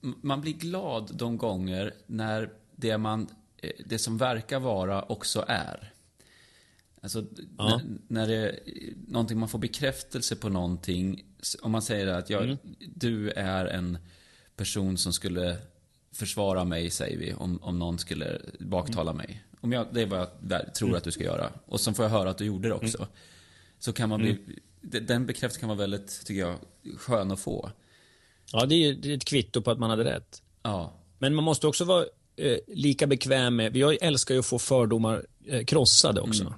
man 0.00 0.40
blir 0.40 0.52
glad 0.52 1.10
de 1.14 1.36
gånger 1.38 1.94
när 2.06 2.50
det, 2.76 2.98
man, 2.98 3.28
eh, 3.62 3.70
det 3.86 3.98
som 3.98 4.18
verkar 4.18 4.60
vara 4.60 5.02
också 5.02 5.44
är. 5.48 5.92
Alltså, 7.06 7.24
Ja. 7.58 7.80
när, 7.84 7.98
när 8.08 8.26
det 8.26 8.34
är 8.36 8.58
någonting, 9.08 9.38
man 9.38 9.48
får 9.48 9.58
bekräftelse 9.58 10.36
på 10.36 10.48
någonting. 10.48 11.24
Om 11.62 11.70
man 11.72 11.82
säger 11.82 12.06
att 12.06 12.30
jag, 12.30 12.44
Mm. 12.44 12.56
du 12.94 13.30
är 13.30 13.66
en 13.66 13.98
person 14.56 14.98
som 14.98 15.12
skulle 15.12 15.56
försvara 16.12 16.64
mig, 16.64 16.90
säger 16.90 17.18
vi, 17.18 17.34
om, 17.34 17.62
om 17.62 17.78
någon 17.78 17.98
skulle 17.98 18.40
baktala 18.60 19.10
Mm. 19.10 19.16
mig. 19.26 19.42
Om 19.60 19.72
jag, 19.72 19.86
det 19.92 20.02
är 20.02 20.06
vad 20.06 20.28
jag 20.50 20.74
tror 20.74 20.96
att 20.96 21.04
du 21.04 21.10
ska 21.12 21.24
göra. 21.24 21.52
Och 21.66 21.80
sen 21.80 21.94
får 21.94 22.04
jag 22.04 22.10
höra 22.10 22.30
att 22.30 22.38
du 22.38 22.44
gjorde 22.44 22.68
det 22.68 22.74
också. 22.74 22.98
Mm. 22.98 23.08
Så 23.78 23.92
kan 23.92 24.08
man 24.08 24.20
bli, 24.20 24.38
de- 24.80 25.00
den 25.00 25.26
bekräftelsen 25.26 25.60
kan 25.60 25.68
vara 25.68 25.78
väldigt, 25.78 26.24
tycker 26.26 26.40
jag, 26.40 26.56
skön 26.96 27.30
att 27.30 27.40
få. 27.40 27.70
Ja, 28.52 28.66
det 28.66 28.74
är 28.74 28.92
ju 28.92 29.14
ett 29.14 29.24
kvitto 29.24 29.62
på 29.62 29.70
att 29.70 29.78
man 29.78 29.90
hade 29.90 30.04
rätt. 30.04 30.42
Ja, 30.62 30.92
Men 31.18 31.34
man 31.34 31.44
måste 31.44 31.66
också 31.66 31.84
vara 31.84 32.04
eh, 32.36 32.58
lika 32.68 33.06
bekväm 33.06 33.56
med, 33.56 33.76
jag 33.76 34.02
älskar 34.02 34.34
ju 34.34 34.40
att 34.40 34.46
få 34.46 34.58
fördomar 34.58 35.26
eh, 35.44 35.64
krossade 35.64 36.20
också. 36.20 36.54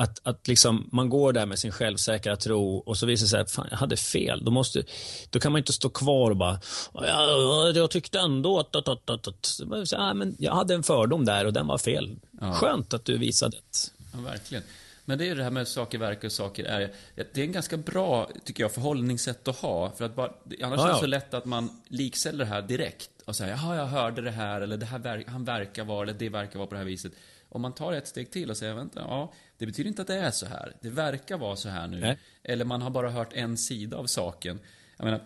Att, 0.00 0.20
att 0.22 0.48
liksom, 0.48 0.88
man 0.92 1.08
går 1.08 1.32
där 1.32 1.46
med 1.46 1.58
sin 1.58 1.72
självsäkra 1.72 2.36
tro 2.36 2.76
och 2.76 2.96
så 2.96 3.06
visar 3.06 3.24
det 3.24 3.28
sig 3.28 3.40
att 3.40 3.50
fan, 3.50 3.66
jag 3.70 3.76
hade 3.76 3.96
fel. 3.96 4.44
Då, 4.44 4.50
måste, 4.50 4.82
då 5.30 5.40
kan 5.40 5.52
man 5.52 5.58
inte 5.58 5.72
stå 5.72 5.88
kvar 5.88 6.30
och 6.30 6.36
bara, 6.36 6.60
ja, 6.94 7.72
jag 7.74 7.90
tyckte 7.90 8.18
ändå 8.18 8.58
att... 8.58 8.76
att, 8.76 8.88
att, 8.88 9.10
att, 9.10 9.28
att. 9.28 9.60
Ja, 9.92 10.14
men 10.14 10.36
jag 10.38 10.54
hade 10.54 10.74
en 10.74 10.82
fördom 10.82 11.24
där 11.24 11.46
och 11.46 11.52
den 11.52 11.66
var 11.66 11.78
fel. 11.78 12.16
Ja. 12.40 12.52
Skönt 12.52 12.94
att 12.94 13.04
du 13.04 13.18
visade 13.18 13.56
det. 13.56 13.78
Ja, 14.12 14.20
verkligen. 14.20 14.64
Men 15.04 15.18
det 15.18 15.28
är 15.28 15.34
det 15.34 15.42
här 15.42 15.50
med 15.50 15.68
saker 15.68 15.98
verkar 15.98 16.28
och 16.28 16.32
saker 16.32 16.64
är. 16.64 16.92
Det 17.14 17.36
är 17.36 17.44
en 17.44 17.52
ganska 17.52 17.76
bra, 17.76 18.30
tycker 18.44 18.64
jag, 18.64 18.72
förhållningssätt 18.72 19.48
att 19.48 19.56
ha. 19.56 19.90
För 19.90 20.04
att 20.04 20.16
bara, 20.16 20.32
annars 20.62 20.78
Ja, 20.78 20.88
är 20.88 20.92
det 20.92 21.00
så 21.00 21.06
lätt 21.06 21.34
att 21.34 21.44
man 21.44 21.82
likställer 21.88 22.38
det 22.38 22.50
här 22.50 22.62
direkt. 22.62 23.10
Och 23.24 23.36
säger, 23.36 23.52
jaha, 23.52 23.76
jag 23.76 23.86
hörde 23.86 24.22
det 24.22 24.30
här, 24.30 24.60
eller 24.60 24.76
det 24.76 24.86
här 24.86 25.24
han 25.26 25.44
verkar 25.44 25.84
vara, 25.84 26.02
eller 26.02 26.18
det 26.18 26.28
verkar 26.28 26.58
vara 26.58 26.66
på 26.66 26.74
det 26.74 26.78
här 26.78 26.86
viset. 26.86 27.12
Om 27.48 27.62
man 27.62 27.74
tar 27.74 27.92
ett 27.92 28.08
steg 28.08 28.30
till 28.30 28.50
och 28.50 28.56
säger, 28.56 28.74
vänta, 28.74 29.00
ja, 29.00 29.32
det 29.60 29.66
betyder 29.66 29.88
inte 29.88 30.02
att 30.02 30.08
det 30.08 30.16
är 30.16 30.30
så 30.30 30.46
här. 30.46 30.76
Det 30.80 30.90
verkar 30.90 31.38
vara 31.38 31.56
så 31.56 31.68
här 31.68 31.86
nu. 31.86 32.00
Nej. 32.00 32.18
Eller 32.42 32.64
man 32.64 32.82
har 32.82 32.90
bara 32.90 33.10
hört 33.10 33.32
en 33.32 33.56
sida 33.56 33.96
av 33.96 34.06
saken. 34.06 34.60
Jag 34.96 35.04
menar, 35.04 35.20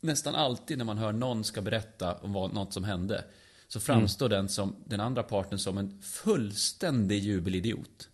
nästan 0.00 0.34
alltid 0.34 0.78
när 0.78 0.84
man 0.84 0.98
hör 0.98 1.12
någon 1.12 1.44
ska 1.44 1.62
berätta 1.62 2.14
om 2.14 2.32
vad, 2.32 2.54
något 2.54 2.72
som 2.72 2.84
hände, 2.84 3.24
så 3.68 3.80
framstår 3.80 4.28
den, 4.28 4.48
som, 4.48 4.76
den 4.84 5.00
andra 5.00 5.22
parten 5.22 5.58
som 5.58 5.78
en 5.78 6.02
fullständig 6.02 7.18
jubelidiot. 7.22 8.08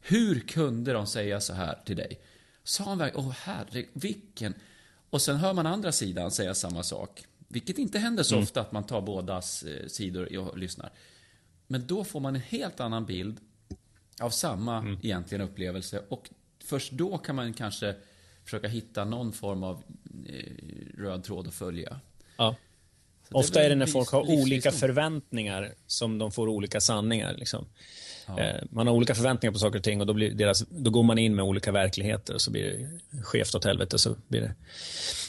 Hur 0.00 0.40
kunde 0.40 0.92
de 0.92 1.06
säga 1.06 1.40
så 1.40 1.54
här 1.54 1.78
till 1.84 1.96
dig? 1.96 2.20
Sa 2.64 2.84
han 2.84 2.98
verkligen, 2.98 3.26
åh 3.26 3.32
herre, 3.32 3.84
vilken... 3.92 4.54
Och 5.10 5.22
sen 5.22 5.36
hör 5.36 5.52
man 5.52 5.66
andra 5.66 5.92
sidan 5.92 6.30
säga 6.30 6.54
samma 6.54 6.82
sak. 6.82 7.24
Vilket 7.48 7.78
inte 7.78 7.98
händer 7.98 8.22
så 8.22 8.38
ofta 8.38 8.60
att 8.60 8.72
man 8.72 8.84
tar 8.84 9.00
bådas 9.00 9.62
eh, 9.62 9.86
sidor 9.86 10.38
och 10.38 10.58
lyssnar. 10.58 10.92
Men 11.66 11.86
då 11.86 12.04
får 12.04 12.20
man 12.20 12.34
en 12.34 12.40
helt 12.40 12.80
annan 12.80 13.06
bild 13.06 13.40
av 14.20 14.30
samma 14.30 14.96
egentligen 15.02 15.44
upplevelse. 15.44 16.02
Och 16.08 16.30
först 16.64 16.92
då 16.92 17.18
kan 17.18 17.36
man 17.36 17.52
kanske 17.52 17.94
försöka 18.44 18.68
hitta 18.68 19.04
någon 19.04 19.32
form 19.32 19.62
av 19.62 19.82
eh, 20.26 20.52
röd 20.98 21.24
tråd 21.24 21.48
att 21.48 21.54
följa. 21.54 22.00
Ja. 22.36 22.56
Så 23.28 23.32
det 23.32 23.38
Ofta 23.38 23.58
väl 23.58 23.66
är 23.66 23.68
det 23.70 23.76
när 23.76 23.86
folk 23.86 24.10
har 24.10 24.30
olika 24.30 24.72
förväntningar 24.72 25.72
som 25.86 26.18
de 26.18 26.32
får 26.32 26.48
olika 26.48 26.80
sanningar. 26.80 27.34
Liksom. 27.38 27.66
Eh, 28.38 28.62
Man 28.70 28.86
har 28.86 28.94
olika 28.94 29.14
förväntningar 29.14 29.52
på 29.52 29.58
saker 29.58 29.78
och 29.78 29.84
ting 29.84 30.00
och 30.00 30.06
då, 30.06 30.12
blir 30.12 30.30
deras, 30.30 30.64
då 30.68 30.90
går 30.90 31.02
man 31.02 31.18
in 31.18 31.34
med 31.34 31.44
olika 31.44 31.72
verkligheter 31.72 32.34
och 32.34 32.40
så 32.40 32.50
blir 32.50 32.64
det 32.64 33.22
skevt 33.22 33.54
åt 33.54 33.64
helvete. 33.64 33.98
Så 33.98 34.16
blir 34.28 34.40
det. 34.40 34.54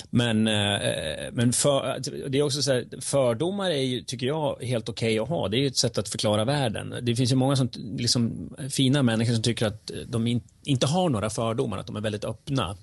Men, 0.10 0.47
eh, 0.47 1.31
men 1.31 1.53
för, 1.53 1.99
det 2.29 2.38
är 2.38 2.41
också 2.41 2.62
så 2.62 2.73
här, 2.73 2.86
fördomar 3.01 3.71
är 3.71 3.81
ju, 3.81 4.01
tycker 4.01 4.27
jag, 4.27 4.63
helt 4.63 4.89
okej 4.89 5.19
att 5.19 5.29
ha. 5.29 5.47
Det 5.47 5.57
är 5.57 5.60
ju 5.60 5.67
ett 5.67 5.77
sätt 5.77 5.97
att 5.97 6.10
förklara 6.10 6.45
världen. 6.45 6.95
Det 7.01 7.15
finns 7.15 7.31
ju 7.31 7.36
många 7.36 7.55
som, 7.55 7.69
liksom, 7.97 8.53
fina 8.69 9.03
människor 9.03 9.33
som 9.33 9.43
tycker 9.43 9.65
att 9.65 9.91
de 10.07 10.27
in, 10.27 10.41
inte 10.63 10.86
har 10.88 11.10
några 11.10 11.29
fördomar, 11.29 11.77
att 11.77 11.88
de 11.88 11.95
är 11.95 12.01
väldigt 12.01 12.25
öppna. 12.25 12.77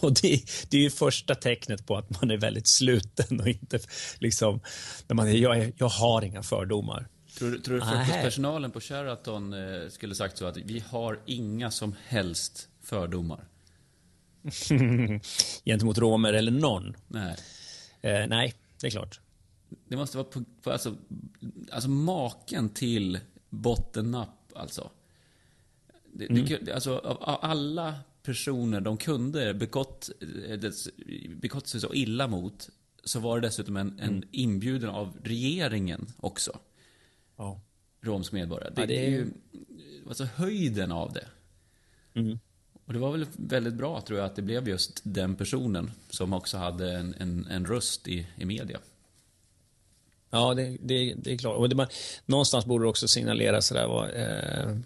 Och 0.00 0.12
det, 0.22 0.42
det 0.68 0.76
är 0.76 0.80
ju 0.80 0.90
första 0.90 1.34
tecknet 1.34 1.86
på 1.86 1.96
att 1.96 2.20
man 2.20 2.30
är 2.30 2.36
väldigt 2.36 2.68
sluten 2.68 3.40
och 3.40 3.48
inte 3.48 3.78
liksom, 4.18 4.60
när 5.08 5.14
man 5.14 5.28
är, 5.28 5.32
jag, 5.32 5.72
jag 5.76 5.88
har 5.88 6.22
inga 6.24 6.42
fördomar. 6.42 7.08
Tror, 7.38 7.50
du- 7.50 7.58
tror 7.60 7.74
du 7.78 7.84
Nej. 7.84 8.04
frukostpersonalen 8.06 8.70
på 8.70 8.80
Sheraton 8.80 9.52
eh, 9.52 9.88
skulle 9.88 10.14
sagt 10.14 10.38
så 10.38 10.46
att 10.46 10.56
vi 10.56 10.84
har 10.88 11.20
inga 11.26 11.70
som 11.70 11.94
helst 12.06 12.68
fördomar? 12.82 13.44
Gentemot 15.64 15.98
romer 15.98 16.32
eller 16.32 16.52
någon. 16.52 16.96
Nej. 17.08 17.36
Eh, 18.00 18.26
nej, 18.28 18.54
det 18.80 18.86
är 18.86 18.90
klart. 18.90 19.20
Det 19.88 19.96
måste 19.96 20.16
vara 20.16 20.26
på, 20.28 20.44
på 20.62 20.70
alltså, 20.72 20.96
alltså 21.72 21.88
maken 21.90 22.68
till 22.68 23.18
bottennapp 23.50 24.52
alltså. 24.54 24.90
Det, 26.14 26.58
det, 26.60 26.72
alltså 26.72 26.98
av, 26.98 27.16
av 27.22 27.38
alla 27.42 27.94
personer 28.22 28.80
de 28.80 28.96
kunde 28.96 29.48
eh, 29.48 29.56
begått 31.28 31.66
sig 31.66 31.80
så 31.80 31.94
illa 31.94 32.26
mot 32.26 32.68
så 33.04 33.20
var 33.20 33.40
det 33.40 33.46
dessutom 33.46 33.76
en, 33.76 33.98
en 34.00 34.24
inbjudan 34.30 34.90
av 34.90 35.16
regeringen 35.22 36.06
också. 36.16 36.58
Ja. 37.36 37.60
romsk 38.00 38.32
medborgare. 38.32 38.72
Det, 38.74 38.80
Ja, 38.80 38.86
det 38.86 39.06
är 39.06 39.10
ju 39.10 39.26
alltså 40.08 40.24
höjden 40.24 40.92
av 40.92 41.12
det. 41.12 41.26
Mm. 42.14 42.38
Och 42.84 42.92
det 42.92 42.98
var 42.98 43.12
väl 43.12 43.26
väldigt 43.36 43.74
bra 43.74 44.00
tror 44.00 44.18
jag 44.18 44.26
att 44.26 44.36
det 44.36 44.42
blev 44.42 44.68
just 44.68 45.00
den 45.04 45.36
personen 45.36 45.90
som 46.10 46.32
också 46.32 46.56
hade 46.56 46.92
en, 46.92 47.14
en, 47.18 47.46
en 47.46 47.66
röst 47.66 48.08
i, 48.08 48.26
i 48.36 48.44
media. 48.44 48.78
Ja, 50.30 50.54
det, 50.54 50.76
det, 50.80 51.14
det 51.14 51.32
är 51.32 51.38
klart. 51.38 51.56
Och 51.56 51.68
det, 51.68 51.74
man, 51.74 51.86
någonstans 52.26 52.66
borde 52.66 52.84
det 52.84 52.88
också 52.88 53.08
signalera 53.08 53.62
sådär 53.62 53.86
vad... 53.86 54.10
Eh, 54.10 54.78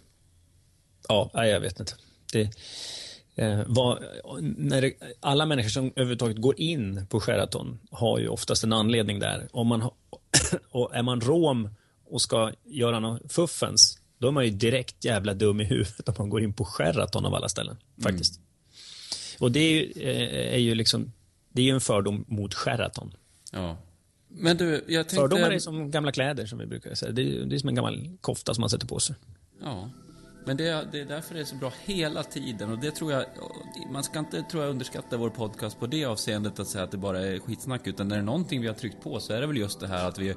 ja, 1.09 1.47
jag 1.47 1.61
vet 1.61 1.81
inte. 1.81 1.95
Det, 2.33 2.51
eh, 3.37 3.61
vad, 3.67 4.05
när 4.41 4.81
det, 4.83 4.93
alla 5.21 5.47
människor 5.47 5.69
som 5.69 5.87
överhuvudtaget 5.87 6.37
går 6.37 6.61
in 6.61 7.07
på 7.07 7.21
Sheraton 7.21 7.79
har 7.91 8.19
ju 8.19 8.29
oftast 8.29 8.65
en 8.65 8.73
anledning 8.73 9.19
där. 9.19 9.49
Om 9.53 9.67
man, 9.67 9.83
har- 9.83 9.95
och 10.71 10.95
är 10.97 11.03
man 11.03 11.21
rom 11.21 11.69
och 12.05 12.23
ska 12.23 12.53
göra 12.65 13.01
något 13.01 13.33
fuffens, 13.33 13.99
då 14.19 14.29
är 14.29 14.33
man 14.33 14.45
ju 14.45 14.51
direkt 14.51 15.05
jävla 15.05 15.35
dum 15.35 15.61
i 15.61 15.65
huvudet 15.65 16.09
om 16.09 16.15
man 16.19 16.29
går 16.31 16.43
in 16.43 16.53
på 16.53 16.65
Sheraton 16.65 17.27
av 17.27 17.35
alla 17.35 17.49
ställen. 17.49 17.77
Faktiskt. 18.03 18.41
Och 19.41 19.53
det 19.53 19.61
är 19.61 19.73
ju, 19.73 19.93
eh, 20.03 20.55
är 20.55 20.59
ju 20.59 20.75
liksom, 20.75 21.13
det 21.53 21.63
är 21.63 21.67
ju 21.67 21.71
en 21.73 21.81
fördom 21.81 22.25
mot 22.29 22.55
Sheraton. 22.55 23.13
Ja. 23.53 23.77
Men 24.29 24.57
du, 24.57 24.85
jag 24.89 25.09
tänkte... 25.09 25.17
Fördomar 25.17 25.51
är 25.51 25.59
som 25.59 25.91
gamla 25.91 26.13
kläder 26.13 26.47
som 26.47 26.59
vi 26.59 26.67
brukar 26.67 26.95
säga. 26.95 27.13
Det 27.13 27.23
är, 27.23 27.45
det 27.45 27.55
är 27.57 27.59
som 27.59 27.69
en 27.69 27.75
gammal 27.75 28.11
kofta 28.21 28.55
som 28.55 28.61
man 28.61 28.71
sätter 28.71 28.87
på 28.87 29.01
sig. 29.01 29.17
Ja. 29.63 29.91
Men 30.47 30.57
det, 30.57 30.69
är- 30.69 30.89
det 30.93 31.01
är 31.01 31.05
därför 31.05 31.35
det 31.35 31.41
är 31.41 31.45
så 31.45 31.57
bra 31.57 31.73
hela 31.85 32.23
tiden. 32.23 32.73
Och 32.73 32.79
det 32.79 32.91
tror 32.91 33.13
jag... 33.13 33.25
Man 33.93 34.03
ska 34.05 34.19
inte, 34.19 34.43
tror 34.43 34.63
jag, 34.63 34.71
underskatta 34.71 35.17
vår 35.17 35.31
podcast 35.31 35.81
på 35.81 35.87
det 35.87 36.05
avseendet 36.05 36.59
att 36.61 36.67
säga 36.69 36.85
att 36.85 36.91
det 36.91 36.97
bara 36.99 37.21
är 37.21 37.39
skitsnack. 37.39 37.87
Utan 37.87 38.09
när 38.09 38.17
det 38.17 38.23
är 38.23 38.25
någonting 38.25 38.61
vi 38.61 38.67
har 38.67 38.75
tryckt 38.75 39.03
på 39.03 39.21
så 39.21 39.33
är 39.33 39.41
det 39.41 39.47
väl 39.47 39.57
just 39.57 39.81
det 39.81 39.87
här 39.87 40.09
att 40.09 40.19
vi 40.19 40.35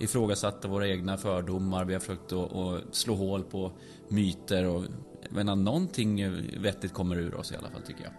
ifrågasatte 0.00 0.68
våra 0.68 0.88
egna 0.88 1.16
fördomar. 1.16 1.84
Vi 1.84 1.92
har 1.92 2.00
försökt 2.00 2.32
att, 2.32 2.94
slå 2.96 3.14
hål 3.14 3.42
på 3.42 3.72
myter 4.08 4.66
och... 4.66 4.84
Menar, 5.30 5.56
någonting 5.56 6.32
vettigt 6.62 6.92
kommer 6.92 7.16
ur 7.16 7.34
oss 7.34 7.52
i 7.52 7.56
alla 7.56 7.68
fall, 7.70 7.82
tycker 7.82 8.02
jag. 8.04 8.12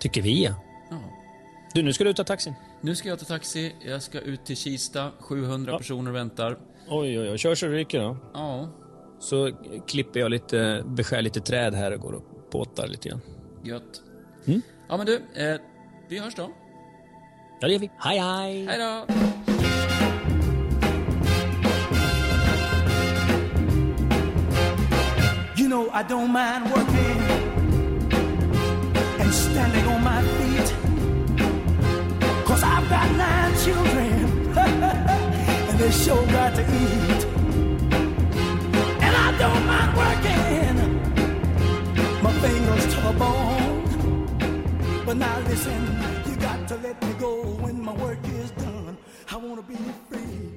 Tycker 0.00 0.22
vi 0.22 0.44
ja. 0.44 0.54
Ja. 0.90 0.96
Du, 1.74 1.82
nu 1.82 1.92
ska 1.92 2.04
du 2.04 2.12
ta 2.12 2.24
taxin. 2.24 2.54
Nu 2.80 2.94
ska 2.94 3.08
jag 3.08 3.18
ta 3.18 3.24
taxi. 3.24 3.74
Jag 3.80 4.02
ska 4.02 4.20
ut 4.20 4.44
till 4.44 4.56
Kista. 4.56 5.10
700 5.18 5.78
personer 5.78 6.10
väntar. 6.10 6.58
Oj, 6.88 7.20
oj, 7.20 7.30
oj. 7.30 7.38
Kör 7.38 7.54
så 7.54 7.66
det 7.66 7.72
ryker 7.72 8.00
då. 8.00 8.16
Ja, 8.34 8.68
Så 9.20 9.50
klipper 9.86 10.20
jag 10.20 10.30
lite, 10.30 10.82
beskär 10.86 11.22
lite 11.22 11.40
träd 11.40 11.74
här 11.74 11.92
och 11.92 12.00
går 12.00 12.12
och 12.12 12.50
påtar 12.50 12.86
lite 12.86 13.08
grann. 13.08 13.20
gött. 13.64 14.02
Mm. 14.46 14.62
Ja, 14.88 14.96
men 14.96 15.06
du. 15.06 15.14
Eh, 15.34 15.60
vi 16.08 16.18
hörs 16.18 16.34
då. 16.34 16.50
Ja, 17.60 17.66
det 17.66 17.72
gör 17.72 17.80
vi. 17.80 17.90
Hej, 17.98 18.18
hej! 18.18 18.66
Hej 18.66 18.78
då! 18.78 19.14
You 25.56 25.68
know 25.68 25.88
I 25.92 26.02
don't 26.02 26.32
mind 26.32 26.70
working 26.70 27.18
and 29.20 29.34
standing 29.34 29.86
on 29.86 30.02
my 30.04 30.22
feet. 30.36 30.74
Cause 32.46 32.62
I've 32.62 32.88
got 32.88 33.08
nine 33.16 33.52
children 33.64 34.12
and 35.68 35.78
they 35.78 35.90
sure 35.90 36.26
got 36.26 36.54
to 36.56 36.62
eat. 36.62 37.27
Don't 39.38 39.66
mind 39.66 39.96
working 39.96 40.78
my 42.22 42.32
fingers 42.40 42.94
to 42.94 43.00
the 43.02 43.12
bone. 43.18 45.02
But 45.06 45.16
now 45.16 45.38
listen, 45.40 45.80
you 46.28 46.36
got 46.36 46.66
to 46.68 46.76
let 46.76 47.00
me 47.02 47.12
go 47.20 47.42
when 47.62 47.80
my 47.80 47.94
work 47.94 48.18
is 48.24 48.50
done. 48.52 48.98
I 49.30 49.36
wanna 49.36 49.62
be 49.62 49.76
free. 50.08 50.47